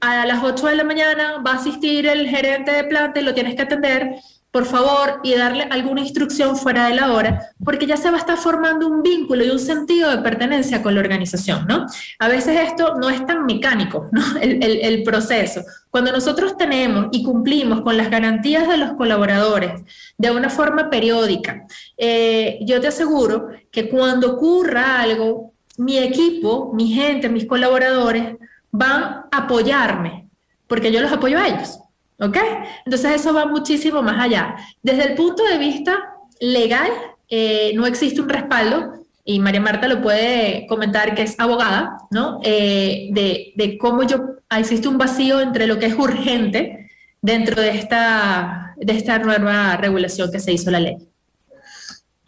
a 0.00 0.26
las 0.26 0.44
8 0.44 0.66
de 0.66 0.76
la 0.76 0.84
mañana 0.84 1.38
va 1.38 1.52
a 1.52 1.56
asistir 1.56 2.06
el 2.06 2.28
gerente 2.28 2.70
de 2.70 2.84
planta 2.84 3.20
y 3.20 3.24
lo 3.24 3.32
tienes 3.32 3.54
que 3.54 3.62
atender 3.62 4.16
por 4.52 4.66
favor, 4.66 5.20
y 5.22 5.34
darle 5.34 5.64
alguna 5.70 6.02
instrucción 6.02 6.56
fuera 6.56 6.86
de 6.86 6.94
la 6.94 7.14
hora, 7.14 7.40
porque 7.64 7.86
ya 7.86 7.96
se 7.96 8.10
va 8.10 8.18
a 8.18 8.20
estar 8.20 8.36
formando 8.36 8.86
un 8.86 9.02
vínculo 9.02 9.42
y 9.42 9.48
un 9.48 9.58
sentido 9.58 10.10
de 10.10 10.18
pertenencia 10.18 10.82
con 10.82 10.94
la 10.94 11.00
organización, 11.00 11.66
¿no? 11.66 11.86
A 12.18 12.28
veces 12.28 12.60
esto 12.60 12.96
no 13.00 13.08
es 13.08 13.24
tan 13.24 13.46
mecánico, 13.46 14.08
¿no? 14.12 14.22
El, 14.40 15.02
proceso. 15.04 15.62
Cuando 15.90 16.12
nosotros 16.12 16.58
tenemos 16.58 17.06
y 17.12 17.24
cumplimos 17.24 17.80
con 17.80 17.96
las 17.96 18.10
garantías 18.10 18.68
de 18.68 18.76
los 18.76 18.92
colaboradores 18.92 19.82
de 20.18 20.30
una 20.30 20.50
forma 20.50 20.90
periódica, 20.90 21.64
eh, 21.96 22.58
yo 22.60 22.78
te 22.78 22.88
aseguro 22.88 23.48
que 23.70 23.88
cuando 23.88 24.34
ocurra 24.34 25.00
algo, 25.00 25.51
mi 25.78 25.98
equipo, 25.98 26.72
mi 26.74 26.88
gente, 26.88 27.28
mis 27.28 27.46
colaboradores 27.46 28.36
van 28.70 29.02
a 29.02 29.28
apoyarme, 29.32 30.28
porque 30.66 30.92
yo 30.92 31.00
los 31.00 31.12
apoyo 31.12 31.38
a 31.38 31.48
ellos. 31.48 31.78
¿Ok? 32.18 32.36
Entonces 32.84 33.20
eso 33.20 33.34
va 33.34 33.46
muchísimo 33.46 34.02
más 34.02 34.20
allá. 34.20 34.56
Desde 34.82 35.04
el 35.04 35.14
punto 35.14 35.42
de 35.44 35.58
vista 35.58 35.98
legal, 36.40 36.90
eh, 37.28 37.72
no 37.74 37.86
existe 37.86 38.20
un 38.20 38.28
respaldo, 38.28 38.92
y 39.24 39.38
María 39.38 39.60
Marta 39.60 39.86
lo 39.86 40.02
puede 40.02 40.66
comentar 40.68 41.14
que 41.14 41.22
es 41.22 41.38
abogada, 41.38 41.96
¿no? 42.10 42.40
Eh, 42.42 43.08
de, 43.12 43.78
cómo 43.78 44.02
yo, 44.02 44.36
existe 44.56 44.88
un 44.88 44.98
vacío 44.98 45.40
entre 45.40 45.66
lo 45.66 45.78
que 45.78 45.86
es 45.86 45.94
urgente 45.94 46.90
dentro 47.20 47.60
de 47.62 47.70
esta 47.70 49.18
nueva 49.22 49.76
regulación 49.76 50.30
que 50.32 50.40
se 50.40 50.52
hizo 50.52 50.70
la 50.70 50.80
ley. 50.80 50.96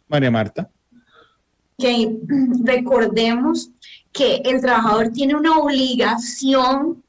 María 0.08 0.30
Marta. 0.30 0.70
Que 1.78 2.16
recordemos 2.64 3.70
que 4.12 4.36
el 4.44 4.60
trabajador 4.60 5.10
tiene 5.10 5.34
una 5.34 5.58
obligación 5.58 7.02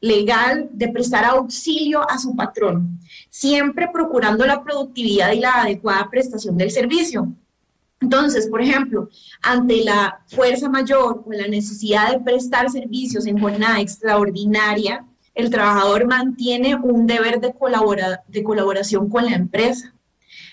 legal 0.00 0.68
de 0.72 0.88
prestar 0.88 1.24
auxilio 1.24 2.08
a 2.08 2.18
su 2.18 2.34
patrón, 2.36 3.00
siempre 3.30 3.88
procurando 3.92 4.46
la 4.46 4.62
productividad 4.62 5.32
y 5.32 5.40
la 5.40 5.62
adecuada 5.62 6.08
prestación 6.10 6.56
del 6.56 6.70
servicio. 6.70 7.32
Entonces, 8.00 8.46
por 8.46 8.62
ejemplo, 8.62 9.08
ante 9.42 9.82
la 9.84 10.20
fuerza 10.26 10.68
mayor 10.68 11.24
o 11.26 11.32
la 11.32 11.48
necesidad 11.48 12.12
de 12.12 12.20
prestar 12.20 12.70
servicios 12.70 13.26
en 13.26 13.38
jornada 13.38 13.80
extraordinaria, 13.80 15.04
el 15.34 15.50
trabajador 15.50 16.06
mantiene 16.06 16.76
un 16.76 17.06
deber 17.06 17.40
de, 17.40 17.52
de 18.28 18.42
colaboración 18.42 19.08
con 19.08 19.24
la 19.24 19.34
empresa, 19.34 19.94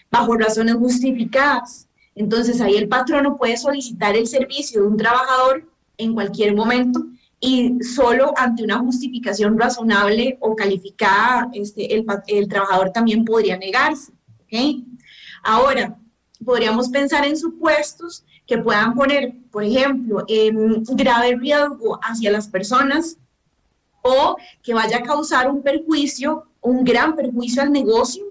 bajo 0.10 0.36
razones 0.36 0.76
justificadas. 0.76 1.88
Entonces, 2.16 2.62
ahí 2.62 2.76
el 2.78 2.88
patrono 2.88 3.38
puede 3.38 3.58
solicitar 3.58 4.16
el 4.16 4.26
servicio 4.26 4.82
de 4.82 4.88
un 4.88 4.98
trabajador 4.98 5.70
en 5.98 6.14
cualquier 6.14 6.56
momento 6.56 7.06
y 7.40 7.84
solo 7.84 8.34
ante 8.38 8.64
una 8.64 8.80
justificación 8.80 9.60
razonable 9.60 10.38
o 10.40 10.56
calificada, 10.56 11.50
este, 11.54 11.94
el, 11.94 12.48
trabajador 12.48 12.92
también 12.92 13.26
podría 13.26 13.58
negarse. 13.58 14.14
¿okay? 14.46 14.86
Ahora, 15.44 15.98
podríamos 16.44 16.90
pensar 16.90 17.26
en 17.26 17.38
supuestos 17.38 18.24
que 18.48 18.58
puedan 18.58 18.94
poner, 18.94 19.36
por 19.52 19.64
ejemplo, 19.64 20.24
en 20.28 20.84
grave 20.84 21.36
riesgo 21.36 22.00
hacia 22.02 22.32
las 22.32 22.48
personas 22.48 23.18
o 24.02 24.38
que 24.64 24.74
vaya 24.74 24.98
a 24.98 25.04
causar 25.04 25.50
un 25.50 25.62
perjuicio, 25.62 26.46
un 26.62 26.84
gran 26.84 27.16
perjuicio 27.16 27.62
al 27.62 27.72
negocio 27.72 28.24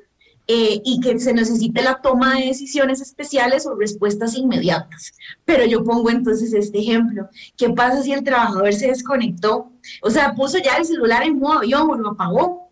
eh, 0.46 0.82
y 0.84 1.00
que 1.00 1.18
se 1.18 1.32
necesite 1.32 1.82
la 1.82 2.02
toma 2.02 2.34
de 2.34 2.46
decisiones 2.46 3.00
especiales 3.00 3.66
o 3.66 3.74
respuestas 3.74 4.36
inmediatas. 4.36 5.14
Pero 5.44 5.64
yo 5.64 5.82
pongo 5.82 6.10
entonces 6.10 6.52
este 6.52 6.80
ejemplo. 6.80 7.28
¿Qué 7.56 7.70
pasa 7.70 8.02
si 8.02 8.12
el 8.12 8.24
trabajador 8.24 8.72
se 8.74 8.88
desconectó? 8.88 9.72
O 10.02 10.10
sea, 10.10 10.34
puso 10.34 10.58
ya 10.58 10.76
el 10.76 10.84
celular 10.84 11.22
en 11.22 11.38
modo 11.38 11.58
avión 11.58 11.90
o 11.90 11.94
lo 11.94 12.10
apagó 12.10 12.70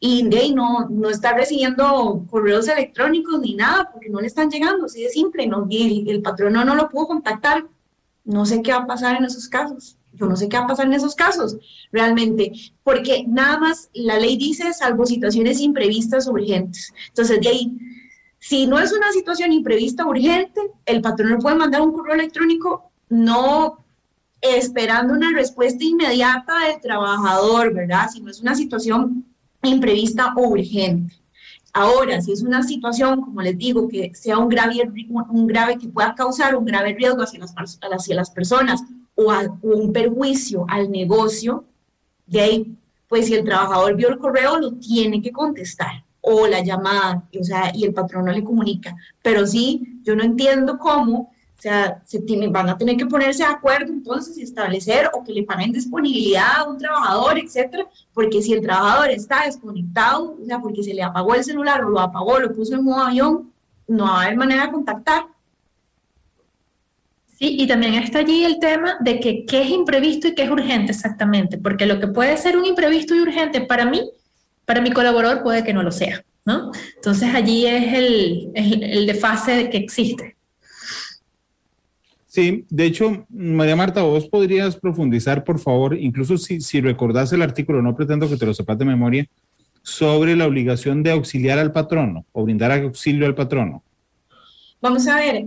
y 0.00 0.24
no, 0.52 0.88
no 0.90 1.10
está 1.10 1.32
recibiendo 1.32 2.26
correos 2.28 2.66
electrónicos 2.66 3.40
ni 3.40 3.54
nada 3.54 3.88
porque 3.92 4.10
no 4.10 4.20
le 4.20 4.26
están 4.26 4.50
llegando, 4.50 4.86
así 4.86 5.04
de 5.04 5.10
simple, 5.10 5.46
no, 5.46 5.66
y 5.70 6.02
el, 6.08 6.16
el 6.16 6.22
patrón 6.22 6.54
no 6.54 6.74
lo 6.74 6.88
pudo 6.88 7.06
contactar. 7.06 7.66
No 8.24 8.46
sé 8.46 8.62
qué 8.62 8.72
va 8.72 8.78
a 8.78 8.86
pasar 8.86 9.16
en 9.16 9.24
esos 9.24 9.48
casos. 9.48 9.96
Yo 10.14 10.26
no 10.26 10.36
sé 10.36 10.48
qué 10.48 10.58
va 10.58 10.64
a 10.64 10.68
pasar 10.68 10.86
en 10.86 10.92
esos 10.92 11.14
casos, 11.14 11.56
realmente, 11.90 12.52
porque 12.82 13.24
nada 13.26 13.58
más 13.58 13.88
la 13.94 14.18
ley 14.18 14.36
dice 14.36 14.72
salvo 14.74 15.06
situaciones 15.06 15.60
imprevistas 15.60 16.28
o 16.28 16.32
urgentes. 16.32 16.92
Entonces, 17.08 17.40
de 17.40 17.48
ahí, 17.48 17.78
si 18.38 18.66
no 18.66 18.78
es 18.78 18.92
una 18.92 19.10
situación 19.12 19.52
imprevista 19.52 20.04
o 20.04 20.10
urgente, 20.10 20.60
el 20.84 21.00
patrón 21.00 21.30
le 21.30 21.38
puede 21.38 21.56
mandar 21.56 21.80
un 21.80 21.92
correo 21.92 22.14
electrónico 22.14 22.90
no 23.08 23.78
esperando 24.40 25.14
una 25.14 25.32
respuesta 25.32 25.84
inmediata 25.84 26.52
del 26.66 26.80
trabajador, 26.80 27.72
¿verdad? 27.72 28.08
Si 28.12 28.20
no 28.20 28.30
es 28.30 28.40
una 28.40 28.54
situación 28.54 29.24
imprevista 29.62 30.34
o 30.36 30.48
urgente. 30.48 31.14
Ahora, 31.72 32.20
si 32.20 32.32
es 32.32 32.42
una 32.42 32.62
situación, 32.62 33.22
como 33.22 33.40
les 33.40 33.56
digo, 33.56 33.88
que 33.88 34.14
sea 34.14 34.36
un 34.36 34.48
grave, 34.48 34.82
un 35.30 35.46
grave 35.46 35.78
que 35.78 35.88
pueda 35.88 36.14
causar 36.14 36.54
un 36.54 36.66
grave 36.66 36.94
riesgo 36.94 37.22
hacia 37.22 37.38
las, 37.38 37.54
hacia 37.56 38.14
las 38.14 38.30
personas 38.30 38.82
o, 39.14 39.32
un 39.62 39.92
perjuicio 39.92 40.64
al 40.68 40.90
negocio, 40.90 41.64
de 42.26 42.40
ahí, 42.40 42.76
pues 43.08 43.26
si 43.26 43.34
el 43.34 43.44
trabajador 43.44 43.94
vio 43.94 44.08
el 44.08 44.18
correo, 44.18 44.58
lo 44.58 44.72
tiene 44.74 45.20
que 45.20 45.32
contestar 45.32 46.04
o 46.22 46.46
la 46.46 46.62
llamada, 46.62 47.24
o 47.38 47.44
sea, 47.44 47.72
y 47.74 47.84
el 47.84 47.92
patrón 47.92 48.26
no 48.26 48.32
le 48.32 48.44
comunica. 48.44 48.96
Pero 49.22 49.46
sí, 49.46 50.00
yo 50.02 50.14
no 50.14 50.22
entiendo 50.22 50.78
cómo, 50.78 51.32
o 51.58 51.60
sea, 51.62 52.00
se 52.04 52.22
van 52.48 52.68
a 52.68 52.78
tener 52.78 52.96
que 52.96 53.06
ponerse 53.06 53.42
de 53.42 53.50
acuerdo 53.50 53.92
entonces 53.92 54.38
y 54.38 54.42
establecer 54.42 55.10
o 55.12 55.22
que 55.24 55.32
le 55.32 55.42
paguen 55.42 55.72
disponibilidad 55.72 56.58
a 56.58 56.68
un 56.68 56.78
trabajador, 56.78 57.38
etcétera, 57.38 57.86
porque 58.14 58.40
si 58.40 58.52
el 58.52 58.62
trabajador 58.62 59.10
está 59.10 59.44
desconectado, 59.46 60.36
o 60.40 60.44
sea, 60.44 60.60
porque 60.60 60.82
se 60.82 60.94
le 60.94 61.02
apagó 61.02 61.34
el 61.34 61.44
celular 61.44 61.84
o 61.84 61.90
lo 61.90 62.00
apagó, 62.00 62.38
lo 62.38 62.54
puso 62.54 62.74
en 62.74 62.84
modo 62.84 63.02
avión, 63.02 63.52
no 63.88 64.04
va 64.04 64.20
a 64.20 64.22
haber 64.24 64.36
manera 64.36 64.66
de 64.66 64.72
contactar 64.72 65.26
y 67.44 67.66
también 67.66 67.94
está 67.94 68.20
allí 68.20 68.44
el 68.44 68.58
tema 68.60 68.96
de 69.00 69.18
que 69.18 69.44
qué 69.44 69.62
es 69.62 69.70
imprevisto 69.70 70.28
y 70.28 70.34
qué 70.34 70.44
es 70.44 70.50
urgente 70.50 70.92
exactamente, 70.92 71.58
porque 71.58 71.86
lo 71.86 71.98
que 71.98 72.06
puede 72.06 72.36
ser 72.36 72.56
un 72.56 72.64
imprevisto 72.64 73.14
y 73.14 73.20
urgente 73.20 73.60
para 73.60 73.84
mí, 73.84 74.08
para 74.64 74.80
mi 74.80 74.92
colaborador 74.92 75.42
puede 75.42 75.64
que 75.64 75.72
no 75.72 75.82
lo 75.82 75.90
sea, 75.90 76.24
¿no? 76.44 76.70
Entonces 76.94 77.34
allí 77.34 77.66
es 77.66 77.92
el, 77.94 78.50
el, 78.54 78.82
el 78.84 79.06
desfase 79.06 79.70
que 79.70 79.78
existe. 79.78 80.36
Sí, 82.28 82.64
de 82.70 82.86
hecho, 82.86 83.26
María 83.28 83.76
Marta, 83.76 84.02
vos 84.02 84.26
podrías 84.26 84.76
profundizar, 84.76 85.44
por 85.44 85.58
favor, 85.58 85.98
incluso 85.98 86.38
si, 86.38 86.62
si 86.62 86.80
recordás 86.80 87.30
el 87.34 87.42
artículo, 87.42 87.82
no 87.82 87.94
pretendo 87.94 88.26
que 88.26 88.38
te 88.38 88.46
lo 88.46 88.54
sepas 88.54 88.78
de 88.78 88.86
memoria, 88.86 89.26
sobre 89.82 90.34
la 90.36 90.46
obligación 90.46 91.02
de 91.02 91.10
auxiliar 91.10 91.58
al 91.58 91.72
patrono 91.72 92.24
o 92.32 92.44
brindar 92.44 92.72
auxilio 92.72 93.26
al 93.26 93.34
patrono. 93.34 93.82
Vamos 94.80 95.06
a 95.08 95.16
ver, 95.16 95.44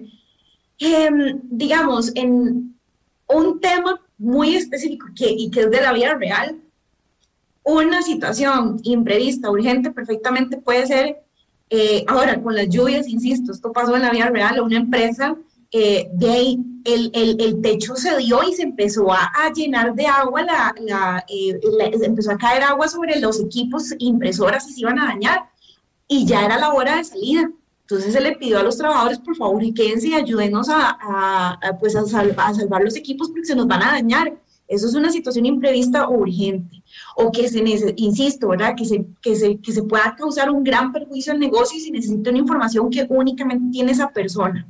Em, 0.80 1.40
digamos, 1.44 2.12
en 2.16 2.76
un 3.28 3.60
tema 3.60 4.00
muy 4.18 4.56
específico 4.56 5.08
que, 5.16 5.30
y 5.30 5.50
que 5.50 5.62
es 5.62 5.72
de 5.72 5.82
la 5.82 5.94
vida 5.94 6.16
real, 6.16 6.60
una 7.64 8.02
situación 8.02 8.80
imprevista, 8.84 9.50
urgente, 9.50 9.92
perfectamente 9.92 10.58
puede 10.58 10.86
ser, 10.86 11.24
eh, 11.70 12.04
ahora 12.08 12.42
con 12.42 12.56
las 12.56 12.70
lluvias, 12.70 13.08
insisto, 13.08 13.52
esto 13.52 13.72
pasó 13.72 13.96
en 13.96 14.04
la 14.04 14.12
vida 14.12 14.30
real, 14.30 14.60
una 14.60 14.78
empresa, 14.78 15.36
eh, 15.72 16.10
de 16.14 16.30
ahí 16.30 16.60
el, 16.84 17.10
el, 17.14 17.62
techo 17.62 17.96
se 17.96 18.16
dio 18.18 18.44
y 18.48 18.54
se 18.54 18.62
empezó 18.62 19.12
a, 19.12 19.32
a 19.34 19.52
llenar 19.52 19.96
de 19.96 20.06
agua, 20.06 20.44
la, 20.44 20.76
la, 20.80 21.26
eh, 21.28 21.60
empezó 22.04 22.32
a 22.32 22.38
caer 22.38 22.64
agua 22.64 22.88
sobre 22.88 23.20
los 23.20 23.40
equipos 23.40 23.94
impresoras 23.98 24.70
y 24.70 24.74
se 24.74 24.82
iban 24.82 25.00
a 25.00 25.08
dañar, 25.08 25.50
y 26.08 26.26
ya 26.26 26.46
era 26.46 26.60
la 26.60 26.72
hora 26.74 26.98
de 26.98 27.04
salida 27.04 27.50
entonces 27.88 28.14
se 28.14 28.20
le 28.20 28.36
pidió 28.36 28.58
a 28.58 28.64
los 28.64 28.80
trabajadores, 28.80 29.20
por 29.20 29.36
favor, 29.36 29.64
y 29.64 29.72
quédense 29.72 30.08
y 30.08 30.16
ayúdenos 30.16 30.70
a, 30.72 31.60
pues 31.80 31.96
a, 31.96 32.04
salvar 32.04 32.84
los 32.84 32.96
equipos 32.96 33.30
porque 33.30 33.46
se 33.46 33.56
nos 33.56 33.68
van 33.68 33.84
a 33.84 33.92
dañar. 33.92 34.42
Eso 34.68 34.88
es 34.88 34.96
una 34.96 35.12
situación 35.12 35.46
imprevista 35.46 36.08
o 36.08 36.18
urgente. 36.18 36.82
O 37.16 37.32
que 37.32 37.48
se, 37.48 37.64
insisto, 37.98 38.48
¿verdad? 38.48 38.74
Que 38.76 38.86
se, 38.86 39.06
que, 39.22 39.36
se, 39.36 39.58
que 39.58 39.72
se 39.72 39.84
pueda 39.84 40.16
causar 40.18 40.50
un 40.50 40.64
gran 40.64 40.92
perjuicio 40.92 41.32
al 41.32 41.40
negocio 41.40 41.80
se 41.80 41.92
necesita 41.92 42.32
una 42.32 42.40
información 42.40 42.90
que 42.90 43.06
únicamente 43.08 43.70
tiene 43.72 43.92
esa 43.92 44.10
persona. 44.12 44.68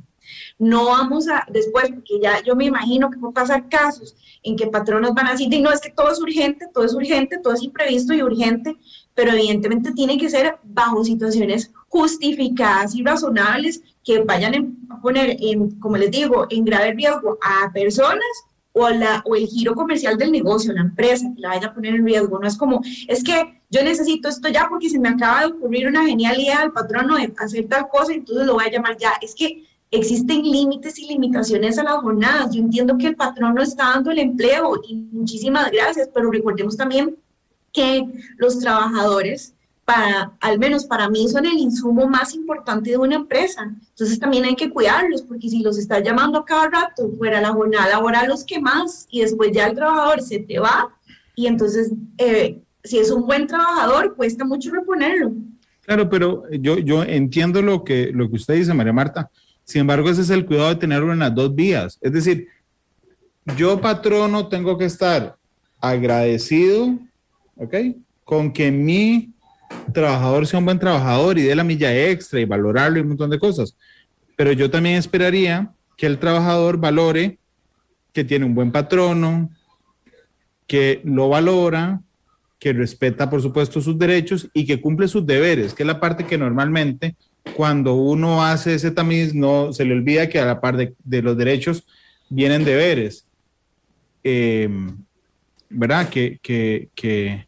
No 0.58 0.84
vamos 0.84 1.26
a, 1.28 1.46
después, 1.50 1.88
porque 1.88 2.20
ya 2.20 2.42
yo 2.42 2.54
me 2.54 2.66
imagino 2.66 3.10
que 3.10 3.16
pueden 3.16 3.32
pasar 3.32 3.66
casos 3.70 4.14
en 4.42 4.56
que 4.56 4.66
patronos 4.66 5.14
van 5.14 5.28
a 5.28 5.32
decir, 5.32 5.48
no, 5.62 5.72
es 5.72 5.80
que 5.80 5.90
todo 5.90 6.10
es 6.10 6.20
urgente, 6.20 6.66
todo 6.74 6.84
es 6.84 6.92
urgente, 6.92 7.38
todo 7.38 7.54
es 7.54 7.62
imprevisto 7.62 8.12
y 8.12 8.22
urgente, 8.22 8.76
pero 9.14 9.32
evidentemente 9.32 9.92
tiene 9.92 10.18
que 10.18 10.28
ser 10.28 10.58
bajo 10.64 11.02
situaciones 11.02 11.72
justificadas 11.88 12.94
y 12.94 13.02
razonables 13.02 13.82
que 14.04 14.22
vayan 14.22 14.76
a 14.90 15.00
poner, 15.00 15.36
en, 15.40 15.70
como 15.80 15.96
les 15.96 16.10
digo, 16.10 16.46
en 16.50 16.64
grave 16.64 16.92
riesgo 16.92 17.38
a 17.42 17.72
personas 17.72 18.24
o, 18.72 18.90
la, 18.90 19.22
o 19.24 19.34
el 19.34 19.46
giro 19.46 19.74
comercial 19.74 20.18
del 20.18 20.30
negocio, 20.32 20.72
la 20.72 20.82
empresa, 20.82 21.26
que 21.34 21.40
la 21.40 21.48
vaya 21.48 21.68
a 21.68 21.74
poner 21.74 21.94
en 21.94 22.04
riesgo. 22.04 22.38
No 22.38 22.46
es 22.46 22.56
como, 22.56 22.82
es 23.08 23.24
que 23.24 23.62
yo 23.70 23.82
necesito 23.82 24.28
esto 24.28 24.48
ya 24.48 24.68
porque 24.68 24.90
se 24.90 24.98
me 24.98 25.08
acaba 25.08 25.40
de 25.40 25.46
ocurrir 25.46 25.88
una 25.88 26.04
genial 26.04 26.38
idea 26.38 26.60
al 26.60 26.72
patrono 26.72 27.16
de 27.16 27.32
hacer 27.38 27.66
tal 27.68 27.88
cosa, 27.88 28.12
entonces 28.12 28.46
lo 28.46 28.54
voy 28.54 28.64
a 28.64 28.70
llamar 28.70 28.96
ya. 28.98 29.12
Es 29.22 29.34
que 29.34 29.64
existen 29.90 30.42
límites 30.42 30.98
y 30.98 31.06
limitaciones 31.06 31.78
a 31.78 31.84
las 31.84 31.96
jornadas. 31.96 32.54
Yo 32.54 32.60
entiendo 32.60 32.98
que 32.98 33.08
el 33.08 33.16
patrono 33.16 33.62
está 33.62 33.90
dando 33.90 34.10
el 34.10 34.18
empleo 34.18 34.80
y 34.86 34.94
muchísimas 34.94 35.70
gracias, 35.70 36.10
pero 36.12 36.30
recordemos 36.30 36.76
también 36.76 37.16
que 37.72 38.04
los 38.36 38.58
trabajadores 38.58 39.55
para, 39.86 40.32
al 40.40 40.58
menos 40.58 40.84
para 40.84 41.08
mí, 41.08 41.28
son 41.28 41.46
el 41.46 41.56
insumo 41.58 42.08
más 42.08 42.34
importante 42.34 42.90
de 42.90 42.98
una 42.98 43.14
empresa. 43.14 43.62
Entonces 43.62 44.18
también 44.18 44.44
hay 44.44 44.56
que 44.56 44.68
cuidarlos, 44.68 45.22
porque 45.22 45.48
si 45.48 45.62
los 45.62 45.78
estás 45.78 46.02
llamando 46.02 46.44
cada 46.44 46.68
rato 46.68 47.08
fuera 47.16 47.40
la 47.40 47.52
jornada 47.52 47.88
laboral, 47.88 48.28
los 48.28 48.42
que 48.44 48.60
más, 48.60 49.06
y 49.10 49.20
después 49.20 49.52
ya 49.52 49.68
el 49.68 49.76
trabajador 49.76 50.20
se 50.22 50.40
te 50.40 50.58
va, 50.58 50.92
y 51.36 51.46
entonces, 51.46 51.92
eh, 52.18 52.60
si 52.82 52.98
es 52.98 53.12
un 53.12 53.26
buen 53.26 53.46
trabajador, 53.46 54.16
cuesta 54.16 54.44
mucho 54.44 54.72
reponerlo. 54.72 55.32
Claro, 55.82 56.08
pero 56.08 56.42
yo, 56.50 56.78
yo 56.78 57.04
entiendo 57.04 57.62
lo 57.62 57.84
que, 57.84 58.10
lo 58.12 58.28
que 58.28 58.36
usted 58.36 58.54
dice, 58.54 58.74
María 58.74 58.92
Marta. 58.92 59.30
Sin 59.62 59.82
embargo, 59.82 60.10
ese 60.10 60.22
es 60.22 60.30
el 60.30 60.46
cuidado 60.46 60.70
de 60.70 60.76
tenerlo 60.76 61.12
en 61.12 61.20
las 61.20 61.32
dos 61.32 61.54
vías. 61.54 61.96
Es 62.00 62.12
decir, 62.12 62.48
yo 63.56 63.80
patrono 63.80 64.48
tengo 64.48 64.76
que 64.76 64.86
estar 64.86 65.36
agradecido, 65.80 66.98
¿ok? 67.54 67.74
Con 68.24 68.52
que 68.52 68.72
mi 68.72 69.32
trabajador 69.92 70.46
sea 70.46 70.58
un 70.58 70.64
buen 70.64 70.78
trabajador 70.78 71.38
y 71.38 71.42
dé 71.42 71.54
la 71.54 71.64
milla 71.64 71.94
extra 72.08 72.40
y 72.40 72.44
valorarlo 72.44 72.98
y 72.98 73.02
un 73.02 73.08
montón 73.08 73.30
de 73.30 73.38
cosas. 73.38 73.76
Pero 74.36 74.52
yo 74.52 74.70
también 74.70 74.96
esperaría 74.96 75.72
que 75.96 76.06
el 76.06 76.18
trabajador 76.18 76.78
valore 76.78 77.38
que 78.12 78.24
tiene 78.24 78.44
un 78.44 78.54
buen 78.54 78.72
patrono, 78.72 79.50
que 80.66 81.00
lo 81.04 81.28
valora, 81.28 82.00
que 82.58 82.72
respeta, 82.72 83.28
por 83.28 83.42
supuesto, 83.42 83.80
sus 83.80 83.98
derechos 83.98 84.48
y 84.54 84.64
que 84.66 84.80
cumple 84.80 85.08
sus 85.08 85.26
deberes, 85.26 85.74
que 85.74 85.82
es 85.82 85.86
la 85.86 86.00
parte 86.00 86.24
que 86.24 86.38
normalmente 86.38 87.14
cuando 87.54 87.94
uno 87.94 88.44
hace 88.44 88.74
ese 88.74 88.90
tamiz 88.90 89.34
no 89.34 89.72
se 89.72 89.84
le 89.84 89.94
olvida 89.94 90.28
que 90.28 90.38
a 90.38 90.46
la 90.46 90.60
par 90.60 90.76
de, 90.76 91.22
los 91.22 91.36
derechos 91.36 91.86
vienen 92.28 92.64
deberes. 92.64 93.26
Eh, 94.24 94.68
¿Verdad? 95.68 96.08
Que, 96.08 96.38
que, 96.42 96.88
que, 96.94 97.46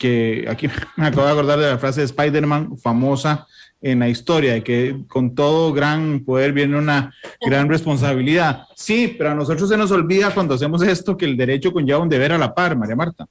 que 0.00 0.46
aquí 0.48 0.66
me 0.96 1.06
acabo 1.06 1.26
de 1.26 1.32
acordar 1.32 1.58
de 1.60 1.70
la 1.70 1.78
frase 1.78 2.00
de 2.00 2.06
Spider-Man 2.06 2.78
famosa 2.78 3.46
en 3.82 4.00
la 4.00 4.08
historia, 4.08 4.54
de 4.54 4.64
que 4.64 5.04
con 5.08 5.34
todo 5.34 5.72
gran 5.72 6.24
poder 6.24 6.52
viene 6.52 6.78
una 6.78 7.14
gran 7.40 7.68
responsabilidad. 7.68 8.64
Sí, 8.74 9.14
pero 9.16 9.30
a 9.30 9.34
nosotros 9.34 9.68
se 9.68 9.76
nos 9.76 9.90
olvida 9.90 10.34
cuando 10.34 10.54
hacemos 10.54 10.82
esto 10.82 11.16
que 11.16 11.26
el 11.26 11.36
derecho 11.36 11.72
conlleva 11.72 12.00
un 12.00 12.08
deber 12.08 12.32
a 12.32 12.38
la 12.38 12.54
par, 12.54 12.76
María 12.76 12.96
Marta. 12.96 13.26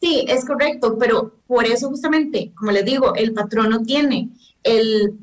Sí, 0.00 0.24
es 0.28 0.44
correcto, 0.44 0.96
pero 0.98 1.34
por 1.46 1.64
eso 1.64 1.88
justamente, 1.88 2.52
como 2.54 2.72
les 2.72 2.84
digo, 2.84 3.14
el 3.14 3.32
patrono 3.32 3.82
tiene 3.82 4.28
el, 4.62 5.14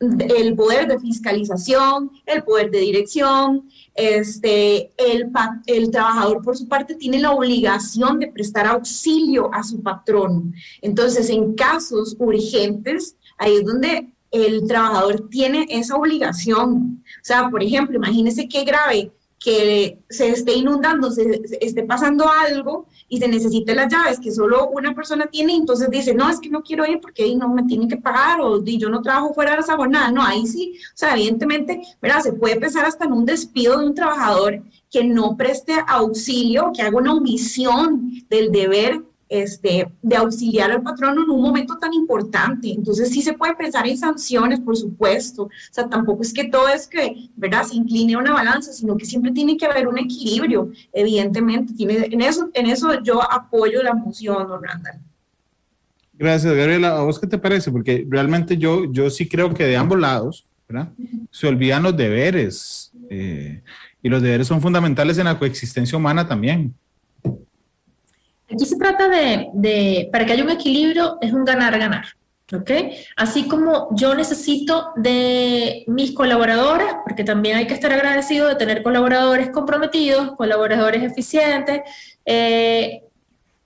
el 0.00 0.54
poder 0.54 0.86
de 0.86 0.98
fiscalización, 0.98 2.10
el 2.26 2.44
poder 2.44 2.70
de 2.70 2.80
dirección, 2.80 3.68
este, 3.94 4.92
el, 4.96 5.30
el 5.66 5.90
trabajador 5.90 6.42
por 6.42 6.56
su 6.56 6.68
parte 6.68 6.94
tiene 6.94 7.18
la 7.18 7.32
obligación 7.32 8.20
de 8.20 8.28
prestar 8.28 8.66
auxilio 8.66 9.50
a 9.52 9.62
su 9.64 9.82
patrón. 9.82 10.54
Entonces, 10.82 11.28
en 11.30 11.54
casos 11.54 12.16
urgentes, 12.18 13.16
ahí 13.38 13.56
es 13.56 13.64
donde 13.64 14.12
el 14.30 14.66
trabajador 14.68 15.28
tiene 15.30 15.66
esa 15.68 15.96
obligación. 15.96 17.02
O 17.04 17.24
sea, 17.24 17.48
por 17.48 17.62
ejemplo, 17.62 17.96
imagínese 17.96 18.48
qué 18.48 18.64
grave 18.64 19.10
que 19.38 20.00
se 20.08 20.30
esté 20.30 20.54
inundando, 20.54 21.10
se, 21.10 21.42
esté 21.60 21.84
pasando 21.84 22.28
algo 22.28 22.86
y 23.08 23.18
se 23.18 23.28
necesite 23.28 23.74
las 23.74 23.92
llaves 23.92 24.18
que 24.18 24.32
solo 24.32 24.68
una 24.68 24.94
persona 24.94 25.26
tiene, 25.26 25.54
entonces 25.54 25.90
dice, 25.90 26.14
no, 26.14 26.28
es 26.28 26.40
que 26.40 26.50
no 26.50 26.62
quiero 26.62 26.84
ir 26.86 27.00
porque 27.00 27.22
ahí 27.22 27.36
no 27.36 27.48
me 27.48 27.62
tienen 27.62 27.88
que 27.88 27.96
pagar 27.96 28.40
o 28.40 28.62
yo 28.64 28.88
no 28.88 29.00
trabajo 29.00 29.32
fuera 29.34 29.54
de 29.54 29.60
esa 29.60 29.76
jornada. 29.76 30.10
No, 30.10 30.22
ahí 30.22 30.46
sí, 30.46 30.74
o 30.76 30.96
sea, 30.96 31.14
evidentemente, 31.14 31.80
¿verdad? 32.02 32.20
Se 32.20 32.32
puede 32.32 32.56
pensar 32.56 32.84
hasta 32.84 33.04
en 33.04 33.12
un 33.12 33.24
despido 33.24 33.78
de 33.78 33.86
un 33.86 33.94
trabajador 33.94 34.62
que 34.90 35.04
no 35.04 35.36
preste 35.36 35.74
auxilio, 35.86 36.72
que 36.74 36.82
haga 36.82 36.98
una 36.98 37.14
omisión 37.14 38.10
del 38.28 38.50
deber 38.50 39.02
este, 39.28 39.90
de 40.02 40.16
auxiliar 40.16 40.70
al 40.70 40.82
patrón 40.82 41.18
en 41.18 41.30
un 41.30 41.42
momento 41.42 41.76
tan 41.78 41.92
importante. 41.92 42.70
Entonces 42.70 43.10
sí 43.10 43.22
se 43.22 43.34
puede 43.34 43.54
pensar 43.54 43.86
en 43.86 43.98
sanciones, 43.98 44.60
por 44.60 44.76
supuesto. 44.76 45.44
O 45.44 45.50
sea, 45.70 45.88
tampoco 45.88 46.22
es 46.22 46.32
que 46.32 46.44
todo 46.44 46.68
es 46.68 46.86
que, 46.86 47.28
¿verdad?, 47.36 47.64
se 47.64 47.76
incline 47.76 48.14
a 48.14 48.18
una 48.18 48.32
balanza, 48.32 48.72
sino 48.72 48.96
que 48.96 49.04
siempre 49.04 49.32
tiene 49.32 49.56
que 49.56 49.66
haber 49.66 49.86
un 49.88 49.98
equilibrio, 49.98 50.70
evidentemente. 50.92 51.74
Tiene, 51.74 52.08
en, 52.10 52.20
eso, 52.20 52.50
en 52.54 52.66
eso 52.66 53.02
yo 53.02 53.20
apoyo 53.22 53.82
la 53.82 53.94
moción, 53.94 54.48
Randall. 54.48 55.00
Gracias, 56.14 56.52
Gabriela. 56.52 56.98
¿A 56.98 57.02
vos 57.02 57.18
qué 57.18 57.26
te 57.26 57.38
parece? 57.38 57.70
Porque 57.70 58.04
realmente 58.08 58.56
yo, 58.56 58.90
yo 58.90 59.08
sí 59.08 59.28
creo 59.28 59.54
que 59.54 59.64
de 59.64 59.76
ambos 59.76 60.00
lados, 60.00 60.46
¿verdad? 60.68 60.92
Se 61.30 61.46
olvidan 61.46 61.84
los 61.84 61.96
deberes. 61.96 62.92
Eh, 63.08 63.62
y 64.02 64.08
los 64.08 64.22
deberes 64.22 64.46
son 64.46 64.60
fundamentales 64.60 65.18
en 65.18 65.26
la 65.26 65.38
coexistencia 65.38 65.96
humana 65.96 66.26
también. 66.26 66.74
Aquí 68.50 68.64
se 68.64 68.76
trata 68.76 69.08
de, 69.08 70.08
para 70.10 70.24
que 70.24 70.32
haya 70.32 70.44
un 70.44 70.50
equilibrio, 70.50 71.18
es 71.20 71.32
un 71.32 71.44
ganar-ganar. 71.44 72.06
¿ok? 72.52 72.70
Así 73.16 73.46
como 73.46 73.88
yo 73.92 74.14
necesito 74.14 74.92
de 74.96 75.84
mis 75.86 76.12
colaboradores, 76.12 76.88
porque 77.04 77.24
también 77.24 77.58
hay 77.58 77.66
que 77.66 77.74
estar 77.74 77.92
agradecido 77.92 78.48
de 78.48 78.54
tener 78.54 78.82
colaboradores 78.82 79.50
comprometidos, 79.50 80.34
colaboradores 80.36 81.02
eficientes, 81.02 81.82
eh, 82.24 83.02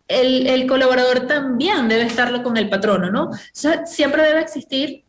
el, 0.09 0.67
colaborador 0.67 1.27
también 1.27 1.89
debe 1.89 2.03
estarlo 2.03 2.43
con 2.43 2.57
el 2.57 2.69
patrono, 2.69 3.11
¿no? 3.11 3.31
siempre 3.53 4.25
debe 4.25 4.41
existir 4.41 5.05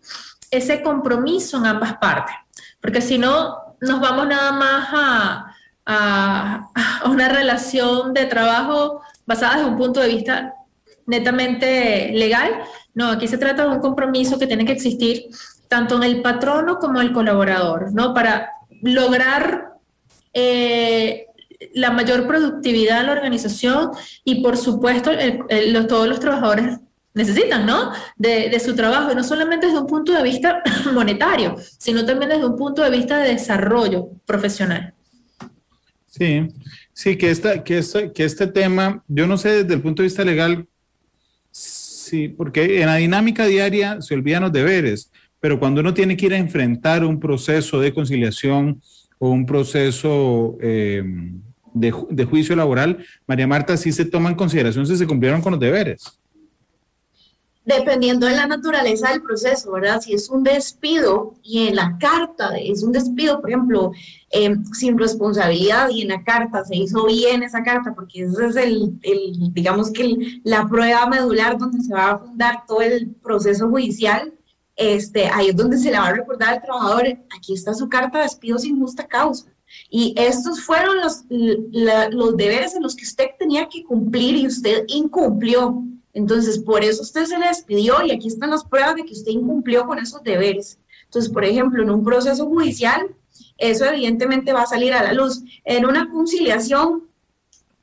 ese 0.51 0.81
compromiso 0.81 1.57
en 1.57 1.65
ambas 1.65 1.97
partes, 1.97 2.35
porque 2.79 3.01
si 3.01 3.17
no, 3.17 3.75
nos 3.81 3.99
vamos 3.99 4.27
nada 4.27 4.51
más 4.51 4.87
a 5.85 6.69
una 7.05 7.27
relación 7.27 8.13
de 8.13 8.27
trabajo 8.27 9.01
basada 9.25 9.57
desde 9.57 9.69
un 9.69 9.77
punto 9.77 9.99
de 9.99 10.09
vista 10.09 10.53
netamente 11.05 12.11
legal. 12.13 12.51
No, 12.93 13.09
aquí 13.09 13.27
se 13.27 13.37
trata 13.37 13.63
de 13.63 13.75
un 13.75 13.79
compromiso 13.79 14.37
que 14.37 14.47
tiene 14.47 14.65
que 14.65 14.73
existir 14.73 15.25
tanto 15.67 15.95
en 15.97 16.03
el 16.03 16.21
patrono 16.21 16.77
como 16.77 17.01
en 17.01 17.07
el 17.07 17.13
colaborador, 17.13 17.93
¿no? 17.93 18.13
Para 18.13 18.51
lograr 18.81 19.73
eh, 20.33 21.27
la 21.73 21.91
mayor 21.91 22.27
productividad 22.27 23.01
de 23.01 23.07
la 23.07 23.13
organización 23.13 23.91
y, 24.23 24.41
por 24.43 24.57
supuesto, 24.57 25.11
todos 25.87 26.07
los 26.07 26.19
trabajadores 26.19 26.79
necesitan, 27.13 27.65
¿no? 27.65 27.91
De, 28.15 28.49
de, 28.49 28.59
su 28.59 28.75
trabajo, 28.75 29.11
y 29.11 29.15
no 29.15 29.23
solamente 29.23 29.67
desde 29.67 29.79
un 29.79 29.87
punto 29.87 30.13
de 30.13 30.23
vista 30.23 30.61
monetario, 30.93 31.55
sino 31.77 32.05
también 32.05 32.29
desde 32.31 32.45
un 32.45 32.55
punto 32.55 32.83
de 32.83 32.89
vista 32.89 33.17
de 33.17 33.29
desarrollo 33.29 34.09
profesional. 34.25 34.93
Sí, 36.07 36.47
Sí, 36.93 37.17
que, 37.17 37.31
esta, 37.31 37.63
que, 37.63 37.81
que 38.13 38.23
este 38.23 38.47
tema, 38.47 39.03
yo 39.07 39.25
no 39.25 39.37
sé 39.37 39.63
desde 39.63 39.73
el 39.73 39.81
punto 39.81 40.01
de 40.01 40.07
vista 40.07 40.23
legal, 40.23 40.67
sí, 41.51 42.27
porque 42.27 42.81
en 42.81 42.87
la 42.87 42.97
dinámica 42.97 43.45
diaria 43.45 43.99
se 44.01 44.13
olvidan 44.13 44.43
los 44.43 44.53
deberes, 44.53 45.11
pero 45.39 45.59
cuando 45.59 45.81
uno 45.81 45.93
tiene 45.93 46.15
que 46.15 46.27
ir 46.27 46.33
a 46.33 46.37
enfrentar 46.37 47.03
un 47.03 47.19
proceso 47.19 47.79
de 47.79 47.93
conciliación 47.93 48.81
o 49.17 49.29
un 49.29 49.45
proceso 49.45 50.57
eh, 50.61 51.03
de, 51.73 51.93
de, 52.09 52.25
juicio 52.25 52.55
laboral, 52.55 53.03
María 53.25 53.47
Marta, 53.47 53.75
sí 53.75 53.91
se 53.91 54.05
toma 54.05 54.29
en 54.29 54.35
consideración 54.35 54.85
si 54.85 54.95
se 54.95 55.07
cumplieron 55.07 55.41
con 55.41 55.51
los 55.51 55.59
deberes 55.59 56.22
dependiendo 57.65 58.27
de 58.27 58.35
la 58.35 58.47
naturaleza 58.47 59.09
del 59.09 59.21
proceso, 59.21 59.71
¿verdad? 59.71 60.01
Si 60.01 60.13
es 60.13 60.29
un 60.29 60.43
despido 60.43 61.35
y 61.41 61.67
en 61.67 61.75
la 61.75 61.97
carta 61.97 62.57
es 62.57 62.83
un 62.83 62.91
despido, 62.91 63.39
por 63.39 63.49
ejemplo, 63.49 63.91
em, 64.29 64.65
sin 64.73 64.97
responsabilidad 64.97 65.89
y 65.89 66.01
en 66.01 66.09
la 66.09 66.23
carta 66.23 66.65
se 66.65 66.75
hizo 66.75 67.05
bien 67.05 67.43
esa 67.43 67.63
carta, 67.63 67.93
porque 67.95 68.23
ese 68.23 68.45
es 68.47 68.55
el, 68.55 68.99
el 69.03 69.53
digamos 69.53 69.91
que 69.91 70.41
la 70.43 70.67
prueba 70.67 71.07
medular 71.07 71.57
donde 71.57 71.81
se 71.81 71.93
va 71.93 72.11
a 72.11 72.19
fundar 72.19 72.65
todo 72.67 72.81
el 72.81 73.11
proceso 73.21 73.69
judicial, 73.69 74.33
este, 74.75 75.27
ahí 75.27 75.49
es 75.49 75.55
donde 75.55 75.77
se 75.77 75.91
le 75.91 75.99
va 75.99 76.07
a 76.07 76.13
recordar 76.13 76.55
al 76.55 76.61
trabajador, 76.61 77.03
aquí 77.35 77.53
está 77.53 77.73
su 77.73 77.87
carta 77.89 78.17
de 78.17 78.23
despido 78.23 78.57
sin 78.57 78.79
justa 78.79 79.07
causa. 79.07 79.45
Y 79.89 80.13
estos 80.17 80.61
fueron 80.61 80.97
los, 80.97 81.23
los 81.29 82.37
deberes 82.37 82.75
en 82.75 82.83
los 82.83 82.95
que 82.95 83.05
usted 83.05 83.25
tenía 83.39 83.67
que 83.67 83.83
cumplir 83.83 84.35
y 84.35 84.47
usted 84.47 84.83
incumplió. 84.87 85.83
Entonces, 86.13 86.59
por 86.59 86.83
eso 86.83 87.01
usted 87.01 87.25
se 87.25 87.37
le 87.37 87.47
despidió 87.47 88.03
y 88.05 88.11
aquí 88.11 88.27
están 88.27 88.51
las 88.51 88.63
pruebas 88.63 88.95
de 88.95 89.05
que 89.05 89.13
usted 89.13 89.31
incumplió 89.31 89.85
con 89.85 89.99
esos 89.99 90.23
deberes. 90.23 90.79
Entonces, 91.05 91.31
por 91.31 91.43
ejemplo, 91.43 91.81
en 91.81 91.89
un 91.89 92.03
proceso 92.03 92.45
judicial, 92.45 93.15
eso 93.57 93.85
evidentemente 93.85 94.53
va 94.53 94.63
a 94.63 94.67
salir 94.67 94.93
a 94.93 95.03
la 95.03 95.13
luz. 95.13 95.43
En 95.63 95.85
una 95.85 96.09
conciliación, 96.09 97.03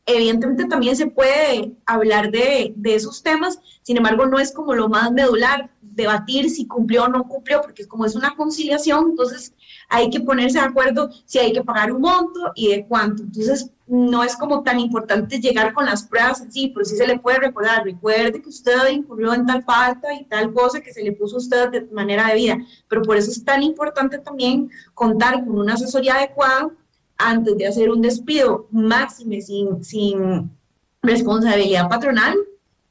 evidentemente 0.07 0.67
también 0.67 0.97
se 0.97 1.07
puede 1.07 1.73
hablar 1.87 2.31
de, 2.31 2.73
de 2.77 2.95
esos 2.95 3.23
temas, 3.23 3.61
sin 3.83 3.97
embargo, 3.97 4.27
no 4.27 4.39
es 4.39 4.53
como 4.53 4.75
lo 4.75 4.89
más 4.89 5.13
medular 5.13 5.71
debatir 5.81 6.51
si 6.51 6.67
cumplió 6.67 7.05
o 7.05 7.09
no 7.09 7.25
cumplió, 7.25 7.61
porque 7.61 7.87
como 7.87 8.05
es 8.05 8.15
una 8.15 8.35
conciliación, 8.37 9.11
entonces 9.11 9.55
hay 9.91 10.09
que 10.09 10.21
ponerse 10.21 10.59
de 10.59 10.65
acuerdo 10.65 11.11
si 11.27 11.39
hay 11.39 11.53
que 11.53 11.65
pagar 11.65 11.93
un 11.93 12.01
monto 12.01 12.53
y 12.55 12.69
de 12.69 12.87
cuánto. 12.87 13.25
Entonces, 13.25 13.71
no 13.89 14.23
es 14.23 14.37
como 14.37 14.63
tan 14.63 14.79
importante 14.79 15.41
llegar 15.41 15.75
con 15.75 15.85
las 15.85 16.05
pruebas 16.05 16.41
así, 16.41 16.69
pero 16.69 16.87
sí 16.87 16.97
se 16.97 17.07
le 17.09 17.19
puede 17.19 17.41
recordar, 17.41 17.85
recuerde 17.85 18.41
que 18.41 18.49
usted 18.49 18.89
incurrió 18.89 19.35
en 19.35 19.45
tal 19.45 19.65
falta 19.65 20.15
y 20.15 20.25
tal 20.27 20.55
cosa 20.55 20.81
que 20.81 20.93
se 20.93 21.03
le 21.03 21.11
puso 21.11 21.35
a 21.35 21.39
usted 21.41 21.71
de 21.71 21.81
manera 21.93 22.29
debida, 22.29 22.57
pero 22.89 23.03
por 23.03 23.17
eso 23.17 23.33
es 23.33 23.45
tan 23.45 23.65
importante 23.65 24.19
también 24.19 24.71
contar 24.95 25.45
con 25.45 25.59
una 25.59 25.75
asesoría 25.75 26.15
adecuada 26.15 26.71
antes 27.19 27.59
de 27.59 27.67
hacer 27.67 27.91
un 27.91 28.01
despido 28.01 28.69
máximo 28.71 29.41
sin, 29.41 29.85
sin 29.85 30.51
responsabilidad 31.03 31.89
patronal 31.89 32.37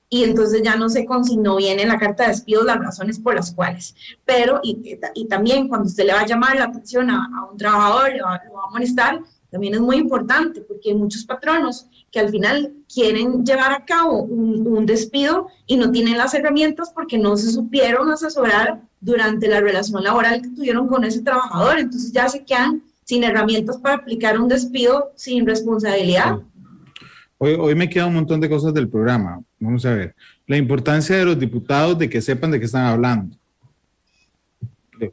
y 0.09 0.23
entonces 0.23 0.61
ya 0.63 0.75
no 0.75 0.89
se 0.89 1.05
consignó 1.05 1.57
bien 1.57 1.79
en 1.79 1.87
la 1.87 1.99
carta 1.99 2.23
de 2.23 2.29
despido 2.29 2.63
las 2.63 2.79
razones 2.79 3.19
por 3.19 3.35
las 3.35 3.53
cuales. 3.53 3.95
Pero, 4.25 4.59
y, 4.63 4.97
y 5.13 5.27
también 5.27 5.67
cuando 5.67 5.87
usted 5.87 6.05
le 6.05 6.13
va 6.13 6.21
a 6.21 6.25
llamar 6.25 6.57
la 6.57 6.65
atención 6.65 7.09
a, 7.11 7.29
un 7.51 7.57
trabajador, 7.57 8.13
le 8.13 8.21
va, 8.21 8.41
lo 8.47 8.53
va 8.53 8.63
a 8.67 8.71
molestar, 8.71 9.21
también 9.51 9.73
es 9.75 9.81
muy 9.81 9.97
importante 9.97 10.61
porque 10.61 10.89
hay 10.89 10.95
muchos 10.95 11.25
patronos 11.25 11.87
que 12.11 12.19
al 12.19 12.29
final 12.29 12.73
quieren 12.91 13.43
llevar 13.43 13.71
a 13.71 13.85
cabo 13.85 14.23
un, 14.23 14.67
un, 14.67 14.85
despido 14.85 15.47
y 15.65 15.77
no 15.77 15.91
tienen 15.91 16.17
las 16.17 16.33
herramientas 16.33 16.91
porque 16.93 17.17
no 17.17 17.35
se 17.35 17.51
supieron 17.51 18.11
asesorar 18.11 18.81
durante 19.01 19.47
la 19.47 19.59
relación 19.59 20.03
laboral 20.03 20.41
que 20.41 20.49
tuvieron 20.49 20.87
con 20.87 21.03
ese 21.03 21.21
trabajador. 21.21 21.79
Entonces 21.79 22.11
ya 22.11 22.29
se 22.29 22.43
quedan 22.43 22.83
sin 23.05 23.23
herramientas 23.23 23.77
para 23.77 23.95
aplicar 23.95 24.39
un 24.39 24.47
despido 24.47 25.11
sin 25.15 25.45
responsabilidad. 25.45 26.39
Hoy, 27.41 27.55
hoy 27.57 27.73
me 27.73 27.89
queda 27.89 28.05
un 28.05 28.15
montón 28.15 28.41
de 28.41 28.49
cosas 28.49 28.73
del 28.73 28.89
programa. 28.89 29.41
Vamos 29.59 29.85
a 29.85 29.95
ver. 29.95 30.13
La 30.45 30.57
importancia 30.57 31.15
de 31.15 31.23
los 31.23 31.39
diputados 31.39 31.97
de 31.97 32.09
que 32.09 32.21
sepan 32.21 32.51
de 32.51 32.59
qué 32.59 32.65
están 32.65 32.85
hablando. 32.85 33.37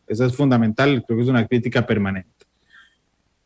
Eso 0.09 0.27
es 0.27 0.35
fundamental, 0.35 1.05
creo 1.07 1.18
que 1.18 1.22
es 1.22 1.31
una 1.31 1.47
crítica 1.47 1.87
permanente. 1.87 2.29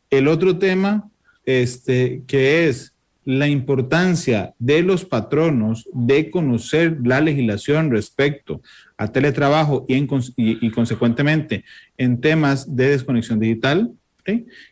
El 0.09 0.27
otro 0.27 0.57
tema, 0.57 1.11
este, 1.45 2.23
que 2.25 2.67
es 2.67 2.95
la 3.23 3.47
importancia 3.47 4.55
de 4.57 4.81
los 4.81 5.05
patronos 5.05 5.87
de 5.93 6.31
conocer 6.31 6.97
la 7.03 7.21
legislación 7.21 7.91
respecto 7.91 8.63
a 8.97 9.11
teletrabajo 9.11 9.85
y, 9.87 10.07
y, 10.37 10.71
consecuentemente 10.71 11.63
en 11.99 12.19
temas 12.19 12.75
de 12.75 12.89
desconexión 12.89 13.39
digital, 13.39 13.91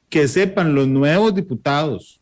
que 0.09 0.27
sepan 0.27 0.73
los 0.73 0.87
nuevos 0.87 1.35
diputados 1.35 2.18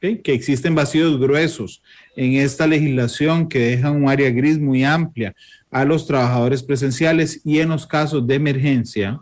que 0.00 0.32
existen 0.32 0.74
vacíos 0.74 1.18
gruesos 1.20 1.82
en 2.16 2.34
esta 2.34 2.66
legislación 2.66 3.48
que 3.48 3.58
deja 3.58 3.90
un 3.90 4.08
área 4.08 4.30
gris 4.30 4.58
muy 4.58 4.82
amplia 4.82 5.34
a 5.70 5.84
los 5.84 6.06
trabajadores 6.06 6.62
presenciales 6.62 7.40
y 7.44 7.60
en 7.60 7.68
los 7.68 7.86
casos 7.86 8.26
de 8.26 8.34
emergencia. 8.34 9.20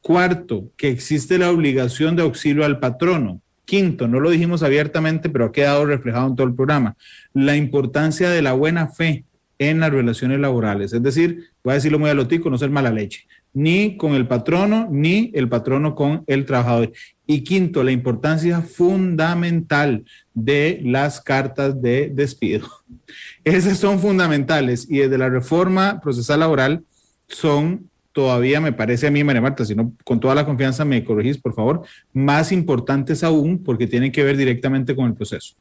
Cuarto, 0.00 0.70
que 0.76 0.88
existe 0.88 1.36
la 1.36 1.50
obligación 1.50 2.16
de 2.16 2.22
auxilio 2.22 2.64
al 2.64 2.78
patrono. 2.78 3.42
Quinto, 3.64 4.08
no 4.08 4.18
lo 4.18 4.30
dijimos 4.30 4.62
abiertamente, 4.62 5.28
pero 5.28 5.46
ha 5.46 5.52
quedado 5.52 5.84
reflejado 5.84 6.28
en 6.28 6.36
todo 6.36 6.46
el 6.46 6.54
programa, 6.54 6.96
la 7.34 7.56
importancia 7.56 8.30
de 8.30 8.42
la 8.42 8.52
buena 8.52 8.88
fe 8.88 9.24
en 9.58 9.78
las 9.78 9.90
relaciones 9.90 10.40
laborales. 10.40 10.92
Es 10.92 11.02
decir, 11.02 11.50
voy 11.62 11.72
a 11.72 11.74
decirlo 11.74 11.98
muy 11.98 12.08
a 12.08 12.14
lotico, 12.14 12.48
no 12.48 12.56
ser 12.56 12.70
mala 12.70 12.90
leche, 12.90 13.26
ni 13.52 13.96
con 13.98 14.14
el 14.14 14.26
patrono, 14.26 14.88
ni 14.90 15.30
el 15.34 15.48
patrono 15.48 15.94
con 15.94 16.24
el 16.26 16.46
trabajador. 16.46 16.92
Y 17.32 17.44
quinto, 17.44 17.84
la 17.84 17.92
importancia 17.92 18.60
fundamental 18.60 20.04
de 20.34 20.80
las 20.84 21.20
cartas 21.20 21.80
de 21.80 22.10
despido. 22.12 22.66
Esas 23.44 23.78
son 23.78 24.00
fundamentales 24.00 24.90
y 24.90 24.98
desde 24.98 25.16
la 25.16 25.28
reforma 25.28 26.00
procesal 26.00 26.40
laboral 26.40 26.82
son 27.28 27.88
todavía 28.10 28.60
me 28.60 28.72
parece 28.72 29.06
a 29.06 29.12
mí, 29.12 29.22
María 29.22 29.40
Marta, 29.40 29.64
si 29.64 29.76
no, 29.76 29.92
con 30.02 30.18
toda 30.18 30.34
la 30.34 30.44
confianza 30.44 30.84
me 30.84 31.04
corregís, 31.04 31.38
por 31.38 31.54
favor, 31.54 31.84
más 32.12 32.50
importantes 32.50 33.22
aún 33.22 33.62
porque 33.62 33.86
tienen 33.86 34.10
que 34.10 34.24
ver 34.24 34.36
directamente 34.36 34.96
con 34.96 35.06
el 35.06 35.14
proceso. 35.14 35.54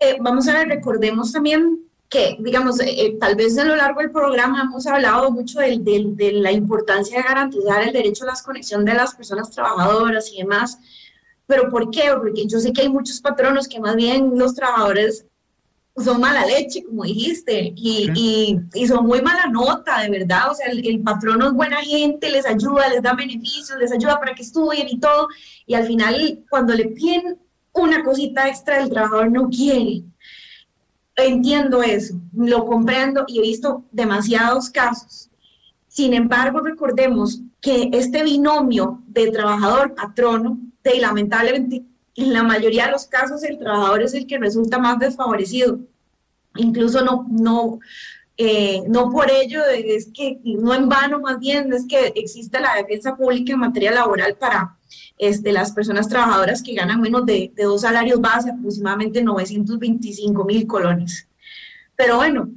Eh, 0.00 0.16
vamos 0.20 0.48
a 0.48 0.54
ver, 0.54 0.66
recordemos 0.66 1.30
también 1.30 1.78
que, 2.12 2.36
digamos, 2.40 2.78
eh, 2.80 3.06
eh, 3.06 3.16
tal 3.18 3.34
vez 3.36 3.56
a 3.56 3.64
lo 3.64 3.74
largo 3.74 4.00
del 4.00 4.10
programa 4.10 4.60
hemos 4.60 4.86
hablado 4.86 5.30
mucho 5.30 5.60
de, 5.60 5.78
de, 5.80 6.32
la 6.32 6.52
importancia 6.52 7.16
de 7.16 7.22
garantizar 7.22 7.82
el 7.82 7.92
derecho 7.94 8.24
a 8.24 8.26
la 8.26 8.34
conexión 8.44 8.84
de 8.84 8.92
las 8.92 9.14
personas 9.14 9.50
trabajadoras 9.50 10.30
y 10.30 10.36
demás. 10.36 10.78
Pero 11.46 11.70
¿por 11.70 11.90
qué? 11.90 12.10
Porque 12.14 12.46
yo 12.46 12.60
sé 12.60 12.70
que 12.74 12.82
hay 12.82 12.90
muchos 12.90 13.18
patronos 13.18 13.66
que 13.66 13.80
más 13.80 13.96
bien 13.96 14.38
los 14.38 14.54
trabajadores 14.54 15.24
son 15.96 16.20
mala 16.20 16.44
leche, 16.44 16.84
como 16.84 17.04
dijiste, 17.04 17.72
y, 17.74 18.10
y, 18.74 18.86
son 18.86 19.06
muy 19.06 19.22
mala 19.22 19.46
nota, 19.46 20.02
de 20.02 20.10
verdad. 20.10 20.50
O 20.50 20.54
sea, 20.54 20.66
el, 20.66 20.86
el, 20.86 21.00
patrono 21.00 21.46
es 21.46 21.52
buena 21.54 21.78
gente, 21.78 22.30
les 22.30 22.44
ayuda, 22.44 22.90
les 22.90 23.02
da 23.02 23.14
beneficios, 23.14 23.78
les 23.78 23.90
ayuda 23.90 24.20
para 24.20 24.34
que 24.34 24.42
estudien 24.42 24.86
y 24.86 25.00
todo. 25.00 25.28
Y 25.66 25.74
al 25.74 25.86
final, 25.86 26.44
cuando 26.50 26.74
le 26.74 26.88
piden 26.88 27.38
una 27.72 28.04
cosita 28.04 28.48
extra, 28.48 28.82
el 28.82 28.90
trabajador 28.90 29.30
no 29.32 29.48
quiere. 29.48 30.02
Entiendo 31.16 31.82
eso, 31.82 32.14
lo 32.34 32.64
comprendo 32.64 33.24
y 33.26 33.38
he 33.38 33.42
visto 33.42 33.84
demasiados 33.92 34.70
casos. 34.70 35.30
Sin 35.86 36.14
embargo, 36.14 36.60
recordemos 36.60 37.40
que 37.60 37.90
este 37.92 38.22
binomio 38.22 39.02
de 39.08 39.30
trabajador-patrono, 39.30 40.58
de 40.82 40.98
lamentablemente 40.98 41.84
en 42.14 42.32
la 42.32 42.42
mayoría 42.42 42.86
de 42.86 42.92
los 42.92 43.06
casos 43.06 43.42
el 43.44 43.58
trabajador 43.58 44.02
es 44.02 44.14
el 44.14 44.26
que 44.26 44.38
resulta 44.38 44.78
más 44.78 44.98
desfavorecido. 44.98 45.78
Incluso 46.56 47.02
no, 47.04 47.26
no, 47.30 47.78
eh, 48.36 48.82
no 48.88 49.10
por 49.10 49.30
ello, 49.30 49.60
es 49.66 50.10
que 50.12 50.38
no 50.44 50.74
en 50.74 50.88
vano 50.88 51.20
más 51.20 51.38
bien, 51.38 51.72
es 51.72 51.86
que 51.86 52.12
existe 52.16 52.60
la 52.60 52.74
defensa 52.74 53.16
pública 53.16 53.52
en 53.52 53.60
materia 53.60 53.92
laboral 53.92 54.36
para 54.36 54.76
este, 55.18 55.52
las 55.52 55.72
personas 55.72 56.08
trabajadoras 56.08 56.62
que 56.62 56.74
ganan 56.74 57.00
menos 57.00 57.26
de, 57.26 57.52
dos 57.56 57.82
salarios 57.82 58.20
base, 58.20 58.50
aproximadamente 58.50 59.22
925 59.22 60.44
mil 60.44 60.66
colones. 60.66 61.28
Pero 61.96 62.16
bueno, 62.16 62.50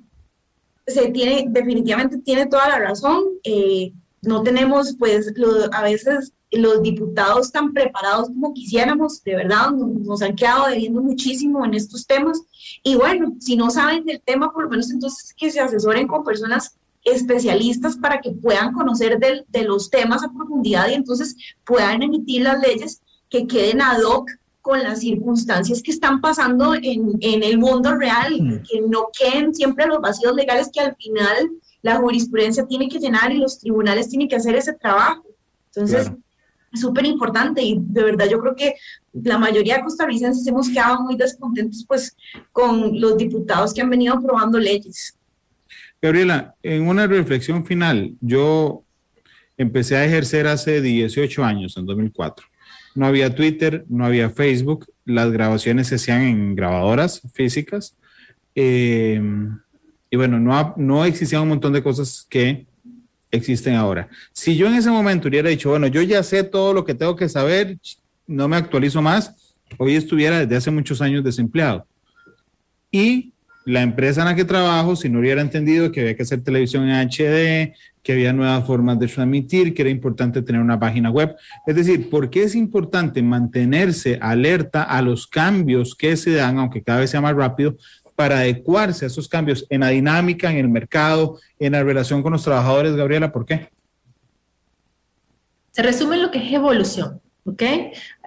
se 0.87 1.09
tiene, 1.09 1.45
definitivamente 1.49 2.17
tiene 2.19 2.45
toda 2.45 2.69
la 2.69 2.79
razón. 2.79 3.23
Eh, 3.43 3.91
no 4.21 4.43
tenemos, 4.43 4.95
pues, 4.97 5.33
a 5.71 5.83
veces 5.83 6.33
los 6.51 6.81
diputados 6.81 7.51
tan 7.51 7.73
preparados 7.73 8.27
como 8.27 8.53
quisiéramos, 8.53 9.23
de 9.23 9.35
verdad, 9.35 9.71
nos, 9.71 10.21
han 10.21 10.35
quedado 10.35 10.67
debiendo 10.67 11.01
muchísimo 11.01 11.65
en 11.65 11.73
estos 11.73 12.05
temas. 12.05 12.41
Y 12.83 12.95
bueno, 12.95 13.35
si 13.39 13.55
no 13.55 13.69
saben 13.69 14.05
del 14.05 14.21
tema, 14.21 14.51
por 14.51 14.63
lo 14.63 14.69
menos 14.69 14.91
entonces 14.91 15.33
que 15.35 15.51
se 15.51 15.59
asesoren 15.59 16.07
con 16.07 16.23
personas 16.23 16.77
especialistas 17.05 17.95
para 17.95 18.19
que 18.19 18.31
puedan 18.31 18.73
conocer 18.73 19.19
de, 19.19 19.45
de 19.47 19.63
los 19.63 19.89
temas 19.89 20.23
a 20.23 20.33
profundidad 20.33 20.89
y 20.89 20.95
entonces 20.95 21.35
puedan 21.63 22.03
emitir 22.03 22.41
las 22.41 22.59
leyes 22.59 23.01
que 23.29 23.47
queden 23.47 23.81
ad 23.81 24.01
hoc 24.01 24.29
con 24.61 24.81
las 24.81 25.01
circunstancias 25.01 25.83
que 25.83 25.91
están 25.91 26.19
pasando 26.21 26.73
en, 26.73 27.11
en 27.21 27.43
el 27.43 27.59
mundo 27.59 27.95
real, 27.95 28.41
mm. 28.41 28.63
que 28.63 28.81
no 28.81 29.09
queden 29.17 29.53
siempre 29.53 29.85
los 29.85 30.01
vacíos 30.01 30.33
legales 30.35 30.71
que 30.73 30.79
al 30.79 30.95
final 30.95 31.51
la 31.83 31.97
jurisprudencia 31.97 32.65
tiene 32.65 32.89
que 32.89 32.97
llenar 32.97 33.31
y 33.31 33.37
los 33.37 33.59
tribunales 33.59 34.09
tienen 34.09 34.27
que 34.27 34.35
hacer 34.35 34.55
ese 34.55 34.73
trabajo. 34.73 35.23
Entonces, 35.67 36.11
es 36.73 36.81
súper 36.81 37.05
importante 37.05 37.61
y 37.61 37.77
de 37.79 38.03
verdad 38.03 38.27
yo 38.27 38.39
creo 38.39 38.55
que 38.55 38.73
la 39.13 39.37
mayoría 39.37 39.75
de 39.75 39.83
costarricenses 39.83 40.47
hemos 40.47 40.67
quedado 40.69 41.03
muy 41.03 41.15
descontentos 41.15 41.85
pues 41.87 42.17
con 42.51 42.99
los 42.99 43.17
diputados 43.17 43.71
que 43.71 43.81
han 43.81 43.89
venido 43.91 44.15
aprobando 44.15 44.57
leyes. 44.57 45.14
Gabriela, 46.05 46.53
en 46.61 46.87
una 46.87 47.07
reflexión 47.07 47.65
final, 47.65 48.13
yo 48.21 48.83
empecé 49.57 49.95
a 49.95 50.05
ejercer 50.05 50.45
hace 50.45 50.79
18 50.79 51.43
años, 51.43 51.77
en 51.77 51.87
2004. 51.87 52.45
No 52.93 53.07
había 53.07 53.33
Twitter, 53.33 53.85
no 53.89 54.05
había 54.05 54.29
Facebook, 54.29 54.85
las 55.03 55.31
grabaciones 55.31 55.87
se 55.87 55.95
hacían 55.95 56.21
en 56.21 56.55
grabadoras 56.55 57.23
físicas. 57.33 57.97
Eh, 58.53 59.19
y 60.11 60.15
bueno, 60.15 60.39
no, 60.39 60.75
no 60.77 61.05
existían 61.05 61.41
un 61.41 61.49
montón 61.49 61.73
de 61.73 61.81
cosas 61.81 62.27
que 62.29 62.67
existen 63.31 63.73
ahora. 63.73 64.07
Si 64.31 64.55
yo 64.55 64.67
en 64.67 64.75
ese 64.75 64.91
momento 64.91 65.27
hubiera 65.27 65.49
dicho, 65.49 65.71
bueno, 65.71 65.87
yo 65.87 66.03
ya 66.03 66.21
sé 66.21 66.43
todo 66.43 66.71
lo 66.71 66.85
que 66.85 66.93
tengo 66.93 67.15
que 67.15 67.29
saber, 67.29 67.79
no 68.27 68.47
me 68.47 68.57
actualizo 68.57 69.01
más, 69.01 69.55
hoy 69.79 69.95
estuviera 69.95 70.41
desde 70.41 70.55
hace 70.55 70.69
muchos 70.69 71.01
años 71.01 71.23
desempleado. 71.23 71.87
Y 72.91 73.33
la 73.65 73.81
empresa 73.81 74.21
en 74.21 74.27
la 74.27 74.35
que 74.35 74.45
trabajo, 74.45 74.95
si 74.95 75.09
no 75.09 75.19
hubiera 75.19 75.41
entendido 75.41 75.91
que 75.91 76.01
había 76.01 76.15
que 76.15 76.23
hacer 76.23 76.43
televisión 76.43 76.87
en 76.87 77.09
HD, 77.09 77.73
que 78.03 78.13
había 78.13 78.31
nuevas 78.31 78.65
formas 78.65 78.99
de 78.99 79.07
transmitir, 79.07 79.73
que 79.73 79.81
era 79.81 79.89
importante 79.89 80.43
tener 80.43 80.61
una 80.61 80.79
página 80.79 81.09
web. 81.09 81.35
Es 81.65 81.75
decir, 81.75 82.09
¿por 82.09 82.29
qué 82.29 82.43
es 82.43 82.53
importante 82.53 83.23
mantenerse 83.23 84.19
alerta 84.21 84.83
a 84.83 85.01
los 85.01 85.25
cambios 85.25 85.95
que 85.95 86.15
se 86.15 86.33
dan, 86.33 86.59
aunque 86.59 86.83
cada 86.83 86.99
vez 86.99 87.09
sea 87.09 87.21
más 87.21 87.35
rápido, 87.35 87.75
para 88.15 88.37
adecuarse 88.37 89.05
a 89.05 89.07
esos 89.07 89.27
cambios 89.27 89.65
en 89.69 89.81
la 89.81 89.89
dinámica, 89.89 90.51
en 90.51 90.57
el 90.57 90.69
mercado, 90.69 91.39
en 91.59 91.71
la 91.71 91.83
relación 91.83 92.21
con 92.21 92.31
los 92.33 92.43
trabajadores, 92.43 92.95
Gabriela? 92.95 93.31
¿Por 93.31 93.45
qué? 93.45 93.69
Se 95.71 95.81
resume 95.81 96.15
en 96.15 96.21
lo 96.21 96.31
que 96.31 96.45
es 96.45 96.53
evolución, 96.53 97.19
¿ok? 97.43 97.63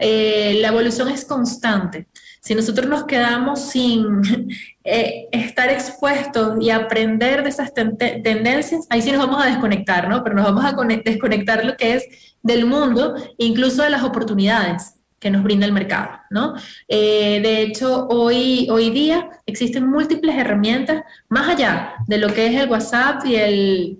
Eh, 0.00 0.58
la 0.60 0.68
evolución 0.68 1.08
es 1.08 1.24
constante. 1.24 2.08
Si 2.40 2.54
nosotros 2.54 2.88
nos 2.88 3.04
quedamos 3.04 3.60
sin 3.60 4.22
eh, 4.84 5.28
estar 5.32 5.70
expuestos 5.70 6.56
y 6.60 6.70
aprender 6.70 7.42
de 7.42 7.48
esas 7.48 7.72
tendencias, 7.74 8.86
ahí 8.90 9.02
sí 9.02 9.12
nos 9.12 9.26
vamos 9.26 9.42
a 9.42 9.46
desconectar, 9.46 10.08
¿no? 10.08 10.22
Pero 10.22 10.36
nos 10.36 10.44
vamos 10.44 10.64
a 10.64 10.72
desconectar 11.04 11.64
lo 11.64 11.76
que 11.76 11.94
es 11.94 12.34
del 12.42 12.66
mundo, 12.66 13.14
incluso 13.36 13.82
de 13.82 13.90
las 13.90 14.02
oportunidades 14.02 14.94
que 15.18 15.30
nos 15.30 15.42
brinda 15.42 15.66
el 15.66 15.72
mercado, 15.72 16.10
¿no? 16.30 16.54
Eh, 16.86 17.40
de 17.42 17.62
hecho, 17.62 18.06
hoy, 18.08 18.68
hoy 18.70 18.90
día 18.90 19.28
existen 19.46 19.90
múltiples 19.90 20.36
herramientas, 20.36 21.02
más 21.28 21.48
allá 21.48 21.94
de 22.06 22.18
lo 22.18 22.32
que 22.32 22.46
es 22.46 22.60
el 22.60 22.70
WhatsApp 22.70 23.26
y 23.26 23.34
el, 23.34 23.98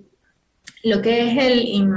lo 0.83 1.01
que 1.01 1.29
es 1.29 1.37
el, 1.37 1.89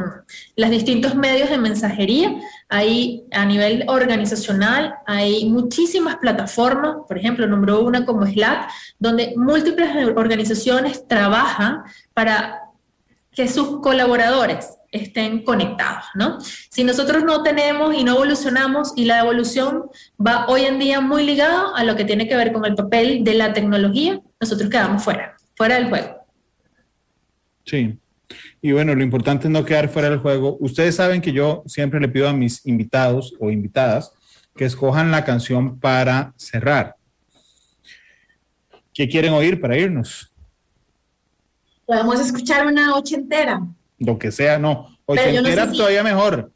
los 0.56 0.70
distintos 0.70 1.14
medios 1.14 1.50
de 1.50 1.58
mensajería. 1.58 2.34
Hay 2.68 3.24
a 3.30 3.44
nivel 3.44 3.84
organizacional, 3.88 4.94
hay 5.06 5.48
muchísimas 5.48 6.16
plataformas, 6.16 6.96
por 7.06 7.18
ejemplo, 7.18 7.46
nombró 7.46 7.80
una 7.80 8.04
como 8.04 8.26
Slack, 8.26 8.70
donde 8.98 9.34
múltiples 9.36 9.90
organizaciones 10.16 11.06
trabajan 11.06 11.82
para 12.14 12.60
que 13.32 13.48
sus 13.48 13.80
colaboradores 13.80 14.78
estén 14.90 15.42
conectados, 15.42 16.04
¿no? 16.14 16.38
Si 16.40 16.84
nosotros 16.84 17.24
no 17.24 17.42
tenemos 17.42 17.94
y 17.94 18.04
no 18.04 18.14
evolucionamos 18.14 18.92
y 18.94 19.06
la 19.06 19.20
evolución 19.20 19.84
va 20.24 20.46
hoy 20.48 20.66
en 20.66 20.78
día 20.78 21.00
muy 21.00 21.24
ligado 21.24 21.74
a 21.74 21.82
lo 21.82 21.96
que 21.96 22.04
tiene 22.04 22.28
que 22.28 22.36
ver 22.36 22.52
con 22.52 22.66
el 22.66 22.74
papel 22.74 23.24
de 23.24 23.34
la 23.34 23.54
tecnología, 23.54 24.20
nosotros 24.38 24.68
quedamos 24.68 25.02
fuera, 25.02 25.34
fuera 25.56 25.76
del 25.76 25.88
juego. 25.88 26.26
Sí. 27.64 27.98
Y 28.60 28.72
bueno, 28.72 28.94
lo 28.94 29.02
importante 29.02 29.46
es 29.46 29.50
no 29.50 29.64
quedar 29.64 29.88
fuera 29.88 30.10
del 30.10 30.18
juego. 30.18 30.56
Ustedes 30.60 30.96
saben 30.96 31.20
que 31.20 31.32
yo 31.32 31.62
siempre 31.66 32.00
le 32.00 32.08
pido 32.08 32.28
a 32.28 32.32
mis 32.32 32.64
invitados 32.66 33.34
o 33.40 33.50
invitadas 33.50 34.12
que 34.54 34.64
escojan 34.64 35.10
la 35.10 35.24
canción 35.24 35.78
para 35.80 36.34
cerrar. 36.36 36.96
¿Qué 38.92 39.08
quieren 39.08 39.32
oír 39.32 39.60
para 39.60 39.76
irnos? 39.76 40.32
Podemos 41.86 42.20
escuchar 42.20 42.66
una 42.66 42.94
ochentera. 42.94 43.66
Lo 43.98 44.18
que 44.18 44.30
sea, 44.30 44.58
no. 44.58 44.96
Ochentera 45.06 45.70
todavía 45.72 46.02
mejor. 46.02 46.51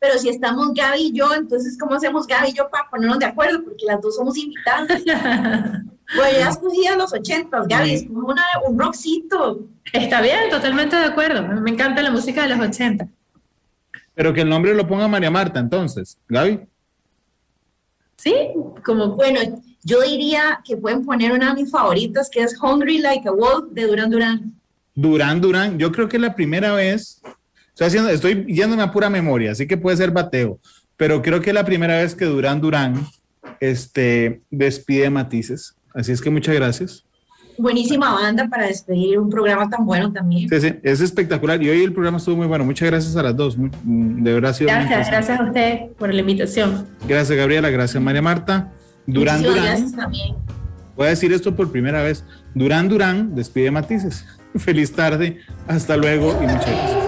Pero 0.00 0.18
si 0.18 0.28
estamos 0.28 0.72
Gaby 0.74 1.00
y 1.00 1.12
yo, 1.12 1.34
entonces, 1.34 1.76
¿cómo 1.78 1.94
hacemos 1.94 2.26
Gaby 2.26 2.50
y 2.50 2.52
yo 2.52 2.70
para 2.70 2.88
ponernos 2.88 3.18
de 3.18 3.26
acuerdo? 3.26 3.64
Porque 3.64 3.84
las 3.86 4.00
dos 4.00 4.16
somos 4.16 4.38
invitadas. 4.38 4.88
bueno, 5.04 6.38
ya 6.38 6.48
escogí 6.48 6.86
a 6.86 6.96
los 6.96 7.12
ochentas, 7.12 7.66
Gaby, 7.66 7.94
es 7.94 8.06
como 8.06 8.28
una, 8.28 8.44
un 8.66 8.78
rockcito. 8.78 9.60
Está 9.92 10.20
bien, 10.20 10.50
totalmente 10.50 10.96
de 10.96 11.04
acuerdo. 11.04 11.42
Me 11.60 11.70
encanta 11.70 12.00
la 12.02 12.10
música 12.10 12.42
de 12.42 12.54
los 12.54 12.60
ochentas. 12.60 13.08
Pero 14.14 14.32
que 14.32 14.42
el 14.42 14.48
nombre 14.48 14.74
lo 14.74 14.86
ponga 14.86 15.08
María 15.08 15.30
Marta, 15.30 15.60
entonces, 15.60 16.18
Gaby. 16.28 16.60
Sí, 18.16 18.34
como. 18.84 19.14
Bueno, 19.14 19.40
yo 19.84 20.02
diría 20.02 20.60
que 20.64 20.76
pueden 20.76 21.04
poner 21.04 21.32
una 21.32 21.54
de 21.54 21.62
mis 21.62 21.70
favoritas, 21.70 22.28
que 22.28 22.42
es 22.42 22.56
Hungry 22.60 22.98
Like 22.98 23.28
a 23.28 23.32
Wolf 23.32 23.70
de 23.70 23.86
Duran 23.86 24.10
Duran. 24.10 24.54
Durán 24.94 25.40
Durán, 25.40 25.78
yo 25.78 25.92
creo 25.92 26.08
que 26.08 26.16
es 26.16 26.22
la 26.22 26.34
primera 26.34 26.72
vez, 26.72 27.22
estoy, 27.78 27.86
haciendo, 27.86 28.10
estoy 28.10 28.44
yéndome 28.52 28.82
a 28.82 28.90
pura 28.90 29.08
memoria, 29.08 29.52
así 29.52 29.68
que 29.68 29.76
puede 29.76 29.96
ser 29.96 30.10
bateo, 30.10 30.58
pero 30.96 31.22
creo 31.22 31.40
que 31.40 31.50
es 31.50 31.54
la 31.54 31.64
primera 31.64 31.98
vez 31.98 32.16
que 32.16 32.24
Durán 32.24 32.60
Durán 32.60 33.06
este, 33.60 34.40
despide 34.50 35.10
Matices. 35.10 35.76
Así 35.94 36.10
es 36.10 36.20
que 36.20 36.28
muchas 36.28 36.56
gracias. 36.56 37.04
Buenísima 37.56 38.12
banda 38.12 38.48
para 38.48 38.66
despedir 38.66 39.18
un 39.18 39.30
programa 39.30 39.70
tan 39.70 39.86
bueno 39.86 40.12
también. 40.12 40.48
Sí, 40.48 40.60
sí, 40.60 40.74
es 40.82 41.00
espectacular. 41.00 41.62
Y 41.62 41.68
hoy 41.68 41.82
el 41.82 41.92
programa 41.92 42.18
estuvo 42.18 42.36
muy 42.36 42.46
bueno. 42.46 42.64
Muchas 42.64 42.88
gracias 42.88 43.16
a 43.16 43.22
las 43.22 43.36
dos. 43.36 43.56
Mm, 43.56 44.22
de 44.22 44.34
verdad 44.34 44.50
ha 44.50 44.54
sido 44.54 44.70
Gracias, 44.70 45.08
gracias 45.08 45.40
a 45.40 45.44
usted 45.44 45.80
por 45.98 46.12
la 46.12 46.20
invitación. 46.20 46.86
Gracias, 47.08 47.36
Gabriela. 47.36 47.70
Gracias, 47.70 48.02
María 48.02 48.22
Marta. 48.22 48.72
Durán 49.06 49.42
Durán. 49.42 49.64
Gracias 49.64 49.92
también. 49.92 50.36
Voy 50.96 51.06
a 51.06 51.10
decir 51.10 51.32
esto 51.32 51.54
por 51.54 51.70
primera 51.70 52.02
vez. 52.02 52.24
Durán 52.54 52.88
Durán 52.88 53.36
despide 53.36 53.70
Matices. 53.70 54.24
Feliz 54.56 54.92
tarde, 54.92 55.38
hasta 55.68 55.96
luego 55.96 56.36
y 56.42 56.46
muchas 56.46 56.66
gracias. 56.66 57.07